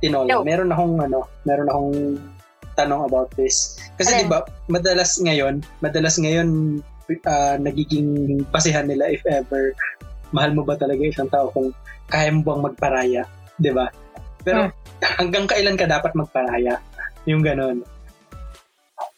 tinola. 0.00 0.42
Meron 0.42 0.72
akong 0.72 0.96
ano, 0.98 1.18
meron 1.44 1.68
akong 1.68 1.94
tanong 2.74 3.04
about 3.06 3.28
this. 3.36 3.76
Kasi 4.00 4.24
'di 4.24 4.26
ba, 4.32 4.48
madalas 4.72 5.20
ngayon, 5.20 5.60
madalas 5.84 6.16
ngayon 6.16 6.80
ah, 7.26 7.56
nagiging 7.58 8.40
basihan 8.50 8.86
nila 8.86 9.10
if 9.10 9.22
ever 9.26 9.74
mahal 10.30 10.54
mo 10.54 10.62
ba 10.62 10.78
talaga 10.78 11.02
isang 11.02 11.30
tao 11.30 11.50
kung 11.50 11.74
kaya 12.10 12.30
mo 12.30 12.42
bang 12.42 12.62
magparaya, 12.70 13.22
'di 13.58 13.70
ba? 13.74 13.86
Pero 14.42 14.70
hanggang 15.20 15.46
kailan 15.46 15.78
ka 15.78 15.86
dapat 15.86 16.14
magparaya? 16.14 16.78
Yung 17.26 17.42
ganon, 17.42 17.82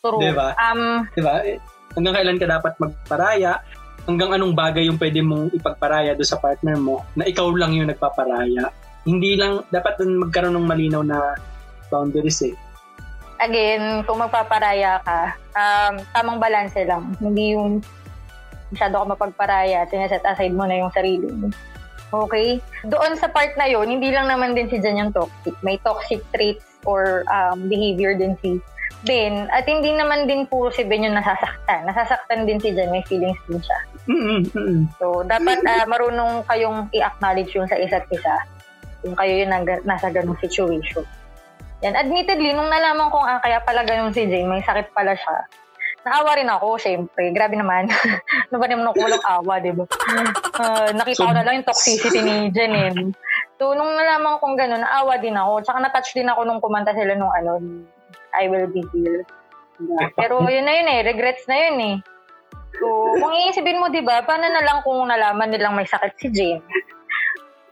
True. 0.03 0.21
'di 0.21 0.33
ba? 0.37 0.57
Um, 0.59 1.07
'Di 1.13 1.23
ba? 1.23 1.35
Eh, 1.45 1.61
Hanggang 1.93 2.17
kailan 2.17 2.41
ka 2.41 2.49
dapat 2.49 2.73
magparaya? 2.81 3.61
Hanggang 4.09 4.35
anong 4.35 4.57
bagay 4.57 4.89
yung 4.89 4.99
pwede 4.99 5.21
mong 5.23 5.55
ipagparaya 5.55 6.17
do 6.17 6.25
sa 6.27 6.41
partner 6.41 6.75
mo 6.75 7.05
na 7.15 7.29
ikaw 7.29 7.47
lang 7.55 7.77
yung 7.77 7.87
nagpaparaya. 7.87 8.73
Hindi 9.05 9.39
lang 9.39 9.63
dapat 9.71 10.01
magkaroon 10.03 10.57
ng 10.59 10.67
malinaw 10.67 11.03
na 11.05 11.37
boundaries 11.93 12.43
eh. 12.49 12.55
Again, 13.43 14.07
kung 14.07 14.23
magpaparaya 14.23 15.03
ka, 15.03 15.35
um, 15.59 15.95
tamang 16.15 16.39
balanse 16.39 16.87
lang. 16.87 17.13
Hindi 17.19 17.59
yung 17.59 17.83
masyado 18.73 19.03
ka 19.03 19.05
mapagparaya 19.05 19.85
at 19.85 19.91
sineset 19.93 20.25
aside 20.25 20.57
mo 20.57 20.65
na 20.65 20.81
yung 20.81 20.95
sarili 20.95 21.29
mo. 21.29 21.53
Okay? 22.13 22.61
Doon 22.89 23.17
sa 23.17 23.29
part 23.29 23.53
na 23.57 23.69
yon 23.69 23.89
hindi 23.89 24.13
lang 24.13 24.29
naman 24.29 24.57
din 24.57 24.69
si 24.69 24.81
Jan 24.81 25.01
yung 25.01 25.13
toxic. 25.13 25.57
May 25.61 25.77
toxic 25.81 26.25
traits 26.33 26.65
or 26.89 27.25
um, 27.29 27.69
behavior 27.69 28.17
din 28.17 28.37
si 28.41 28.61
Ben. 29.03 29.51
At 29.51 29.67
hindi 29.67 29.91
naman 29.93 30.31
din 30.31 30.47
puro 30.47 30.71
si 30.71 30.87
Ben 30.87 31.05
yung 31.05 31.17
nasasaktan. 31.17 31.89
Nasasaktan 31.89 32.47
din 32.47 32.61
si 32.61 32.73
Jan, 32.77 32.93
may 32.93 33.05
feelings 33.09 33.41
din 33.49 33.61
siya. 33.61 33.79
Mm-mm, 34.09 34.41
mm-mm. 34.53 34.81
So, 35.01 35.25
dapat 35.27 35.63
ah, 35.67 35.89
marunong 35.89 36.47
kayong 36.47 36.91
i-acknowledge 36.95 37.53
yung 37.57 37.69
sa 37.69 37.81
isa't 37.81 38.07
isa 38.13 38.35
kung 39.03 39.19
kayo 39.19 39.43
yung 39.43 39.51
nasa 39.83 40.09
ganung 40.15 40.39
situation. 40.39 41.03
Yan. 41.83 41.99
Admittedly, 41.99 42.55
nung 42.55 42.71
nalaman 42.71 43.11
kong 43.11 43.27
ah, 43.27 43.43
kaya 43.43 43.59
pala 43.67 43.83
ganun 43.83 44.15
si 44.15 44.31
Jane, 44.31 44.47
may 44.47 44.63
sakit 44.63 44.95
pala 44.95 45.19
siya, 45.19 45.37
naawa 46.07 46.39
rin 46.39 46.51
ako, 46.51 46.79
syempre. 46.79 47.31
Grabe 47.35 47.59
naman. 47.59 47.91
ano 48.51 48.57
ba 48.59 48.67
naman 48.71 48.87
ako 48.91 48.97
walang 49.03 49.27
awa, 49.27 49.55
di 49.59 49.71
ba? 49.75 49.85
Ah, 50.53 50.93
nakita 50.93 51.27
ko 51.27 51.33
na 51.33 51.43
lang 51.43 51.59
yung 51.59 51.69
toxicity 51.69 52.21
ni 52.21 52.53
Jen 52.53 52.77
eh. 52.77 52.93
So, 53.57 53.73
nung 53.73 53.89
nalaman 53.89 54.37
kong 54.37 54.55
ganun, 54.55 54.85
naawa 54.85 55.17
din 55.17 55.33
ako. 55.33 55.65
Tsaka 55.65 55.81
na-touch 55.81 56.13
din 56.13 56.29
ako 56.29 56.45
nung 56.45 56.61
kumanta 56.61 56.93
sila 56.93 57.17
nung 57.17 57.33
ano, 57.33 57.59
I 58.37 58.53
Will 58.53 58.69
Be 58.69 58.85
Here. 58.93 59.25
Diba? 59.81 60.13
Pero 60.13 60.45
yun 60.47 60.69
na 60.69 60.77
yun 60.77 60.93
eh, 60.93 61.01
regrets 61.09 61.49
na 61.49 61.57
yun 61.57 61.77
eh. 61.81 61.97
So, 62.77 62.87
kung 63.17 63.33
iisipin 63.33 63.81
mo, 63.81 63.89
di 63.89 64.05
ba, 64.05 64.21
paano 64.23 64.45
na 64.45 64.61
lang 64.61 64.85
kung 64.85 65.03
nalaman 65.09 65.51
nilang 65.51 65.73
may 65.73 65.89
sakit 65.89 66.13
si 66.21 66.29
Jane? 66.31 66.63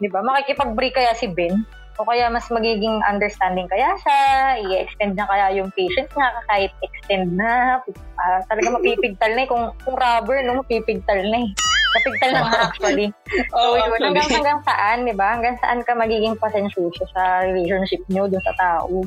Di 0.00 0.08
ba? 0.08 0.24
Makikipag-break 0.24 0.96
kaya 0.96 1.12
si 1.12 1.28
Ben? 1.28 1.60
O 1.98 2.06
kaya 2.06 2.30
mas 2.30 2.46
magiging 2.48 3.02
understanding 3.04 3.66
kaya 3.66 3.92
siya, 4.00 4.20
i-extend 4.62 5.18
na 5.18 5.26
kaya 5.26 5.58
yung 5.58 5.68
patience 5.74 6.08
niya, 6.14 6.28
kahit 6.48 6.72
extend 6.80 7.34
na, 7.34 7.82
ah, 8.16 8.40
talaga 8.46 8.72
mapipigtal 8.78 9.30
na 9.34 9.42
eh. 9.44 9.48
Kung, 9.50 9.64
kung 9.84 9.96
rubber, 9.98 10.40
no, 10.46 10.62
mapipigtal 10.62 11.20
na 11.28 11.38
eh. 11.44 11.50
Napigtal 11.90 12.30
na 12.30 12.40
nga 12.46 12.58
actually. 12.70 13.08
So, 13.50 13.56
Oh, 13.58 13.74
yun, 13.74 13.90
actually. 13.90 14.06
hanggang, 14.06 14.28
hanggang 14.30 14.60
saan, 14.62 14.98
di 15.04 15.14
ba? 15.16 15.28
Hanggang 15.36 15.56
saan 15.58 15.82
ka 15.82 15.92
magiging 15.92 16.38
pasensyoso 16.38 17.04
sa 17.10 17.44
relationship 17.44 18.00
niyo 18.06 18.30
dun 18.30 18.42
sa 18.46 18.54
tao. 18.56 19.04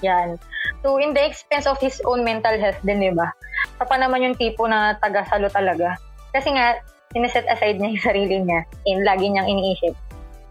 Yan. 0.00 0.38
So, 0.80 0.96
in 0.96 1.12
the 1.12 1.20
expense 1.20 1.68
of 1.68 1.76
his 1.82 2.00
own 2.08 2.24
mental 2.24 2.56
health 2.56 2.80
din, 2.80 3.04
di 3.04 3.12
ba? 3.12 3.28
Siya 3.76 3.84
pa 3.84 3.96
naman 4.00 4.24
yung 4.24 4.36
tipo 4.38 4.64
na 4.64 4.96
taga-salo 4.96 5.50
talaga. 5.52 5.98
Kasi 6.32 6.54
nga, 6.54 6.80
sineset 7.10 7.44
aside 7.50 7.76
niya 7.76 7.90
yung 7.92 8.06
sarili 8.08 8.36
niya 8.40 8.60
and 8.86 9.02
lagi 9.02 9.26
niyang 9.28 9.50
iniisip 9.50 9.92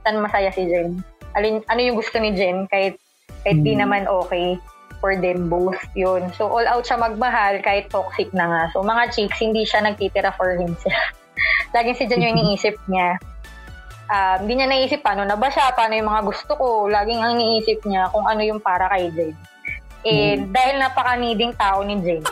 saan 0.04 0.20
masaya 0.20 0.52
si 0.52 0.68
Jen. 0.68 1.00
Alin, 1.38 1.62
ano 1.70 1.80
yung 1.82 1.98
gusto 1.98 2.18
ni 2.18 2.34
Jen 2.34 2.66
kahit, 2.70 2.98
kahit 3.46 3.60
di 3.62 3.74
Hmm. 3.78 3.86
naman 3.86 4.10
okay 4.10 4.58
for 5.00 5.16
them 5.16 5.48
both 5.48 5.80
yun. 5.96 6.28
So, 6.36 6.52
all 6.52 6.68
out 6.68 6.84
siya 6.84 7.00
magmahal 7.00 7.64
kahit 7.64 7.88
toxic 7.88 8.30
na 8.36 8.46
nga. 8.48 8.62
So, 8.76 8.84
mga 8.84 9.16
chicks, 9.16 9.40
hindi 9.40 9.64
siya 9.64 9.84
nagtitira 9.84 10.36
for 10.36 10.60
himself. 10.60 11.16
Laging 11.76 11.96
si 11.96 12.04
Jen 12.08 12.24
yung 12.24 12.36
iniisip 12.36 12.76
niya. 12.92 13.16
Um, 14.10 14.44
hindi 14.44 14.60
niya 14.60 14.68
naisip 14.68 15.06
paano 15.06 15.22
na 15.24 15.38
ba 15.38 15.48
siya, 15.54 15.72
paano 15.78 15.94
yung 15.94 16.10
mga 16.10 16.22
gusto 16.26 16.52
ko. 16.58 16.68
Laging 16.90 17.22
ang 17.22 17.38
iniisip 17.38 17.80
niya 17.86 18.10
kung 18.10 18.26
ano 18.26 18.42
yung 18.44 18.60
para 18.60 18.90
kay 18.92 19.08
Jen. 19.14 19.38
And 20.04 20.52
dahil 20.52 20.80
napaka-needing 20.80 21.54
tao 21.56 21.84
ni 21.86 21.96
Jen, 22.04 22.24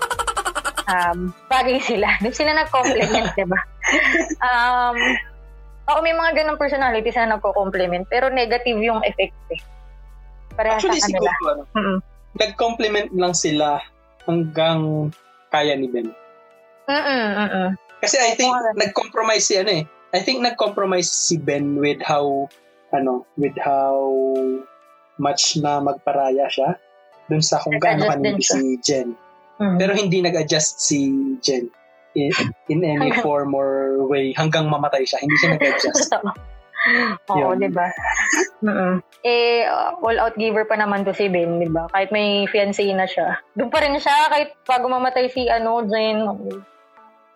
um, 0.91 1.31
bagay 1.47 1.79
sila. 1.79 2.19
Doon 2.19 2.35
sila 2.35 2.51
nag-compliment, 2.57 3.31
di 3.39 3.45
ba? 3.47 3.59
Um, 4.43 4.97
Oo, 5.87 6.03
may 6.03 6.11
mga 6.11 6.43
ganong 6.43 6.59
personalities 6.59 7.15
na 7.15 7.39
nagko-compliment, 7.39 8.03
pero 8.11 8.27
negative 8.27 8.75
yung 8.83 8.99
effect 9.07 9.35
eh. 9.55 9.61
Parehas 10.57 10.83
Actually, 10.83 10.99
sa 10.99 11.07
kanila. 11.07 11.31
siguro, 11.31 11.51
ano, 11.73 11.91
nag-compliment 12.37 13.09
lang 13.15 13.33
sila 13.33 13.79
hanggang 14.27 15.09
kaya 15.49 15.79
ni 15.79 15.87
Ben. 15.87 16.11
Mm-mm. 16.91 17.71
Kasi 18.03 18.19
I 18.19 18.35
think 18.35 18.51
Oo. 18.51 18.75
nag-compromise 18.75 19.47
si 19.47 19.55
ano 19.57 19.71
eh. 19.71 19.83
I 20.15 20.19
think 20.23 20.43
nag-compromise 20.43 21.07
si 21.07 21.39
Ben 21.39 21.79
with 21.79 21.99
how 22.03 22.47
ano, 22.95 23.27
with 23.35 23.55
how 23.59 23.99
much 25.19 25.57
na 25.59 25.81
magparaya 25.83 26.47
siya 26.47 26.77
dun 27.27 27.43
sa 27.43 27.59
kung 27.59 27.75
gaano 27.79 28.07
siya. 28.39 28.55
si 28.55 28.61
Jen. 28.83 29.09
Mm. 29.59 29.77
Pero 29.81 29.91
hindi 29.97 30.21
nag-adjust 30.21 30.79
si 30.79 31.11
Jen 31.43 31.67
in, 32.17 32.31
in 32.69 32.79
any 32.81 33.13
form 33.21 33.53
or 33.53 34.01
way 34.09 34.33
hanggang 34.33 34.65
mamatay 34.65 35.05
siya. 35.05 35.21
Hindi 35.21 35.35
siya 35.37 35.49
nag-adjust. 35.53 36.11
Oo, 37.33 37.51
di 37.57 37.67
ba? 37.67 37.91
Eh, 39.25 39.67
uh, 39.67 39.97
all-out 39.99 40.39
giver 40.39 40.63
pa 40.63 40.79
naman 40.79 41.03
to 41.03 41.11
si 41.11 41.27
Ben, 41.27 41.59
di 41.59 41.67
ba? 41.67 41.89
Kahit 41.91 42.09
may 42.15 42.47
fiancé 42.47 42.87
na 42.95 43.03
siya. 43.03 43.37
Doon 43.59 43.69
pa 43.69 43.83
rin 43.83 43.97
siya, 43.99 44.31
kahit 44.31 44.55
bago 44.63 44.87
mamatay 44.87 45.27
si, 45.27 45.51
ano, 45.51 45.83
Jane, 45.83 46.23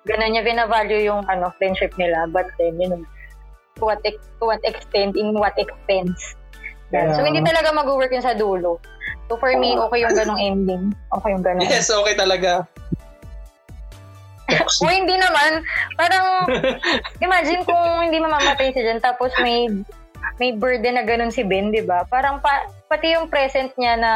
ganun 0.07 0.29
niya 0.31 0.45
binavalue 0.45 1.03
yung, 1.03 1.27
ano, 1.27 1.51
friendship 1.59 1.91
nila. 1.99 2.29
But 2.31 2.47
then, 2.55 2.79
you 2.79 2.89
know, 2.89 3.03
to 3.77 3.81
what, 3.91 3.99
ex- 4.07 4.31
to 4.39 4.47
what 4.47 4.63
extent, 4.63 5.19
in 5.19 5.35
what 5.35 5.57
expense. 5.59 6.37
Yan. 6.95 7.15
So, 7.15 7.23
hindi 7.27 7.43
talaga 7.43 7.75
mag-work 7.75 8.11
yun 8.11 8.23
sa 8.23 8.37
dulo. 8.37 8.79
So, 9.27 9.35
for 9.39 9.51
me, 9.55 9.75
okay 9.75 9.99
yung 10.03 10.15
ganong 10.15 10.41
ending. 10.43 10.83
Okay 11.11 11.29
yung 11.31 11.43
ganong 11.43 11.63
yes, 11.63 11.87
okay 11.91 12.15
talaga. 12.15 12.67
O 14.59 14.85
hindi 14.91 15.15
naman, 15.15 15.63
parang, 15.95 16.25
imagine 17.25 17.61
kung 17.63 17.83
hindi 18.05 18.17
mamamatay 18.19 18.73
si 18.75 18.81
Jen, 18.81 18.99
tapos 18.99 19.31
may 19.39 19.69
may 20.37 20.57
burden 20.57 20.97
na 20.97 21.05
ganun 21.05 21.33
si 21.33 21.45
Ben, 21.45 21.69
di 21.69 21.85
ba? 21.85 22.01
Parang 22.09 22.41
pa, 22.41 22.65
pati 22.89 23.13
yung 23.13 23.29
present 23.29 23.69
niya 23.77 23.93
na 23.97 24.11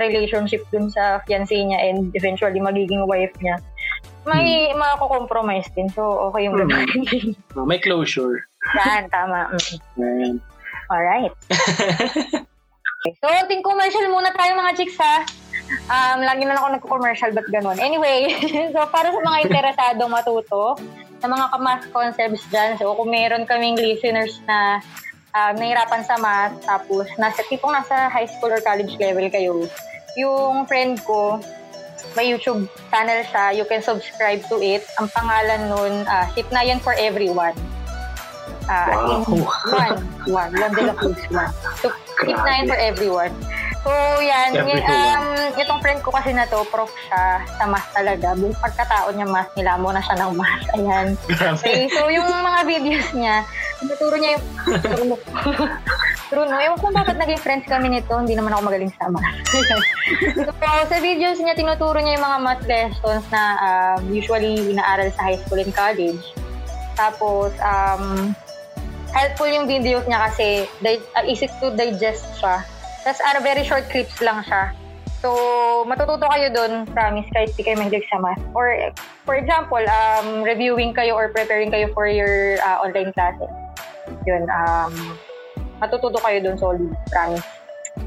relationship 0.00 0.64
dun 0.72 0.88
sa 0.88 1.20
fiancé 1.28 1.60
niya 1.60 1.80
and 1.92 2.12
eventually 2.16 2.60
magiging 2.60 3.04
wife 3.04 3.32
niya, 3.44 3.60
may 4.24 4.72
hmm. 4.72 4.80
makakompromise 4.80 5.68
din. 5.76 5.88
So, 5.92 6.32
okay 6.32 6.48
yung 6.48 6.56
Hmm. 6.56 7.60
Oh, 7.60 7.66
may 7.70 7.80
closure. 7.80 8.48
Yan, 8.74 9.06
tama. 9.12 9.52
Mm. 9.52 10.02
Ayan. 10.02 10.34
Alright. 10.90 11.34
Okay. 11.52 12.42
So, 13.22 13.30
ting 13.46 13.62
commercial 13.62 14.10
muna 14.10 14.34
tayo 14.34 14.58
mga 14.58 14.74
chicks 14.74 14.98
ha. 14.98 15.22
Um, 15.86 16.18
lagi 16.22 16.42
na 16.46 16.54
lang 16.54 16.62
ako 16.62 16.70
nagko-commercial, 16.78 17.30
ba't 17.34 17.46
ganun? 17.50 17.78
Anyway, 17.78 18.34
so 18.74 18.82
para 18.90 19.10
sa 19.10 19.20
mga 19.22 19.38
interesadong 19.50 20.10
matuto 20.10 20.78
sa 21.22 21.26
mga 21.26 21.46
kamas 21.48 21.82
concepts 21.90 22.44
dyan, 22.52 22.76
so 22.78 22.92
kung 22.94 23.10
meron 23.10 23.48
kaming 23.48 23.78
listeners 23.78 24.38
na 24.46 24.78
uh, 25.34 25.50
nahirapan 25.54 26.02
sa 26.04 26.18
math, 26.18 26.54
tapos 26.62 27.06
nasa, 27.18 27.42
tipong 27.46 27.72
nasa 27.72 28.10
high 28.10 28.28
school 28.28 28.52
or 28.52 28.62
college 28.62 28.94
level 28.98 29.26
kayo, 29.30 29.66
yung 30.16 30.64
friend 30.66 30.98
ko, 31.04 31.38
may 32.16 32.32
YouTube 32.32 32.68
channel 32.88 33.20
siya, 33.28 33.52
you 33.52 33.64
can 33.68 33.84
subscribe 33.84 34.40
to 34.48 34.56
it. 34.60 34.84
Ang 34.96 35.08
pangalan 35.12 35.60
nun, 35.68 35.92
uh, 36.08 36.26
Hipnayan 36.32 36.80
for 36.80 36.96
Everyone. 36.96 37.52
Uh, 38.66 38.90
Wow. 38.90 39.22
in 39.30 39.40
one, 39.46 39.98
one, 40.26 40.50
one 40.58 40.72
de 40.74 40.82
la 40.90 40.94
Cruz, 40.96 41.20
one. 41.30 41.52
So, 41.78 41.92
Hipnayan 42.24 42.66
for 42.66 42.78
Everyone. 42.78 43.30
So, 43.86 43.94
yan. 44.18 44.50
Everyone. 44.58 44.82
Um, 44.90 45.54
itong 45.62 45.78
friend 45.78 46.02
ko 46.02 46.10
kasi 46.10 46.34
na 46.34 46.42
to, 46.50 46.66
prof 46.74 46.90
siya 47.06 47.46
sa 47.54 47.70
math 47.70 47.86
talaga. 47.94 48.34
Pagkataon 48.34 49.14
niya 49.14 49.30
math, 49.30 49.54
nilamo 49.54 49.94
na 49.94 50.02
siya 50.02 50.26
ng 50.26 50.32
math. 50.34 50.66
Ayan. 50.74 51.06
Okay, 51.30 51.86
so 51.94 52.10
yung 52.10 52.26
mga 52.26 52.60
videos 52.66 53.06
niya, 53.14 53.46
tinuturo 53.78 54.18
niya 54.18 54.42
yung... 54.42 54.44
True, 56.26 56.42
no? 56.50 56.58
Ewan 56.58 56.82
ko 56.82 56.90
bakit 56.90 57.14
naging 57.22 57.38
friends 57.38 57.70
kami 57.70 57.86
nito, 57.86 58.10
hindi 58.18 58.34
naman 58.34 58.50
ako 58.50 58.66
magaling 58.66 58.90
sa 58.98 59.06
math. 59.06 59.22
so, 60.34 60.50
sa 60.90 60.98
videos 60.98 61.38
niya, 61.38 61.54
tinuturo 61.54 62.02
niya 62.02 62.18
yung 62.18 62.26
mga 62.26 62.38
math 62.42 62.64
lessons 62.66 63.22
na 63.30 63.42
um, 63.62 64.10
usually 64.10 64.74
inaaral 64.74 65.06
sa 65.14 65.30
high 65.30 65.38
school 65.46 65.62
and 65.62 65.70
college. 65.70 66.34
Tapos, 66.98 67.54
um, 67.62 68.34
helpful 69.14 69.46
yung 69.46 69.70
videos 69.70 70.02
niya 70.10 70.26
kasi 70.26 70.66
di- 70.82 71.06
uh, 71.14 71.22
easy 71.22 71.46
to 71.62 71.70
digest 71.78 72.26
siya. 72.42 72.66
Tapos, 73.06 73.22
ano, 73.22 73.38
very 73.38 73.62
short 73.62 73.86
clips 73.86 74.18
lang 74.18 74.42
siya. 74.42 74.74
So, 75.22 75.30
matututo 75.86 76.26
kayo 76.26 76.50
dun, 76.50 76.90
promise, 76.90 77.30
kahit 77.30 77.54
di 77.54 77.62
kayo 77.62 77.78
mahilig 77.78 78.02
sa 78.10 78.18
math. 78.18 78.42
Or, 78.50 78.74
for 79.22 79.38
example, 79.38 79.78
um, 79.78 80.42
reviewing 80.42 80.90
kayo 80.90 81.14
or 81.14 81.30
preparing 81.30 81.70
kayo 81.70 81.86
for 81.94 82.10
your 82.10 82.58
uh, 82.66 82.82
online 82.82 83.14
classes. 83.14 83.46
Yun, 84.26 84.50
um, 84.50 84.90
matututo 85.78 86.18
kayo 86.18 86.42
dun, 86.42 86.58
solid, 86.58 86.90
promise. 87.14 87.46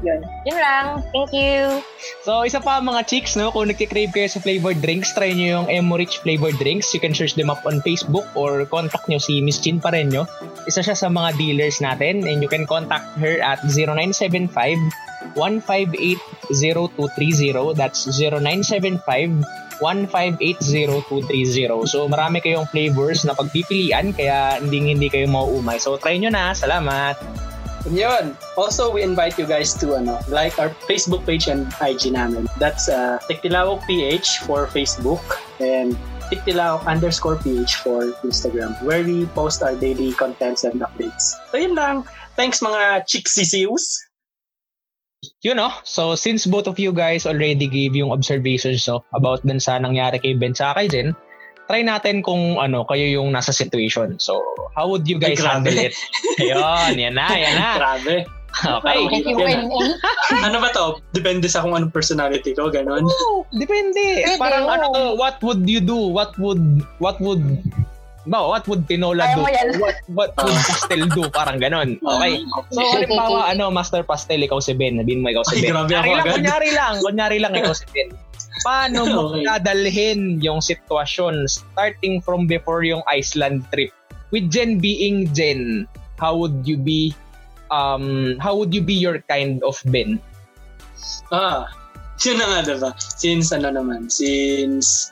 Yun. 0.00 0.24
Yun 0.46 0.58
lang. 0.58 1.02
Thank 1.12 1.34
you. 1.34 1.82
So, 2.24 2.46
isa 2.46 2.62
pa 2.62 2.80
mga 2.80 3.06
chicks, 3.10 3.36
no? 3.36 3.52
Kung 3.52 3.68
nagkikrave 3.68 4.14
kayo 4.14 4.28
sa 4.30 4.40
flavored 4.40 4.80
drinks, 4.80 5.12
try 5.12 5.36
nyo 5.36 5.60
yung 5.60 5.68
Emorich 5.68 6.24
flavored 6.24 6.56
drinks. 6.56 6.94
You 6.96 7.00
can 7.02 7.12
search 7.12 7.36
them 7.36 7.52
up 7.52 7.60
on 7.68 7.84
Facebook 7.84 8.24
or 8.32 8.64
contact 8.70 9.10
nyo 9.10 9.20
si 9.20 9.44
Miss 9.44 9.60
Chin 9.60 9.82
Pareño. 9.82 10.24
Isa 10.64 10.80
siya 10.80 10.96
sa 10.96 11.12
mga 11.12 11.36
dealers 11.36 11.84
natin 11.84 12.24
and 12.24 12.40
you 12.40 12.48
can 12.48 12.64
contact 12.64 13.04
her 13.20 13.44
at 13.44 13.60
0975 13.66 14.80
1580230. 15.36 17.76
That's 17.76 18.08
0975 18.08 19.44
1580230. 19.80 21.88
So 21.88 22.04
marami 22.08 22.40
kayong 22.44 22.68
flavors 22.68 23.24
na 23.24 23.32
pagpipilian 23.32 24.12
kaya 24.12 24.60
hindi 24.60 24.92
hindi 24.92 25.08
kayo 25.08 25.24
mauumay. 25.28 25.80
So 25.80 25.96
try 25.96 26.20
nyo 26.20 26.28
na. 26.32 26.52
Salamat! 26.52 27.16
Yun. 27.88 28.36
Also, 28.60 28.92
we 28.92 29.02
invite 29.02 29.38
you 29.38 29.46
guys 29.48 29.72
to 29.80 29.96
ano, 29.96 30.20
like 30.28 30.58
our 30.60 30.68
Facebook 30.84 31.24
page 31.24 31.48
and 31.48 31.72
IG 31.80 32.12
namin. 32.12 32.44
That's 32.60 32.92
uh, 32.92 33.16
Tiktilawok 33.24 33.86
PH 33.88 34.44
for 34.44 34.68
Facebook 34.68 35.24
and 35.62 35.96
Tiktilawok 36.28 36.84
underscore 36.84 37.40
PH 37.40 37.80
for 37.80 38.12
Instagram 38.20 38.76
where 38.84 39.00
we 39.00 39.24
post 39.32 39.62
our 39.64 39.74
daily 39.74 40.12
contents 40.12 40.64
and 40.64 40.84
updates. 40.84 41.34
So 41.50 41.56
yun 41.56 41.74
lang. 41.74 42.04
Thanks 42.36 42.60
mga 42.60 43.08
chicksisius. 43.08 44.10
you 45.42 45.54
know, 45.54 45.72
so 45.84 46.14
since 46.14 46.46
both 46.46 46.66
of 46.66 46.78
you 46.78 46.92
guys 46.92 47.26
already 47.26 47.68
gave 47.68 47.94
yung 47.94 48.12
observations 48.12 48.84
so, 48.84 49.04
about 49.12 49.44
dun 49.44 49.60
sa 49.60 49.76
nangyari 49.76 50.20
kay 50.20 50.32
Ben 50.36 50.56
sa 50.56 50.72
kay 50.72 50.88
Jen, 50.88 51.16
try 51.70 51.86
natin 51.86 52.18
kung 52.18 52.58
ano, 52.58 52.82
kayo 52.82 53.06
yung 53.06 53.30
nasa 53.30 53.54
situation. 53.54 54.18
So, 54.18 54.42
how 54.74 54.90
would 54.90 55.06
you 55.06 55.22
guys 55.22 55.38
Ay, 55.38 55.46
handle 55.46 55.78
it? 55.78 55.94
Ayun, 56.42 56.98
yan 56.98 57.14
na, 57.14 57.30
yan 57.30 57.54
na. 57.54 57.70
Grabe. 57.78 58.14
Okay. 58.50 58.98
Wen. 59.30 59.70
ano 60.50 60.58
ba 60.58 60.74
to? 60.74 60.98
Depende 61.14 61.46
sa 61.46 61.62
kung 61.62 61.78
anong 61.78 61.94
personality 61.94 62.50
ko, 62.50 62.66
ganun. 62.66 63.06
Oh, 63.06 63.46
depende. 63.54 64.26
Pwede, 64.26 64.42
Parang 64.42 64.66
oo. 64.66 64.74
ano 64.74 64.84
to, 64.90 65.02
what 65.14 65.38
would 65.46 65.62
you 65.70 65.78
do? 65.78 65.94
What 65.94 66.34
would, 66.42 66.82
what 66.98 67.22
would, 67.22 67.46
ba, 68.26 68.42
what 68.42 68.66
would 68.66 68.90
Tinola 68.90 69.30
do? 69.38 69.46
What, 69.78 69.96
what 70.10 70.30
would 70.34 70.58
Pastel 70.68 71.06
do? 71.06 71.30
Parang 71.30 71.62
ganon. 71.62 72.02
Okay. 72.02 72.42
So, 72.74 72.82
Okay, 72.82 73.06
halimbawa, 73.06 73.46
okay. 73.46 73.52
ano, 73.54 73.70
Master 73.70 74.02
Pastel, 74.02 74.42
ikaw 74.42 74.58
si 74.58 74.74
Ben. 74.74 74.98
Sabihin 74.98 75.22
mo 75.22 75.30
ikaw 75.30 75.46
si 75.46 75.62
Ay, 75.62 75.70
Ben. 75.70 75.78
grabe 75.78 75.94
ako 75.94 76.02
Kunyari 76.02 76.10
lang, 76.10 76.18
agad. 76.26 76.34
kunyari 76.34 76.68
lang, 76.74 76.94
kunyari 77.00 77.36
lang 77.38 77.52
ikaw 77.54 77.72
si 77.72 77.86
Ben. 77.94 78.10
Paano 78.60 79.08
mo 79.08 79.20
Okay. 79.32 79.44
dadalhin 79.48 80.40
yung 80.44 80.60
sitwasyon 80.60 81.48
starting 81.48 82.20
from 82.20 82.44
before 82.44 82.84
yung 82.84 83.00
Iceland 83.08 83.64
trip? 83.72 83.92
With 84.30 84.52
Jen 84.52 84.78
being 84.78 85.32
Jen, 85.34 85.88
how 86.20 86.36
would 86.36 86.62
you 86.68 86.76
be, 86.76 87.16
um, 87.72 88.36
how 88.38 88.54
would 88.54 88.70
you 88.70 88.84
be 88.84 88.94
your 88.94 89.24
kind 89.26 89.58
of 89.66 89.80
Ben? 89.88 90.20
Ah, 91.32 91.66
yun 92.20 92.36
na 92.38 92.46
nga, 92.46 92.58
diba? 92.68 92.90
Since 93.00 93.50
ano 93.56 93.72
naman, 93.72 94.12
since 94.12 95.10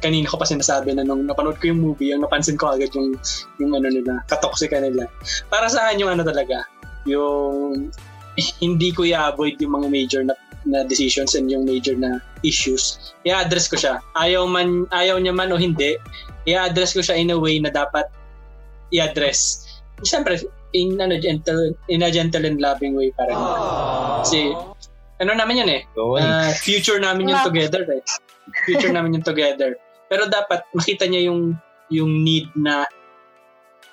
kanina 0.00 0.28
ko 0.28 0.38
pa 0.38 0.46
sinasabi 0.46 0.94
na 0.94 1.02
nung 1.02 1.26
napanood 1.26 1.58
ko 1.58 1.72
yung 1.72 1.82
movie, 1.82 2.14
yung 2.14 2.22
napansin 2.22 2.56
ko 2.56 2.72
agad 2.76 2.92
yung, 2.94 3.18
yung 3.58 3.72
ano 3.74 3.88
nila, 3.90 4.22
katoksika 4.30 4.78
nila. 4.78 5.10
Para 5.50 5.66
sa 5.66 5.88
akin 5.88 6.00
yung 6.00 6.12
ano 6.14 6.22
talaga, 6.22 6.62
yung 7.08 7.90
hindi 8.60 8.92
ko 8.92 9.02
i-avoid 9.08 9.56
yung 9.60 9.74
mga 9.80 9.88
major 9.88 10.22
na, 10.22 10.36
na 10.66 10.82
decisions 10.84 11.38
and 11.38 11.48
yung 11.48 11.64
major 11.64 11.94
na 11.94 12.18
issues. 12.42 13.14
I-address 13.22 13.70
ko 13.70 13.76
siya. 13.78 14.02
Ayaw, 14.18 14.44
man, 14.50 14.90
ayaw 14.90 15.16
niya 15.22 15.32
man 15.32 15.54
o 15.54 15.58
hindi, 15.58 15.94
i-address 16.46 16.94
ko 16.94 17.02
siya 17.02 17.16
in 17.16 17.30
a 17.30 17.38
way 17.38 17.62
na 17.62 17.70
dapat 17.70 18.10
i-address. 18.90 19.66
Siyempre, 20.02 20.42
in, 20.74 20.98
ano, 20.98 21.16
gentle, 21.16 21.72
in 21.88 22.02
a 22.02 22.10
gentle 22.10 22.44
and 22.44 22.60
loving 22.60 22.98
way 22.98 23.14
para 23.14 23.32
rin. 23.32 23.50
Kasi, 24.22 24.40
ano 25.16 25.32
naman 25.32 25.62
yan 25.64 25.70
eh, 25.72 25.82
Yun. 25.96 26.20
Ah, 26.20 26.52
future 26.52 27.00
namin 27.00 27.32
yung 27.32 27.40
together 27.40 27.88
eh. 27.88 28.02
Future 28.68 28.92
namin 28.92 29.16
yung 29.16 29.26
together. 29.26 29.78
Pero 30.06 30.28
dapat 30.28 30.62
makita 30.76 31.08
niya 31.08 31.32
yung 31.32 31.56
yung 31.90 32.26
need 32.26 32.50
na 32.58 32.86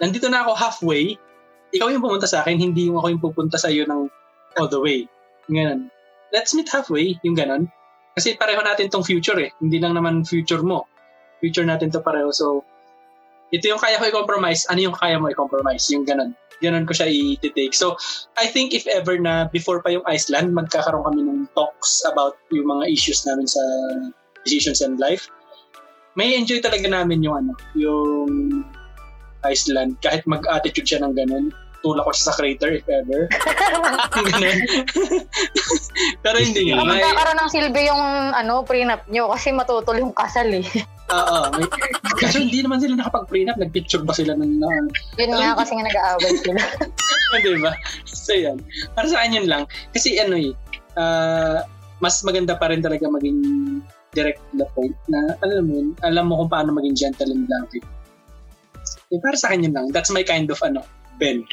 nandito 0.01 0.25
na 0.27 0.41
ako 0.45 0.51
halfway, 0.57 1.13
ikaw 1.73 1.89
yung 1.89 2.01
pumunta 2.01 2.25
sa 2.25 2.41
akin, 2.41 2.57
hindi 2.57 2.89
yung 2.89 2.97
ako 2.97 3.07
yung 3.09 3.23
pupunta 3.23 3.57
sa 3.57 3.69
iyo 3.69 3.85
ng 3.85 4.09
all 4.57 4.69
the 4.69 4.77
way. 4.77 5.05
Ganun. 5.49 5.92
Let's 6.33 6.57
meet 6.57 6.67
halfway, 6.73 7.21
yung 7.21 7.37
ganun. 7.37 7.69
Kasi 8.17 8.37
pareho 8.37 8.61
natin 8.61 8.89
tong 8.89 9.05
future 9.05 9.37
eh. 9.37 9.53
Hindi 9.61 9.77
lang 9.77 9.93
naman 9.97 10.25
future 10.25 10.61
mo. 10.61 10.85
Future 11.41 11.65
natin 11.65 11.93
to 11.93 12.01
pareho. 12.01 12.33
So, 12.33 12.65
ito 13.53 13.69
yung 13.69 13.81
kaya 13.81 14.01
ko 14.01 14.09
i-compromise. 14.09 14.65
Ano 14.69 14.81
yung 14.81 14.97
kaya 14.97 15.21
mo 15.21 15.29
i-compromise? 15.29 15.85
Yung 15.93 16.05
ganun. 16.05 16.33
Ganun 16.61 16.89
ko 16.89 16.93
siya 16.97 17.05
i-take. 17.05 17.73
So, 17.73 17.97
I 18.37 18.49
think 18.49 18.73
if 18.73 18.89
ever 18.89 19.17
na 19.21 19.49
before 19.53 19.81
pa 19.81 19.93
yung 19.93 20.05
Iceland, 20.09 20.57
magkakaroon 20.57 21.05
kami 21.05 21.21
ng 21.21 21.49
talks 21.53 22.01
about 22.09 22.37
yung 22.49 22.69
mga 22.69 22.89
issues 22.89 23.21
namin 23.29 23.45
sa 23.45 23.61
decisions 24.41 24.81
in 24.81 24.97
life. 24.97 25.29
May 26.13 26.37
enjoy 26.37 26.61
talaga 26.61 26.85
namin 26.89 27.25
yung 27.25 27.45
ano, 27.45 27.53
yung 27.77 28.65
Iceland. 29.45 30.01
Kahit 30.01 30.25
mag-attitude 30.29 30.85
siya 30.85 31.01
ng 31.01 31.13
ganun. 31.13 31.53
Tulak 31.83 32.05
ko 32.07 32.11
siya 32.15 32.25
sa 32.31 32.37
crater 32.37 32.69
if 32.79 32.87
ever. 32.89 33.27
ganun. 34.33 34.57
Pero 36.23 36.39
hindi 36.39 36.71
nga. 36.71 36.79
May, 36.87 37.03
magkakaroon 37.03 37.39
ng 37.43 37.51
silbi 37.51 37.81
yung 37.91 38.03
ano, 38.31 38.63
prenup 38.63 39.03
nyo 39.11 39.27
kasi 39.35 39.51
matutol 39.51 39.99
yung 39.99 40.15
kasal 40.15 40.47
eh. 40.47 40.63
oo, 41.19 41.37
may, 41.59 41.67
kaso 42.23 42.39
hindi 42.39 42.63
naman 42.63 42.79
sila 42.79 42.95
nakapag-prenup. 42.95 43.59
Nag-picture 43.59 44.07
ba 44.07 44.15
sila 44.15 44.31
ng 44.39 44.63
uh, 44.63 44.87
Yun 45.19 45.31
nga 45.35 45.51
kasi 45.59 45.71
nga 45.75 45.85
nag-aaway 45.91 46.33
sila. 46.39 46.61
di 47.43 47.59
ba? 47.59 47.73
So, 48.07 48.31
yan. 48.31 48.63
Para 48.95 49.11
sa 49.11 49.19
akin 49.19 49.43
yun 49.43 49.47
lang. 49.51 49.63
Kasi 49.91 50.15
ano 50.23 50.39
eh, 50.39 50.55
ah, 50.95 51.67
mas 51.99 52.23
maganda 52.23 52.55
pa 52.55 52.71
rin 52.71 52.79
talaga 52.79 53.03
maging 53.11 53.39
direct 54.15 54.39
to 54.53 54.63
the 54.63 54.67
point 54.77 54.95
na, 55.09 55.35
alam 55.43 55.65
mo 55.67 55.71
yun, 55.75 55.87
alam 56.05 56.29
mo 56.29 56.39
kung 56.45 56.51
paano 56.53 56.69
maging 56.77 56.95
gentle 56.95 57.33
and 57.33 57.49
loving. 57.49 57.85
Eh, 59.11 59.19
para 59.19 59.35
sa 59.35 59.51
akin 59.51 59.67
yun 59.67 59.73
lang. 59.75 59.87
That's 59.91 60.13
my 60.13 60.23
kind 60.23 60.47
of, 60.47 60.61
ano, 60.63 60.85
Ben. 61.17 61.43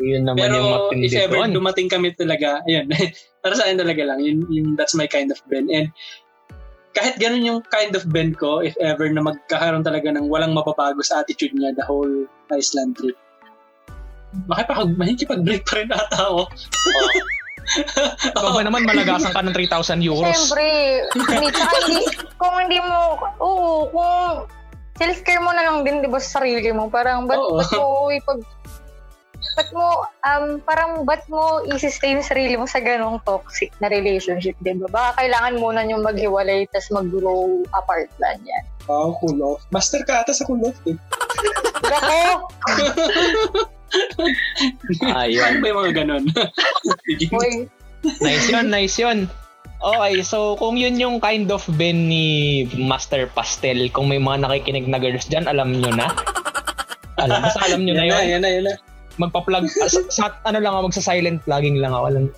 Yun 0.00 0.28
naman 0.28 0.52
yung 0.52 0.52
Pero 0.52 0.60
matindi 0.92 1.06
if 1.08 1.16
ever 1.16 1.48
dumating 1.48 1.88
kami 1.88 2.12
talaga, 2.12 2.60
ayun, 2.68 2.88
para 3.46 3.54
sa 3.54 3.70
akin 3.70 3.78
talaga 3.78 4.02
lang, 4.02 4.18
yun, 4.18 4.42
yun, 4.50 4.74
that's 4.74 4.98
my 4.98 5.06
kind 5.06 5.30
of 5.30 5.38
Ben. 5.46 5.70
And 5.70 5.94
kahit 6.98 7.22
ganun 7.22 7.46
yung 7.46 7.62
kind 7.70 7.94
of 7.94 8.02
Ben 8.10 8.34
ko, 8.34 8.58
if 8.58 8.74
ever 8.82 9.06
na 9.06 9.22
magkakaroon 9.22 9.86
talaga 9.86 10.10
ng 10.10 10.26
walang 10.26 10.50
mapapago 10.50 10.98
sa 11.06 11.22
attitude 11.22 11.54
niya 11.54 11.70
the 11.78 11.86
whole 11.86 12.26
Iceland 12.50 12.98
trip, 12.98 13.14
makipag, 14.50 14.98
makikipag-break 14.98 15.62
pa 15.62 15.78
rin 15.78 15.94
ata 15.94 16.18
ako. 16.26 16.42
Ikaw 18.34 18.50
ba 18.50 18.62
naman 18.66 18.82
malagasan 18.82 19.30
ka 19.30 19.46
ng 19.46 19.54
3,000 19.54 20.02
euros? 20.02 20.26
Siyempre, 20.26 20.66
hindi, 21.14 21.46
hindi, 21.54 22.02
kung 22.34 22.54
hindi 22.66 22.82
mo, 22.82 23.22
oo, 23.38 23.86
kung 23.94 24.50
self-care 24.98 25.38
mo 25.38 25.54
na 25.54 25.62
lang 25.70 25.86
din, 25.86 26.02
di 26.02 26.10
ba, 26.10 26.18
sa 26.18 26.42
sarili 26.42 26.74
mo, 26.74 26.90
parang, 26.90 27.30
ba't, 27.30 27.38
ba't 27.38 27.70
mo 27.78 28.10
ipag, 28.10 28.42
ba't 29.56 29.68
mo, 29.72 30.04
um, 30.28 30.60
parang, 30.62 31.08
ba't 31.08 31.24
mo 31.32 31.64
i-sustain 31.72 32.20
yung 32.20 32.28
sarili 32.28 32.54
mo 32.60 32.68
sa 32.68 32.78
ganong 32.78 33.24
toxic 33.24 33.72
na 33.80 33.88
relationship, 33.88 34.52
di 34.60 34.76
ba? 34.76 34.86
Baka 34.92 35.24
kailangan 35.24 35.56
muna 35.56 35.80
yung 35.88 36.04
maghiwalay, 36.04 36.68
tas 36.70 36.92
mag-grow 36.92 37.64
apart 37.72 38.12
lang 38.20 38.36
yan. 38.44 38.64
Wow, 38.84 39.16
cool 39.18 39.40
off. 39.40 39.64
Master 39.72 40.04
ka 40.04 40.22
ata 40.22 40.36
sa 40.36 40.44
cool 40.44 40.60
off. 40.60 40.76
Eh. 40.84 40.94
Ako, 41.88 42.52
Ayun. 45.16 45.44
Ano 45.46 45.56
ba 45.62 45.66
yung 45.66 45.78
mga 45.80 45.92
ganun? 46.04 46.24
Nice 48.22 48.46
yun, 48.54 48.70
nice 48.70 49.02
yun. 49.02 49.26
Okay, 49.82 50.22
so 50.22 50.54
kung 50.62 50.78
yun 50.78 50.94
yung 50.94 51.18
kind 51.18 51.50
of 51.50 51.66
Ben 51.74 52.06
ni 52.06 52.64
Master 52.78 53.26
Pastel, 53.26 53.90
kung 53.90 54.06
may 54.06 54.22
mga 54.22 54.46
nakikinig 54.46 54.86
na 54.86 55.02
girls 55.02 55.26
dyan, 55.26 55.50
alam 55.50 55.74
nyo 55.74 55.90
na. 55.90 56.06
Alam, 57.18 57.42
basta 57.42 57.60
alam 57.66 57.82
nyo 57.82 57.94
na 57.98 58.04
yan 58.06 58.14
na, 58.14 58.22
yun. 58.22 58.30
yan 58.30 58.40
na, 58.40 58.50
yan 58.52 58.64
na. 58.70 58.74
Magpa-plug, 59.16 59.64
ah, 59.66 59.88
sa, 59.92 60.00
sa- 60.08 60.40
ano 60.42 60.58
lang 60.58 60.72
ako, 60.72 60.88
magsa-silent 60.88 61.40
plugging 61.42 61.78
lang 61.78 61.90
ako. 61.90 62.04
Alam. 62.06 62.24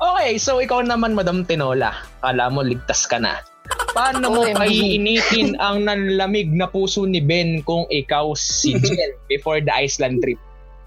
okay, 0.00 0.30
so 0.36 0.58
ikaw 0.58 0.80
naman, 0.80 1.12
Madam 1.12 1.42
Tinola. 1.42 1.92
Kala 2.20 2.48
mo, 2.48 2.62
ligtas 2.62 3.04
ka 3.04 3.18
na. 3.18 3.40
Paano 3.90 4.26
mo 4.28 4.42
OMG. 4.42 4.56
paiinitin 4.56 5.54
ang 5.56 5.86
nanlamig 5.86 6.50
na 6.50 6.66
puso 6.66 7.06
ni 7.06 7.22
Ben 7.22 7.62
kung 7.62 7.86
ikaw 7.86 8.34
si 8.34 8.74
Jen 8.82 9.14
before 9.26 9.58
the 9.58 9.70
Iceland 9.70 10.18
trip? 10.20 10.38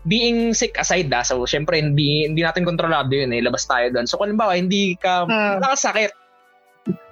Being 0.04 0.52
sick 0.52 0.76
aside 0.76 1.08
da, 1.08 1.24
so 1.24 1.48
syempre 1.48 1.80
hindi 1.80 2.28
hindi 2.28 2.44
natin 2.44 2.68
kontrolado 2.68 3.08
yun 3.08 3.32
eh, 3.32 3.40
labas 3.40 3.64
tayo 3.64 3.88
doon. 3.88 4.04
So 4.04 4.20
kung 4.20 4.28
halimbawa 4.28 4.60
hindi 4.60 5.00
ka 5.00 5.24
Hmm. 5.24 5.64
nakasakit, 5.64 6.12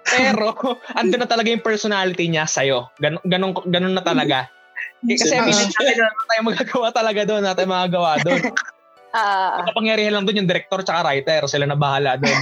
pero 0.04 0.52
andun 0.92 1.24
na 1.24 1.30
talaga 1.30 1.48
yung 1.48 1.64
personality 1.64 2.28
niya 2.28 2.44
sa'yo. 2.44 2.92
Ganon, 3.00 3.24
ganon, 3.24 3.52
ganon 3.64 3.96
na 3.96 4.04
talaga. 4.04 4.52
Eh, 5.10 5.18
kasi 5.18 5.34
feeling 5.34 5.72
natin 5.74 5.96
na 5.98 6.06
natin 6.06 6.26
tayo 6.30 6.42
magagawa 6.46 6.88
talaga 6.94 7.22
doon, 7.26 7.42
natin 7.42 7.66
magagawa 7.66 8.12
doon. 8.22 8.42
ah, 9.18 9.66
Kapangyarihan 9.66 10.14
lang 10.14 10.24
doon 10.30 10.46
yung 10.46 10.50
director 10.50 10.86
tsaka 10.86 11.02
writer, 11.02 11.42
sila 11.50 11.66
na 11.66 11.78
bahala 11.78 12.22
doon. 12.22 12.42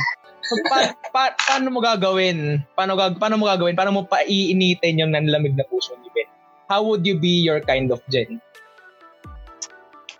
So, 0.49 0.57
pa, 0.65 0.91
pa, 1.13 1.23
paano 1.37 1.69
mo 1.69 1.79
gagawin? 1.79 2.65
Paano, 2.73 2.97
gag, 2.97 3.21
paano 3.21 3.37
mo 3.37 3.45
gagawin? 3.45 3.77
Paano 3.77 3.93
mo 3.93 4.01
paiinitin 4.09 4.99
yung 4.99 5.13
nanlamig 5.13 5.53
na 5.53 5.63
puso 5.69 5.93
ni 6.01 6.09
Ben? 6.11 6.27
How 6.65 6.81
would 6.81 7.05
you 7.05 7.15
be 7.15 7.45
your 7.45 7.61
kind 7.61 7.93
of 7.93 8.01
Jen? 8.09 8.41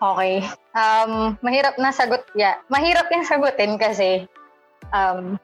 Okay. 0.00 0.46
Um, 0.72 1.36
mahirap 1.42 1.76
na 1.76 1.90
sagot. 1.90 2.24
Yeah. 2.38 2.62
Mahirap 2.70 3.10
yung 3.10 3.26
sagutin 3.26 3.74
kasi 3.76 4.24
um, 4.94 5.34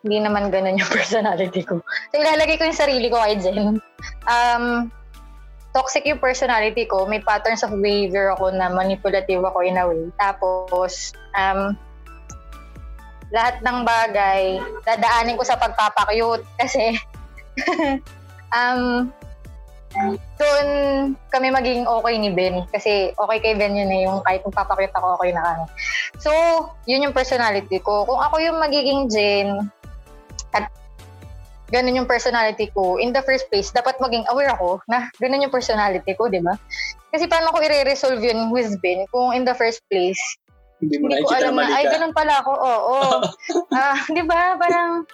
hindi 0.00 0.18
naman 0.24 0.48
ganun 0.48 0.80
yung 0.80 0.92
personality 0.96 1.62
ko. 1.62 1.84
So, 2.10 2.16
ilalagay 2.16 2.56
ko 2.56 2.66
yung 2.66 2.78
sarili 2.78 3.12
ko 3.12 3.20
kay 3.20 3.36
Jen. 3.36 3.78
Um, 4.26 4.88
toxic 5.76 6.08
yung 6.08 6.16
personality 6.16 6.88
ko. 6.88 7.04
May 7.04 7.20
patterns 7.20 7.60
of 7.60 7.76
behavior 7.76 8.32
ako 8.32 8.48
na 8.56 8.72
manipulative 8.72 9.44
ako 9.44 9.60
in 9.60 9.76
a 9.76 9.84
way. 9.84 10.08
Tapos, 10.16 11.12
um, 11.36 11.76
lahat 13.28 13.60
ng 13.60 13.84
bagay, 13.84 14.56
dadaanin 14.88 15.36
ko 15.36 15.44
sa 15.44 15.60
pagpapakyut 15.60 16.40
kasi 16.56 16.96
um, 18.56 19.12
doon 20.40 20.68
kami 21.28 21.52
maging 21.52 21.84
okay 21.84 22.14
ni 22.16 22.32
Ben. 22.32 22.64
Kasi 22.72 23.12
okay 23.12 23.38
kay 23.44 23.54
Ben 23.60 23.76
yun 23.76 23.92
eh, 23.92 24.08
yung 24.08 24.24
kahit 24.24 24.40
magpapakyut 24.48 24.96
ako, 24.96 25.20
okay 25.20 25.36
na 25.36 25.44
kami. 25.44 25.64
So, 26.16 26.32
yun 26.88 27.04
yung 27.04 27.16
personality 27.16 27.84
ko. 27.84 28.08
Kung 28.08 28.20
ako 28.24 28.40
yung 28.40 28.56
magiging 28.56 29.12
Jen, 29.12 29.68
at 30.56 30.72
ganun 31.70 31.98
yung 31.98 32.08
personality 32.10 32.70
ko, 32.70 32.98
in 33.02 33.10
the 33.10 33.22
first 33.26 33.50
place, 33.50 33.74
dapat 33.74 33.98
maging 33.98 34.22
aware 34.30 34.54
ako 34.54 34.78
na 34.86 35.10
ganun 35.18 35.42
yung 35.42 35.54
personality 35.54 36.14
ko, 36.14 36.30
di 36.30 36.38
ba? 36.38 36.54
Kasi 37.10 37.26
paano 37.26 37.50
ko 37.50 37.58
i-resolve 37.58 38.22
yun 38.22 38.54
with 38.54 38.78
Ben 38.78 39.06
kung 39.10 39.34
in 39.34 39.42
the 39.42 39.54
first 39.54 39.82
place, 39.90 40.18
Hindi 40.76 41.00
mo 41.00 41.08
hindi 41.08 41.24
ko 41.24 41.32
alam 41.32 41.56
na 41.56 41.72
ay, 41.72 41.88
ganun 41.88 42.12
pala 42.12 42.44
ako, 42.44 42.52
oo. 42.52 42.98
Ah, 43.80 43.96
di 44.12 44.20
ba? 44.28 44.60
Parang 44.60 45.08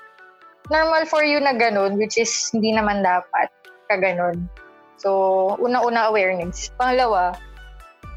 normal 0.66 1.07
for 1.07 1.22
you 1.22 1.38
na 1.38 1.55
ganun, 1.55 1.94
which 1.94 2.18
is 2.18 2.30
hindi 2.50 2.74
naman 2.74 3.07
dapat 3.07 3.46
ka 3.86 3.94
ganun. 3.94 4.50
So, 4.98 5.55
una-una 5.62 6.11
awareness. 6.11 6.74
Pangalawa, 6.74 7.38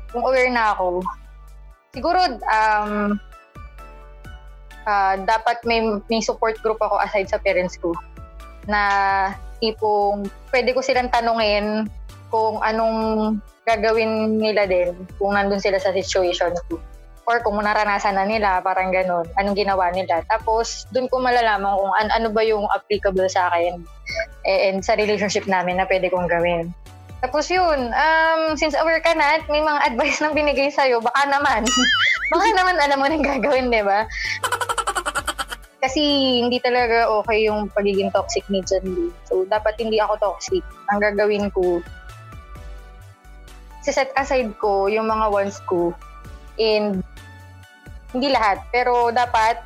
kung 0.10 0.26
aware 0.26 0.50
na 0.50 0.74
ako, 0.74 1.06
siguro, 1.94 2.18
um, 2.50 3.14
ah, 4.90 5.14
dapat 5.22 5.62
may, 5.70 5.86
may 6.10 6.26
support 6.26 6.58
group 6.66 6.82
ako 6.82 6.98
aside 6.98 7.30
sa 7.30 7.38
parents 7.38 7.78
ko 7.78 7.94
na 8.68 8.84
tipong 9.60 10.28
pwede 10.52 10.76
ko 10.76 10.84
silang 10.84 11.10
tanungin 11.10 11.88
kung 12.30 12.60
anong 12.62 12.98
gagawin 13.66 14.38
nila 14.38 14.70
din 14.70 14.94
kung 15.18 15.34
nandun 15.34 15.62
sila 15.62 15.82
sa 15.82 15.96
situation 15.96 16.54
ko. 16.70 16.78
Or 17.26 17.42
kung 17.42 17.58
naranasan 17.58 18.22
na 18.22 18.26
nila, 18.30 18.62
parang 18.62 18.94
ganun, 18.94 19.26
anong 19.42 19.58
ginawa 19.58 19.90
nila. 19.90 20.22
Tapos, 20.30 20.86
dun 20.94 21.10
ko 21.10 21.18
malalaman 21.18 21.74
kung 21.74 21.94
an- 21.98 22.14
ano 22.14 22.30
ba 22.30 22.46
yung 22.46 22.70
applicable 22.70 23.26
sa 23.26 23.50
akin 23.50 23.82
eh, 24.46 24.70
and 24.70 24.86
sa 24.86 24.94
relationship 24.94 25.50
namin 25.50 25.82
na 25.82 25.90
pwede 25.90 26.14
kong 26.14 26.30
gawin. 26.30 26.70
Tapos 27.26 27.50
yun, 27.50 27.90
um, 27.90 28.54
since 28.54 28.78
aware 28.78 29.02
ka 29.02 29.18
na 29.18 29.42
at 29.42 29.50
may 29.50 29.66
mga 29.66 29.82
advice 29.90 30.22
na 30.22 30.30
binigay 30.38 30.70
sa'yo, 30.70 31.02
baka 31.02 31.26
naman, 31.26 31.66
baka 32.32 32.46
naman 32.54 32.78
alam 32.78 33.02
mo 33.02 33.10
nang 33.10 33.26
gagawin, 33.26 33.74
di 33.74 33.82
ba? 33.82 34.06
Kasi 35.86 36.02
hindi 36.42 36.58
talaga 36.58 37.06
okay 37.22 37.46
yung 37.46 37.70
pagiging 37.70 38.10
toxic 38.10 38.42
ni 38.50 38.66
John 38.66 38.82
Lee. 38.90 39.14
So, 39.30 39.46
dapat 39.46 39.78
hindi 39.78 40.02
ako 40.02 40.18
toxic. 40.18 40.66
Ang 40.90 40.98
gagawin 40.98 41.54
ko, 41.54 41.86
set 43.86 44.10
aside 44.18 44.50
ko 44.58 44.90
yung 44.90 45.06
mga 45.06 45.30
wants 45.30 45.62
ko 45.70 45.94
and 46.58 47.06
hindi 48.18 48.34
lahat, 48.34 48.66
pero 48.74 49.14
dapat 49.14 49.62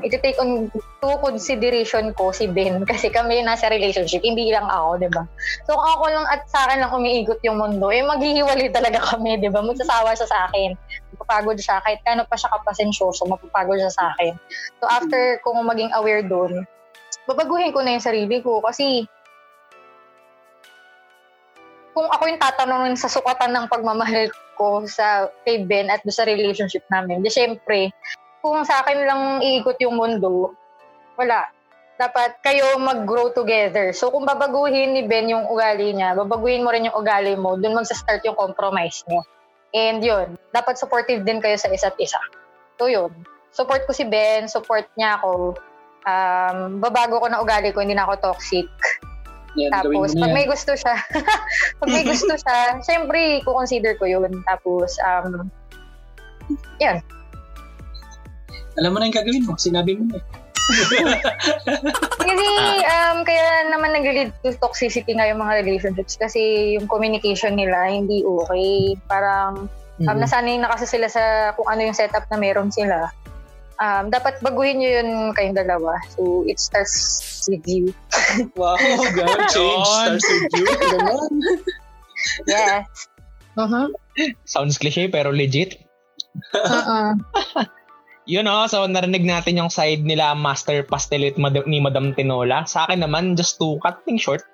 iti-take 0.00 0.40
on 0.40 0.72
to 0.72 1.10
consideration 1.20 2.16
ko 2.16 2.32
si 2.32 2.48
Ben 2.48 2.80
kasi 2.90 3.12
kami 3.12 3.44
nasa 3.44 3.68
relationship, 3.68 4.24
hindi 4.24 4.48
lang 4.48 4.64
ako, 4.64 4.96
di 4.96 5.08
ba? 5.12 5.28
So 5.68 5.76
kung 5.76 5.84
ako 5.84 6.04
lang 6.08 6.26
at 6.32 6.48
sa 6.48 6.64
akin 6.64 6.80
lang 6.80 6.92
umiikot 6.96 7.44
yung 7.44 7.60
mundo, 7.60 7.92
eh 7.92 8.00
maghihiwalay 8.00 8.72
talaga 8.76 9.04
kami, 9.12 9.36
di 9.36 9.52
ba? 9.52 9.60
Magsasawa 9.60 10.16
siya 10.16 10.28
sa 10.28 10.48
akin. 10.48 10.72
Mapapagod 11.12 11.60
siya. 11.60 11.84
Kahit 11.84 12.00
kano 12.08 12.24
pa 12.24 12.40
siya 12.40 12.48
kapasensyoso, 12.56 13.28
mapapagod 13.28 13.76
siya 13.76 13.92
sa 13.92 14.16
akin. 14.16 14.32
So 14.80 14.88
after 14.88 15.36
kung 15.44 15.60
maging 15.68 15.92
aware 15.92 16.24
doon, 16.24 16.64
babaguhin 17.28 17.76
ko 17.76 17.84
na 17.84 18.00
yung 18.00 18.04
sarili 18.04 18.40
ko 18.40 18.64
kasi 18.64 19.04
kung 21.92 22.08
ako 22.08 22.24
yung 22.24 22.40
tatanungin 22.40 22.96
sa 22.96 23.12
sukatan 23.12 23.52
ng 23.52 23.66
pagmamahal 23.68 24.32
ko 24.56 24.88
sa 24.88 25.28
kay 25.44 25.68
Ben 25.68 25.92
at 25.92 26.00
sa 26.08 26.24
relationship 26.24 26.80
namin, 26.88 27.20
di 27.20 27.28
syempre, 27.28 27.92
kung 28.42 28.66
sa 28.66 28.82
akin 28.82 28.98
lang 29.06 29.22
iikot 29.38 29.78
yung 29.78 29.94
mundo, 29.94 30.52
wala. 31.14 31.46
Dapat 31.94 32.42
kayo 32.42 32.74
mag-grow 32.82 33.30
together. 33.30 33.94
So 33.94 34.10
kung 34.10 34.26
babaguhin 34.26 34.98
ni 34.98 35.06
Ben 35.06 35.30
yung 35.30 35.46
ugali 35.46 35.94
niya, 35.94 36.18
babaguhin 36.18 36.66
mo 36.66 36.74
rin 36.74 36.90
yung 36.90 36.98
ugali 36.98 37.38
mo, 37.38 37.54
dun 37.54 37.78
magsa-start 37.78 38.26
yung 38.26 38.34
compromise 38.34 39.06
niyo. 39.06 39.22
And 39.72 40.02
yun, 40.02 40.34
dapat 40.50 40.76
supportive 40.76 41.22
din 41.22 41.38
kayo 41.38 41.54
sa 41.54 41.70
isa't 41.70 41.94
isa. 42.02 42.18
So 42.76 42.90
yun, 42.90 43.14
support 43.54 43.86
ko 43.86 43.94
si 43.94 44.02
Ben, 44.02 44.50
support 44.50 44.90
niya 44.98 45.22
ako. 45.22 45.54
Um, 46.02 46.82
babago 46.82 47.22
ko 47.22 47.30
na 47.30 47.38
ugali 47.38 47.70
ko, 47.70 47.78
hindi 47.78 47.94
na 47.94 48.10
ako 48.10 48.34
toxic. 48.34 48.66
Mo 49.52 49.68
Tapos, 49.68 50.16
pag 50.16 50.32
may 50.32 50.48
gusto 50.48 50.72
siya, 50.74 50.96
pag 51.80 51.88
may 51.92 52.02
gusto 52.02 52.34
siya, 52.34 52.82
syempre, 52.82 53.44
kukonsider 53.46 53.94
ko 54.00 54.08
yun. 54.08 54.42
Tapos, 54.48 54.98
um, 55.06 55.46
yun. 56.82 56.98
Alam 58.80 58.90
mo 58.94 58.96
na 59.00 59.08
yung 59.08 59.18
gagawin 59.18 59.44
mo. 59.44 59.56
Sinabi 59.58 59.98
mo 59.98 60.04
na 60.08 60.16
eh. 60.22 60.24
Kasi, 62.22 62.48
um, 62.86 63.26
kaya 63.26 63.66
naman 63.68 63.92
nag-lead 63.92 64.30
to 64.46 64.54
toxicity 64.62 65.12
nga 65.18 65.26
yung 65.26 65.42
mga 65.42 65.66
relationships 65.66 66.14
kasi 66.14 66.74
yung 66.78 66.86
communication 66.86 67.58
nila 67.58 67.90
hindi 67.90 68.22
okay. 68.22 68.94
Parang, 69.10 69.66
um, 70.06 70.16
nasanay 70.16 70.62
na 70.62 70.70
kasi 70.70 70.86
sila 70.86 71.10
sa 71.10 71.52
kung 71.58 71.66
ano 71.66 71.82
yung 71.82 71.96
setup 71.98 72.24
na 72.30 72.38
meron 72.38 72.70
sila. 72.70 73.10
Um, 73.82 74.14
dapat 74.14 74.38
baguhin 74.38 74.78
nyo 74.78 74.90
yun 75.02 75.08
kayong 75.34 75.58
dalawa. 75.58 75.98
So, 76.14 76.46
it 76.46 76.62
starts 76.62 77.42
with 77.50 77.66
you. 77.66 77.90
Wow, 78.56 78.78
God, 79.12 79.38
change 79.50 79.86
starts 79.90 80.26
with 80.30 80.52
you. 80.56 80.66
Ganun. 80.70 81.32
Yes. 82.46 83.10
Mhm. 83.58 83.90
Sounds 84.46 84.78
cliche 84.78 85.10
pero 85.10 85.34
legit. 85.34 85.82
Uh-uh. 86.54 87.18
Yun 88.22 88.46
o, 88.46 88.70
so 88.70 88.86
narinig 88.86 89.26
natin 89.26 89.58
yung 89.58 89.66
side 89.66 90.06
nila 90.06 90.38
Master 90.38 90.86
Pastelit 90.86 91.34
Mad- 91.34 91.66
ni 91.66 91.82
Madam 91.82 92.14
Tinola. 92.14 92.62
Sa 92.64 92.86
akin 92.86 93.02
naman, 93.02 93.34
just 93.34 93.58
to 93.58 93.82
cut 93.82 93.98
things 94.06 94.22
short, 94.22 94.46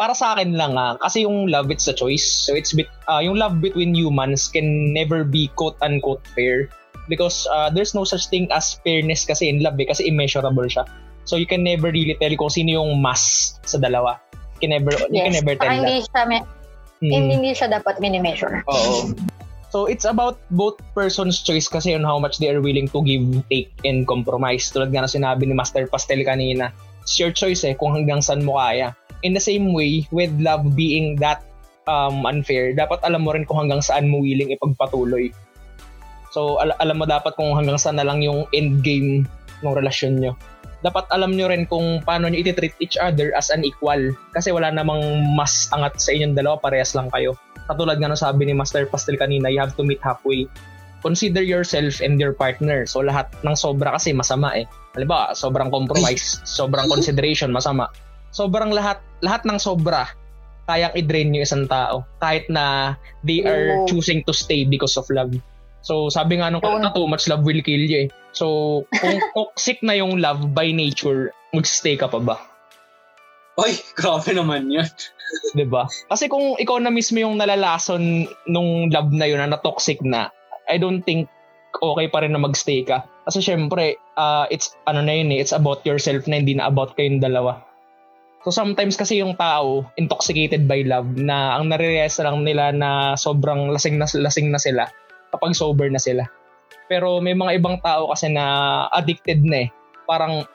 para 0.00 0.16
sa 0.16 0.32
akin 0.32 0.56
lang 0.56 0.72
ah, 0.74 0.96
kasi 0.96 1.28
yung 1.28 1.44
love 1.44 1.68
it's 1.68 1.84
a 1.84 1.92
choice. 1.92 2.24
So 2.24 2.56
it's 2.56 2.72
bit, 2.72 2.88
ah, 3.04 3.20
yung 3.20 3.36
love 3.36 3.60
between 3.60 3.92
humans 3.92 4.48
can 4.48 4.64
never 4.96 5.20
be 5.22 5.52
quote 5.52 5.76
unquote 5.84 6.24
fair 6.32 6.72
because 7.06 7.44
ah, 7.46 7.68
there's 7.68 7.92
no 7.92 8.08
such 8.08 8.32
thing 8.32 8.48
as 8.48 8.80
fairness 8.80 9.28
kasi 9.28 9.52
in 9.52 9.60
love 9.60 9.76
eh, 9.76 9.84
kasi 9.84 10.08
immeasurable 10.08 10.64
siya. 10.64 10.88
So 11.28 11.36
you 11.36 11.44
can 11.44 11.60
never 11.60 11.92
really 11.92 12.16
tell 12.16 12.32
kung 12.32 12.48
sino 12.48 12.80
yung 12.80 13.04
mas 13.04 13.52
sa 13.68 13.76
dalawa. 13.76 14.16
You 14.56 14.64
can 14.64 14.72
never, 14.72 14.92
you 15.12 15.20
can 15.20 15.36
Yes. 15.36 15.44
never 15.44 15.52
tell 15.60 15.68
Saka 15.68 15.76
that. 15.76 15.84
hindi 15.84 15.98
siya, 16.00 16.22
me- 16.24 16.48
Mm. 17.00 17.12
hindi, 17.12 17.32
hindi 17.36 17.52
siya 17.52 17.68
dapat 17.70 17.96
mini-measure. 17.96 18.60
Oo. 18.68 19.12
So 19.70 19.86
it's 19.86 20.02
about 20.02 20.42
both 20.50 20.82
persons' 20.98 21.46
choice 21.46 21.70
kasi 21.70 21.94
on 21.94 22.02
how 22.02 22.18
much 22.18 22.42
they 22.42 22.50
are 22.50 22.58
willing 22.58 22.90
to 22.90 23.06
give, 23.06 23.22
take, 23.46 23.70
and 23.86 24.02
compromise. 24.02 24.66
Tulad 24.74 24.90
nga 24.90 25.06
na 25.06 25.10
sinabi 25.10 25.46
ni 25.46 25.54
Master 25.54 25.86
Pastel 25.86 26.26
kanina, 26.26 26.74
it's 27.06 27.14
your 27.22 27.30
choice 27.30 27.62
eh 27.62 27.78
kung 27.78 27.94
hanggang 27.94 28.18
saan 28.18 28.42
mo 28.42 28.58
kaya. 28.58 28.98
In 29.22 29.30
the 29.30 29.42
same 29.42 29.70
way, 29.70 30.10
with 30.10 30.34
love 30.42 30.74
being 30.74 31.14
that 31.22 31.46
um, 31.86 32.26
unfair, 32.26 32.74
dapat 32.74 32.98
alam 33.06 33.22
mo 33.22 33.30
rin 33.30 33.46
kung 33.46 33.62
hanggang 33.62 33.78
saan 33.78 34.10
mo 34.10 34.18
willing 34.18 34.50
ipagpatuloy. 34.50 35.30
So 36.34 36.58
al- 36.58 36.78
alam 36.82 36.98
mo 36.98 37.06
dapat 37.06 37.38
kung 37.38 37.54
hanggang 37.54 37.78
saan 37.78 38.02
na 38.02 38.06
lang 38.06 38.26
yung 38.26 38.50
end 38.50 38.82
game 38.82 39.22
ng 39.62 39.70
relasyon 39.70 40.18
nyo. 40.18 40.34
Dapat 40.82 41.06
alam 41.14 41.38
nyo 41.38 41.46
rin 41.46 41.62
kung 41.70 42.02
paano 42.02 42.26
nyo 42.26 42.42
iti-treat 42.42 42.74
each 42.82 42.98
other 42.98 43.30
as 43.38 43.54
an 43.54 43.62
equal. 43.62 44.00
Kasi 44.34 44.50
wala 44.50 44.74
namang 44.74 45.30
mas 45.38 45.70
angat 45.70 46.02
sa 46.02 46.10
inyong 46.10 46.34
dalawa, 46.34 46.58
parehas 46.58 46.98
lang 46.98 47.06
kayo 47.14 47.38
katulad 47.70 48.02
nga 48.02 48.10
ng 48.10 48.18
sabi 48.18 48.50
ni 48.50 48.54
Master 48.54 48.84
Pastel 48.90 49.14
kanina, 49.14 49.46
you 49.46 49.62
have 49.62 49.78
to 49.78 49.86
meet 49.86 50.02
halfway. 50.02 50.50
Consider 51.00 51.40
yourself 51.40 52.02
and 52.02 52.20
your 52.20 52.34
partner. 52.34 52.84
So 52.84 53.00
lahat 53.00 53.32
ng 53.46 53.56
sobra 53.56 53.96
kasi 53.96 54.12
masama 54.12 54.52
eh. 54.58 54.66
Halimbawa, 54.92 55.32
sobrang 55.38 55.70
compromise, 55.70 56.42
sobrang 56.44 56.90
consideration, 56.90 57.54
masama. 57.54 57.88
Sobrang 58.34 58.74
lahat, 58.74 59.00
lahat 59.22 59.46
ng 59.46 59.56
sobra, 59.56 60.10
kayang 60.68 60.94
i-drain 60.98 61.32
yung 61.32 61.46
isang 61.46 61.64
tao. 61.70 62.04
Kahit 62.20 62.50
na 62.50 62.94
they 63.24 63.46
are 63.46 63.80
Oo. 63.80 63.86
choosing 63.88 64.26
to 64.26 64.34
stay 64.34 64.66
because 64.66 64.98
of 64.98 65.06
love. 65.08 65.32
So 65.80 66.12
sabi 66.12 66.38
nga 66.38 66.52
nung 66.52 66.60
kanta, 66.60 66.92
too 66.92 67.08
much 67.08 67.24
love 67.26 67.46
will 67.46 67.64
kill 67.64 67.80
you 67.80 68.06
eh. 68.06 68.08
So 68.36 68.84
kung 69.00 69.18
toxic 69.36 69.80
na 69.80 69.96
yung 69.96 70.20
love 70.20 70.52
by 70.52 70.70
nature, 70.74 71.32
mag-stay 71.56 71.96
ka 71.96 72.06
pa 72.06 72.20
ba? 72.20 72.36
Oy, 73.58 73.76
grabe 73.98 74.30
naman 74.36 74.70
yun. 74.70 74.88
'Di 75.54 75.66
ba? 75.66 75.86
Kasi 76.10 76.26
kung 76.26 76.58
ikaw 76.58 76.78
na 76.78 76.92
mismo 76.92 77.20
yung 77.22 77.38
nalalason 77.38 78.26
nung 78.46 78.90
love 78.90 79.10
na 79.14 79.26
yun 79.26 79.42
na 79.42 79.60
toxic 79.60 80.02
na, 80.02 80.30
I 80.70 80.78
don't 80.78 81.02
think 81.02 81.30
okay 81.78 82.10
pa 82.10 82.22
rin 82.22 82.34
na 82.34 82.42
magstay 82.42 82.82
ka. 82.82 83.06
Kasi 83.26 83.38
syempre, 83.42 83.98
uh, 84.18 84.46
it's 84.50 84.74
ano 84.90 85.02
na 85.06 85.14
yun 85.14 85.30
eh, 85.30 85.38
it's 85.38 85.54
about 85.54 85.86
yourself 85.86 86.26
na 86.26 86.42
hindi 86.42 86.58
na 86.58 86.66
about 86.66 86.98
kayong 86.98 87.22
dalawa. 87.22 87.62
So 88.40 88.48
sometimes 88.48 88.96
kasi 88.96 89.20
yung 89.20 89.36
tao 89.36 89.84
intoxicated 90.00 90.64
by 90.64 90.80
love 90.88 91.12
na 91.20 91.60
ang 91.60 91.68
nare-realize 91.68 92.16
lang 92.24 92.40
nila 92.40 92.72
na 92.72 93.12
sobrang 93.12 93.68
lasing 93.68 94.00
na 94.00 94.08
lasing 94.08 94.48
na 94.48 94.56
sila 94.56 94.88
kapag 95.28 95.52
sober 95.52 95.92
na 95.92 96.00
sila. 96.00 96.24
Pero 96.88 97.20
may 97.20 97.36
mga 97.36 97.60
ibang 97.60 97.76
tao 97.84 98.08
kasi 98.10 98.32
na 98.32 98.88
addicted 98.96 99.44
na 99.44 99.68
eh. 99.68 99.70
Parang 100.08 100.48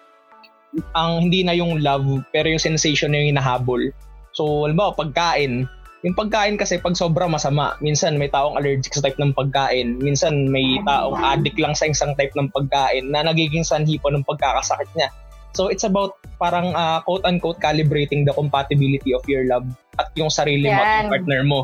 ang 0.91 1.29
hindi 1.29 1.45
na 1.45 1.55
yung 1.55 1.79
love 1.79 2.25
pero 2.33 2.49
yung 2.51 2.59
sensation 2.59 3.13
na 3.13 3.21
yung 3.21 3.37
hinahabol. 3.37 3.93
So, 4.35 4.67
halimbawa, 4.67 4.91
pagkain. 4.93 5.65
Yung 6.05 6.13
pagkain 6.13 6.59
kasi 6.59 6.77
pag 6.77 6.93
sobra 6.93 7.25
masama. 7.25 7.73
Minsan 7.81 8.19
may 8.21 8.29
taong 8.29 8.61
allergic 8.61 8.93
sa 8.93 9.01
type 9.01 9.17
ng 9.17 9.33
pagkain. 9.33 9.97
Minsan 9.97 10.51
may 10.53 10.77
taong 10.85 11.17
addict 11.17 11.57
lang 11.57 11.73
sa 11.73 11.89
isang 11.89 12.13
type 12.13 12.35
ng 12.37 12.51
pagkain 12.53 13.09
na 13.09 13.25
nagiging 13.25 13.65
sanhi 13.65 13.97
po 13.97 14.13
ng 14.13 14.21
pagkakasakit 14.27 14.91
niya. 14.93 15.09
So 15.55 15.71
it's 15.71 15.87
about 15.87 16.19
parang 16.35 16.75
uh, 16.75 16.99
quote-unquote 17.07 17.63
calibrating 17.63 18.27
the 18.27 18.35
compatibility 18.35 19.15
of 19.15 19.23
your 19.25 19.47
love 19.47 19.65
at 19.95 20.11
yung 20.19 20.27
sarili 20.27 20.67
mo 20.67 20.83
at 20.83 21.07
yung 21.07 21.11
partner 21.15 21.41
mo. 21.47 21.59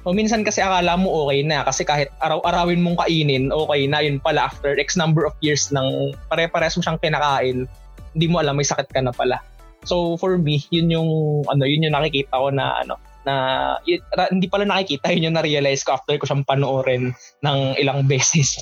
So 0.00 0.16
minsan 0.16 0.48
kasi 0.48 0.64
akala 0.64 0.96
mo 0.96 1.28
okay 1.28 1.44
na 1.44 1.60
kasi 1.62 1.84
kahit 1.84 2.08
araw-arawin 2.24 2.80
mong 2.80 3.04
kainin, 3.04 3.52
okay 3.52 3.84
na 3.84 4.00
yun 4.00 4.16
pala 4.16 4.48
after 4.48 4.72
X 4.80 4.96
number 4.96 5.28
of 5.28 5.36
years 5.44 5.68
ng 5.76 6.16
pare-pares 6.32 6.74
mo 6.76 6.82
siyang 6.82 7.00
kinakain, 7.04 7.68
hindi 8.16 8.26
mo 8.26 8.40
alam 8.40 8.56
may 8.56 8.64
sakit 8.64 8.88
ka 8.88 9.04
na 9.04 9.12
pala. 9.12 9.44
So 9.84 10.16
for 10.16 10.36
me, 10.36 10.64
yun 10.68 10.90
yung 10.90 11.10
ano, 11.48 11.64
yun 11.64 11.84
yung 11.88 11.96
nakikita 11.96 12.34
ko 12.34 12.48
na 12.52 12.84
ano, 12.84 12.96
na 13.24 13.34
yun, 13.88 14.00
hindi 14.32 14.48
pala 14.48 14.68
nakikita, 14.68 15.12
yun 15.12 15.32
yung 15.32 15.36
na-realize 15.40 15.84
ko 15.84 15.96
after 15.96 16.16
ko 16.20 16.28
siyang 16.28 16.44
panoorin 16.44 17.16
ng 17.44 17.58
ilang 17.80 18.04
beses. 18.10 18.60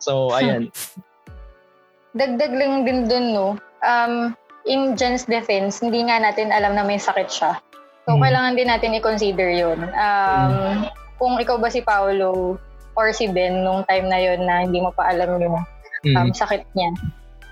So 0.00 0.32
ayan. 0.32 0.68
Dagdag 2.18 2.54
lang 2.54 2.86
din 2.86 3.10
dun, 3.10 3.26
no? 3.34 3.48
Um, 3.82 4.38
in 4.70 4.94
Jen's 4.94 5.26
defense, 5.26 5.82
hindi 5.82 6.06
nga 6.06 6.22
natin 6.22 6.54
alam 6.54 6.78
na 6.78 6.86
may 6.86 6.96
sakit 6.96 7.26
siya. 7.26 7.58
So, 8.04 8.16
hmm. 8.16 8.22
kailangan 8.22 8.54
din 8.54 8.68
natin 8.68 8.96
i-consider 8.96 9.50
yun. 9.50 9.80
Um, 9.92 10.52
hmm. 10.52 10.78
Kung 11.16 11.34
ikaw 11.40 11.56
ba 11.56 11.72
si 11.72 11.80
Paolo 11.80 12.60
or 12.94 13.10
si 13.10 13.26
Ben 13.26 13.64
nung 13.64 13.82
time 13.88 14.06
na 14.06 14.18
yun 14.20 14.44
na 14.44 14.62
hindi 14.62 14.78
mo 14.78 14.92
pa 14.92 15.10
alam 15.10 15.40
yung 15.40 15.58
um, 15.58 15.66
hmm. 16.06 16.30
sakit 16.36 16.64
niya. 16.76 16.92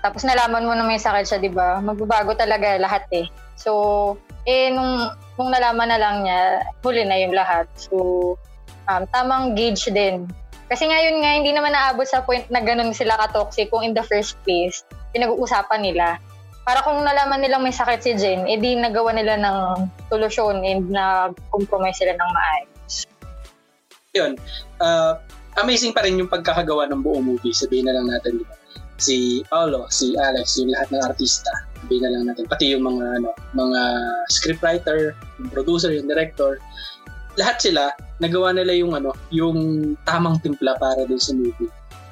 Tapos 0.03 0.27
nalaman 0.27 0.67
mo 0.67 0.75
na 0.75 0.83
may 0.83 0.99
sakit 0.99 1.25
siya, 1.25 1.39
di 1.39 1.47
ba? 1.47 1.79
Magbabago 1.79 2.35
talaga 2.35 2.75
lahat 2.75 3.07
eh. 3.15 3.31
So, 3.55 4.19
eh, 4.43 4.67
nung, 4.67 5.07
nung 5.39 5.49
nalaman 5.49 5.87
na 5.87 5.99
lang 5.99 6.27
niya, 6.27 6.67
huli 6.83 7.07
na 7.07 7.15
yung 7.23 7.31
lahat. 7.31 7.71
So, 7.79 7.95
um, 8.91 9.03
tamang 9.15 9.55
gauge 9.55 9.87
din 9.95 10.27
kasi 10.73 10.89
ngayon 10.89 11.21
nga, 11.21 11.31
hindi 11.37 11.51
naman 11.53 11.69
naabot 11.69 12.07
sa 12.09 12.25
point 12.25 12.49
na 12.49 12.57
ganun 12.57 12.97
sila 12.97 13.13
ka-toxic 13.21 13.69
kung 13.69 13.85
in 13.85 13.93
the 13.93 14.01
first 14.01 14.33
place, 14.41 14.81
pinag-uusapan 15.13 15.85
nila. 15.85 16.17
Para 16.65 16.81
kung 16.81 16.97
nalaman 17.03 17.45
nilang 17.45 17.61
may 17.61 17.75
sakit 17.75 18.01
si 18.01 18.11
Jen, 18.17 18.49
edi 18.49 18.73
nagawa 18.73 19.13
nila 19.13 19.37
ng 19.37 19.85
solusyon 20.09 20.65
and 20.65 20.89
nag-compromise 20.89 22.01
sila 22.01 22.17
ng 22.17 22.29
maayos. 22.33 22.93
Yun. 24.17 24.33
Uh, 24.81 25.19
amazing 25.61 25.93
pa 25.93 26.01
rin 26.01 26.17
yung 26.17 26.31
pagkakagawa 26.31 26.89
ng 26.89 27.05
buong 27.05 27.21
movie. 27.21 27.53
Sabihin 27.53 27.85
na 27.85 27.93
lang 27.93 28.09
natin, 28.09 28.41
di 28.41 28.45
ba? 28.47 28.57
Si 28.97 29.41
Paolo, 29.49 29.89
si 29.89 30.13
Alex, 30.17 30.59
yung 30.61 30.71
lahat 30.71 30.93
ng 30.93 31.03
artista. 31.03 31.51
Sabihin 31.83 32.03
na 32.05 32.11
lang 32.13 32.23
natin. 32.29 32.45
Pati 32.47 32.73
yung 32.73 32.85
mga, 32.85 33.23
ano, 33.23 33.29
mga 33.57 33.81
scriptwriter, 34.29 35.17
yung 35.41 35.49
producer, 35.51 35.91
yung 35.91 36.07
director 36.07 36.61
lahat 37.37 37.57
sila 37.61 37.89
nagawa 38.21 38.53
nila 38.53 38.73
yung 38.77 38.93
ano, 38.93 39.11
yung 39.33 39.93
tamang 40.05 40.37
timpla 40.45 40.77
para 40.77 41.03
dun 41.09 41.19
sa 41.19 41.33
movie. 41.33 41.71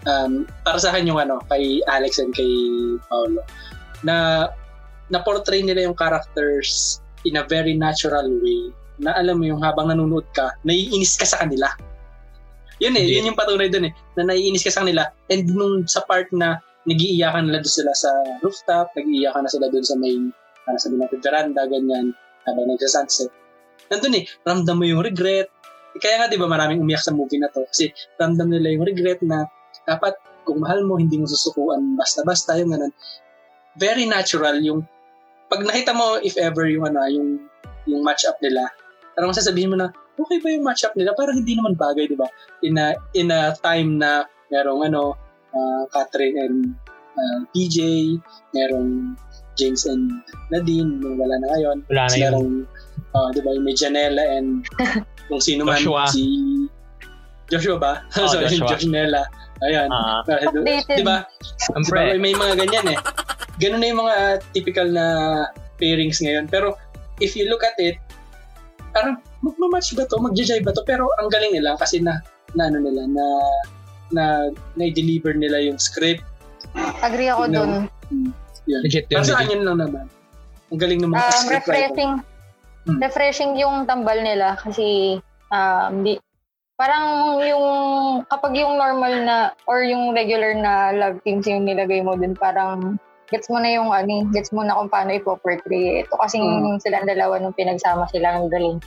Um, 0.09 0.49
para 0.65 0.81
sa 0.81 0.89
akin 0.89 1.05
yung 1.05 1.21
ano, 1.21 1.37
kay 1.45 1.79
Alex 1.85 2.17
and 2.17 2.33
kay 2.33 2.49
Paolo, 3.05 3.45
na 4.01 4.49
na-portray 5.13 5.61
nila 5.61 5.85
yung 5.85 5.97
characters 5.97 6.99
in 7.21 7.37
a 7.37 7.45
very 7.45 7.77
natural 7.77 8.25
way 8.41 8.73
na 8.97 9.13
alam 9.13 9.37
mo 9.37 9.45
yung 9.45 9.61
habang 9.61 9.93
nanonood 9.93 10.25
ka, 10.33 10.57
naiinis 10.65 11.17
ka 11.17 11.25
sa 11.25 11.45
kanila. 11.45 11.69
Yun 12.81 12.97
eh, 12.97 13.05
yun 13.05 13.29
yung 13.29 13.37
patunay 13.37 13.69
dun 13.69 13.93
eh, 13.93 13.93
na 14.17 14.33
naiinis 14.33 14.65
ka 14.65 14.73
sa 14.73 14.81
kanila. 14.81 15.05
And 15.29 15.45
nung 15.53 15.85
sa 15.85 16.01
part 16.09 16.33
na 16.33 16.57
nagiiyakan 16.87 17.49
nila 17.49 17.61
doon 17.61 17.75
sila 17.81 17.93
sa 17.93 18.11
rooftop, 18.41 18.93
nagiiyakan 18.97 19.45
na 19.45 19.51
sila 19.51 19.67
doon 19.69 19.85
sa 19.85 19.95
may, 19.97 20.15
ano 20.69 20.77
sabi 20.77 20.95
natin, 20.97 21.19
veranda, 21.21 21.61
ganyan, 21.69 22.13
habang 22.45 22.65
nagsa-sunset 22.69 23.29
nandun 23.91 24.23
eh, 24.23 24.23
ramdam 24.47 24.79
mo 24.79 24.87
yung 24.87 25.03
regret. 25.03 25.51
Kaya 25.99 26.23
nga 26.23 26.27
'di 26.31 26.39
ba 26.39 26.47
maraming 26.47 26.79
umiyak 26.79 27.03
sa 27.03 27.11
movie 27.11 27.35
na 27.35 27.51
to 27.51 27.67
kasi 27.67 27.91
ramdam 28.15 28.47
nila 28.47 28.71
yung 28.71 28.87
regret 28.87 29.19
na 29.19 29.43
dapat 29.83 30.15
kung 30.47 30.63
mahal 30.63 30.87
mo 30.87 30.95
hindi 30.95 31.19
mo 31.19 31.27
susukuan 31.27 31.99
basta-basta 31.99 32.55
yung 32.55 32.71
ganun. 32.71 32.93
Very 33.75 34.07
natural 34.07 34.55
yung 34.63 34.87
pag 35.51 35.67
nakita 35.67 35.91
mo 35.91 36.15
if 36.23 36.39
ever 36.39 36.63
yung 36.71 36.87
ano 36.87 37.03
yung 37.11 37.43
yung 37.91 38.01
match 38.07 38.23
up 38.23 38.39
nila. 38.39 38.71
Parang 39.11 39.35
sasabihin 39.35 39.75
mo 39.75 39.77
na 39.77 39.91
okay 40.15 40.39
ba 40.39 40.47
yung 40.47 40.63
match 40.63 40.87
up 40.87 40.95
nila? 40.95 41.11
Parang 41.11 41.35
hindi 41.35 41.59
naman 41.59 41.75
bagay, 41.75 42.07
'di 42.07 42.15
ba? 42.15 42.31
In 42.63 42.79
a 42.79 42.95
in 43.11 43.27
a 43.27 43.51
time 43.59 43.99
na 43.99 44.23
merong 44.47 44.87
ano 44.87 45.19
uh, 45.55 45.83
Catherine 45.91 46.37
and 46.39 46.57
uh, 47.15 47.39
PJ, 47.55 47.77
merong 48.55 49.15
James 49.59 49.83
and 49.85 50.23
Nadine, 50.49 50.99
wala 51.03 51.35
na 51.39 51.47
ngayon. 51.55 51.77
Wala 51.91 52.03
na 52.07 52.17
yun. 52.17 52.65
Uh, 53.11 53.27
di 53.35 53.43
ba, 53.43 53.51
may 53.59 53.75
Janela 53.75 54.23
and 54.39 54.63
kung 55.27 55.43
sino 55.43 55.67
man 55.67 55.79
Joshua. 55.83 56.07
si 56.07 56.23
Joshua 57.51 57.75
ba? 57.75 57.93
Oh, 58.15 58.27
Sorry, 58.31 58.47
Joshua. 58.47 58.79
Joshnella. 58.79 59.23
Ayan. 59.67 59.91
Uh, 59.91 60.23
di 60.87 61.03
ba? 61.03 61.27
Diba, 61.77 62.15
may 62.17 62.33
mga 62.33 62.55
ganyan 62.63 62.95
eh. 62.95 62.99
Ganun 63.59 63.83
na 63.83 63.87
yung 63.91 64.01
mga 64.01 64.15
typical 64.55 64.87
na 64.89 65.05
pairings 65.77 66.23
ngayon. 66.23 66.47
Pero 66.47 66.79
if 67.19 67.35
you 67.35 67.45
look 67.51 67.61
at 67.61 67.75
it, 67.77 67.99
parang 68.95 69.19
magmamatch 69.43 69.93
ba 69.93 70.07
to? 70.07 70.17
Magja-jive 70.17 70.63
ba 70.63 70.71
to? 70.71 70.87
Pero 70.87 71.11
ang 71.19 71.27
galing 71.27 71.53
nila 71.59 71.75
kasi 71.75 71.99
na, 71.99 72.23
na 72.55 72.71
ano 72.71 72.79
nila, 72.79 73.03
na 73.05 73.25
na 74.11 74.51
na-deliver 74.75 75.33
nila 75.35 75.59
yung 75.63 75.79
script. 75.81 76.23
Agree 77.03 77.31
ako 77.31 77.47
you 77.47 77.51
know, 77.51 77.65
dun. 77.65 77.71
Yan. 78.69 78.81
Legit 78.85 79.09
yun. 79.09 79.23
Para 79.23 79.27
sa 79.27 79.43
lang 79.43 79.79
naman. 79.79 80.05
Ang 80.71 80.79
galing 80.79 80.99
ng 81.03 81.11
mga 81.11 81.27
um, 81.27 81.39
script 81.43 81.67
refreshing, 81.67 82.13
Hmm. 82.81 82.97
Refreshing 82.97 83.53
yung 83.61 83.85
tambal 83.85 84.17
nila 84.25 84.57
kasi 84.57 85.21
um, 85.53 86.01
di, 86.01 86.17
parang 86.81 87.37
yung 87.45 87.67
kapag 88.25 88.57
yung 88.57 88.73
normal 88.73 89.13
na 89.21 89.37
or 89.69 89.85
yung 89.85 90.17
regular 90.17 90.57
na 90.57 90.89
love 90.89 91.21
teams 91.21 91.45
yung 91.45 91.69
nilagay 91.69 92.01
mo 92.01 92.17
dun 92.17 92.33
parang 92.33 92.97
gets 93.29 93.47
mo 93.53 93.61
na 93.61 93.69
yung 93.69 93.93
ano, 93.93 94.27
gets 94.33 94.49
mo 94.49 94.65
na 94.65 94.75
kung 94.75 94.89
paano 94.89 95.13
ipo-portray. 95.13 96.03
Ito 96.03 96.19
kasi 96.19 96.41
hmm. 96.41 96.81
silang 96.81 97.05
dalawa 97.07 97.37
nung 97.37 97.55
pinagsama 97.55 98.09
sila 98.09 98.41
ng 98.41 98.49
galing. 98.49 98.81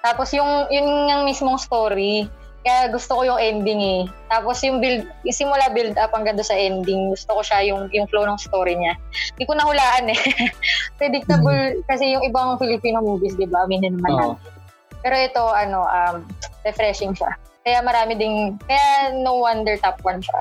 Tapos 0.00 0.32
yung 0.32 0.66
yun 0.72 1.06
yung 1.06 1.22
mismong 1.28 1.60
story, 1.60 2.26
kaya 2.64 2.88
gusto 2.88 3.20
ko 3.20 3.22
yung 3.28 3.36
ending 3.36 3.80
eh. 3.84 4.02
Tapos 4.32 4.64
yung 4.64 4.80
build, 4.80 5.04
yung 5.28 5.36
simula 5.36 5.68
build 5.76 5.92
up 6.00 6.16
hanggang 6.16 6.40
sa 6.40 6.56
ending, 6.56 7.12
gusto 7.12 7.36
ko 7.36 7.40
siya 7.44 7.60
yung, 7.68 7.92
yung 7.92 8.08
flow 8.08 8.24
ng 8.24 8.40
story 8.40 8.72
niya. 8.72 8.96
Hindi 9.36 9.44
ko 9.44 9.52
nahulaan 9.52 10.08
eh. 10.08 10.20
Predictable 10.98 11.52
mm-hmm. 11.52 11.84
kasi 11.84 12.16
yung 12.16 12.24
ibang 12.24 12.56
Filipino 12.56 13.04
movies, 13.04 13.36
di 13.36 13.44
ba? 13.44 13.68
Aminin 13.68 14.00
naman 14.00 14.12
oh. 14.16 14.18
natin. 14.40 14.52
Pero 15.04 15.14
ito, 15.20 15.44
ano, 15.44 15.84
um, 15.84 16.24
refreshing 16.64 17.12
siya. 17.12 17.36
Kaya 17.68 17.84
marami 17.84 18.16
ding, 18.16 18.56
kaya 18.64 19.12
no 19.12 19.44
wonder 19.44 19.76
top 19.84 20.00
1 20.00 20.24
siya. 20.24 20.40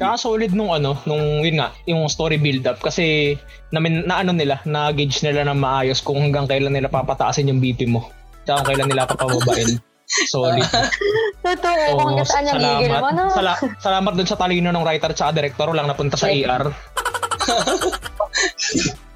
Kaya 0.00 0.16
solid 0.16 0.56
nung 0.56 0.72
ano, 0.72 0.96
nung 1.04 1.44
yun 1.44 1.60
nga, 1.60 1.76
yung 1.84 2.08
story 2.08 2.40
build 2.40 2.64
up 2.64 2.80
kasi 2.80 3.36
na, 3.68 3.84
na 3.84 4.24
ano 4.24 4.32
nila, 4.32 4.64
na 4.64 4.88
gauge 4.88 5.20
nila 5.20 5.44
na 5.44 5.52
maayos 5.52 6.00
kung 6.00 6.16
hanggang 6.16 6.48
kailan 6.48 6.72
nila 6.72 6.88
papataasin 6.88 7.52
yung 7.52 7.60
BP 7.60 7.92
mo. 7.92 8.08
Tsaka 8.48 8.72
kailan 8.72 8.88
nila 8.88 9.04
papababain. 9.12 9.91
Solid. 10.06 10.66
Totoo, 11.46 11.84
oh, 11.96 11.98
kung 11.98 12.26
saan 12.26 12.50
yung 12.50 12.60
gigil 12.60 12.94
mo, 13.00 13.08
no? 13.10 13.32
Sala, 13.32 13.56
salamat 13.80 14.12
dun 14.12 14.28
sa 14.28 14.36
talino 14.36 14.68
ng 14.68 14.84
writer 14.84 15.14
at 15.14 15.32
director, 15.32 15.72
lang 15.72 15.88
napunta 15.88 16.20
sa 16.20 16.28
ER. 16.28 16.68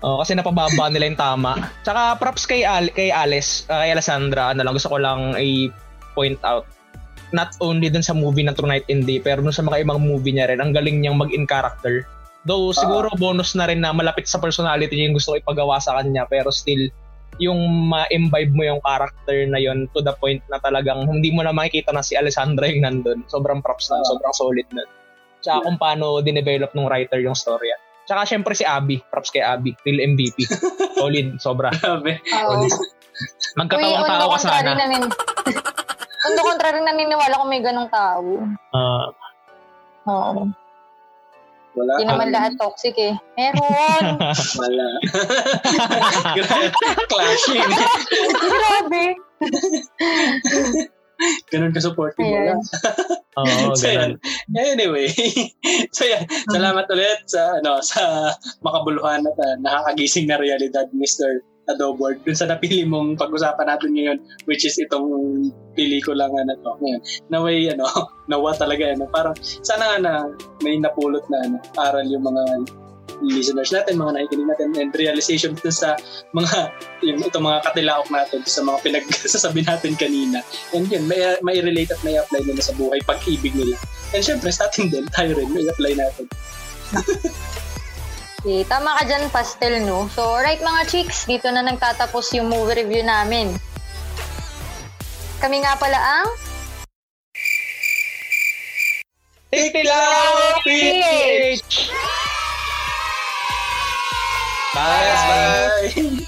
oh, 0.06 0.16
kasi 0.24 0.32
napababa 0.34 0.88
nila 0.88 1.06
yung 1.06 1.20
tama. 1.20 1.70
Tsaka 1.84 2.16
props 2.16 2.48
kay 2.48 2.64
Al 2.64 2.88
kay 2.90 3.12
Alice, 3.12 3.68
uh, 3.68 3.84
kay 3.84 3.92
Alessandra, 3.92 4.56
ano 4.56 4.64
lang 4.64 4.74
gusto 4.74 4.90
ko 4.90 4.98
lang 4.98 5.36
i-point 5.36 6.40
out. 6.42 6.64
Not 7.34 7.58
only 7.58 7.90
dun 7.90 8.06
sa 8.06 8.14
movie 8.14 8.46
na 8.46 8.54
True 8.54 8.70
Night 8.70 8.86
and 8.86 9.04
Day, 9.04 9.18
pero 9.18 9.42
dun 9.42 9.54
sa 9.54 9.66
mga 9.66 9.84
ibang 9.84 10.00
movie 10.00 10.32
niya 10.32 10.48
rin, 10.48 10.62
ang 10.62 10.72
galing 10.72 11.02
niyang 11.02 11.18
mag-in 11.18 11.44
character. 11.44 12.06
Though 12.46 12.70
siguro 12.70 13.10
uh, 13.10 13.18
bonus 13.18 13.58
na 13.58 13.66
rin 13.66 13.82
na 13.82 13.90
malapit 13.90 14.30
sa 14.30 14.38
personality 14.38 14.94
niya 14.94 15.10
yung 15.10 15.18
gusto 15.18 15.34
ko 15.34 15.42
ipagawa 15.42 15.82
sa 15.82 15.98
kanya, 15.98 16.30
pero 16.30 16.54
still 16.54 16.86
yung 17.36 17.88
ma-imbibe 17.92 18.52
mo 18.56 18.64
yung 18.64 18.80
character 18.80 19.44
na 19.44 19.60
yon 19.60 19.88
to 19.92 20.00
the 20.00 20.14
point 20.16 20.40
na 20.48 20.56
talagang 20.56 21.04
hindi 21.04 21.28
mo 21.32 21.44
na 21.44 21.52
makikita 21.52 21.92
na 21.92 22.00
si 22.00 22.16
Alessandra 22.16 22.64
yung 22.68 22.84
nandun. 22.88 23.20
Sobrang 23.28 23.60
props 23.60 23.92
na, 23.92 24.00
uh, 24.00 24.06
sobrang 24.08 24.34
solid 24.34 24.68
na. 24.72 24.84
Tsaka 25.44 25.60
yeah. 25.60 25.64
kung 25.68 25.76
paano 25.76 26.24
dinevelop 26.24 26.72
ng 26.72 26.88
writer 26.88 27.20
yung 27.20 27.36
story. 27.36 27.68
Tsaka 28.08 28.24
syempre 28.24 28.56
si 28.56 28.64
Abby, 28.64 29.02
props 29.04 29.28
kay 29.34 29.44
Abby, 29.44 29.76
real 29.84 30.00
MVP. 30.16 30.48
solid, 31.00 31.36
sobra. 31.42 31.68
Grabe. 31.76 32.22
Oh. 32.32 32.64
Magkatawang 33.56 34.06
tao 34.08 34.28
ka 34.32 34.38
sana. 34.40 34.70
Namin, 34.76 35.02
on 36.24 36.32
the 36.32 36.42
contrary, 36.44 36.80
naniniwala 36.80 37.34
kung 37.36 37.50
may 37.52 37.60
ganong 37.60 37.90
tao. 37.92 38.24
Uh, 38.72 39.06
Oo. 40.06 40.65
Wala. 41.76 41.92
Hindi 42.00 42.08
naman 42.08 42.28
lahat 42.32 42.52
toxic 42.56 42.96
eh. 42.96 43.12
Meron. 43.36 44.04
Wala. 44.60 44.88
Clashing. 47.12 47.68
Grabe. 48.32 49.04
Ganun 51.52 51.72
ka 51.72 51.80
supportive. 51.80 52.24
Ayan. 52.24 52.56
Wala. 52.56 53.24
Oo, 53.36 53.76
So, 53.80 53.84
ganun. 53.84 54.16
yan. 54.16 54.76
Anyway, 54.76 55.12
so 55.92 56.08
yan, 56.08 56.24
salamat 56.48 56.88
ulit 56.88 57.28
sa 57.28 57.60
ano 57.60 57.84
sa 57.84 58.32
makabuluhan 58.64 59.24
at 59.28 59.36
uh, 59.36 59.56
nakakagising 59.60 60.28
na 60.28 60.40
realidad, 60.40 60.88
Mr. 60.96 61.44
Adobord, 61.66 62.22
dun 62.22 62.38
sa 62.38 62.46
napili 62.46 62.86
mong 62.86 63.18
pag-usapan 63.18 63.66
natin 63.66 63.90
ngayon, 63.94 64.18
which 64.46 64.62
is 64.62 64.78
itong 64.78 65.06
pelikula 65.74 66.30
nga 66.30 66.42
na 66.46 66.54
to. 66.62 66.70
Ngayon, 66.78 67.00
naway, 67.30 67.58
ano, 67.74 67.86
nawa 68.30 68.54
talaga, 68.54 68.94
ano, 68.94 69.10
parang 69.10 69.34
sana 69.42 69.94
nga 69.94 69.98
na 69.98 70.12
may 70.62 70.78
napulot 70.78 71.26
na 71.26 71.38
ano, 71.42 71.56
aral 71.78 72.06
yung 72.06 72.22
mga 72.22 72.42
listeners 73.24 73.72
natin, 73.72 73.96
mga 73.96 74.12
nakikinig 74.14 74.48
natin, 74.50 74.68
and 74.76 74.92
realization 74.94 75.56
dun 75.56 75.72
sa 75.72 75.96
mga, 76.36 76.70
yung, 77.02 77.18
itong 77.24 77.44
mga 77.48 77.60
katilaok 77.66 78.08
natin, 78.12 78.40
sa 78.44 78.60
mga 78.62 78.78
pinagsasabi 78.84 79.60
natin 79.64 79.96
kanina. 79.96 80.44
And 80.76 80.86
yun, 80.86 81.08
may, 81.08 81.18
may 81.42 81.58
relate 81.64 81.90
at 81.90 82.00
may 82.04 82.14
apply 82.20 82.44
nila 82.44 82.62
sa 82.62 82.76
buhay 82.76 83.00
pag-ibig 83.02 83.56
nila. 83.56 83.74
And 84.14 84.22
syempre, 84.22 84.52
sa 84.52 84.68
atin 84.68 84.92
din, 84.92 85.06
tayo 85.10 85.34
rin, 85.34 85.50
may 85.50 85.66
apply 85.66 85.92
natin. 85.98 86.26
Okay, 88.46 88.62
tama 88.70 88.94
ka 88.94 89.02
dyan, 89.10 89.26
pastel, 89.34 89.82
no? 89.82 90.06
So, 90.14 90.22
alright 90.22 90.62
mga 90.62 90.86
chicks, 90.86 91.26
dito 91.26 91.50
na 91.50 91.66
nagtatapos 91.66 92.30
yung 92.38 92.46
movie 92.46 92.78
review 92.78 93.02
namin. 93.02 93.50
Kami 95.42 95.66
nga 95.66 95.74
pala 95.74 95.98
ang... 95.98 96.30
Titilaw 99.50 100.62
PH! 100.62 101.90
Bye! 104.78 105.10
Bye! 105.90 106.25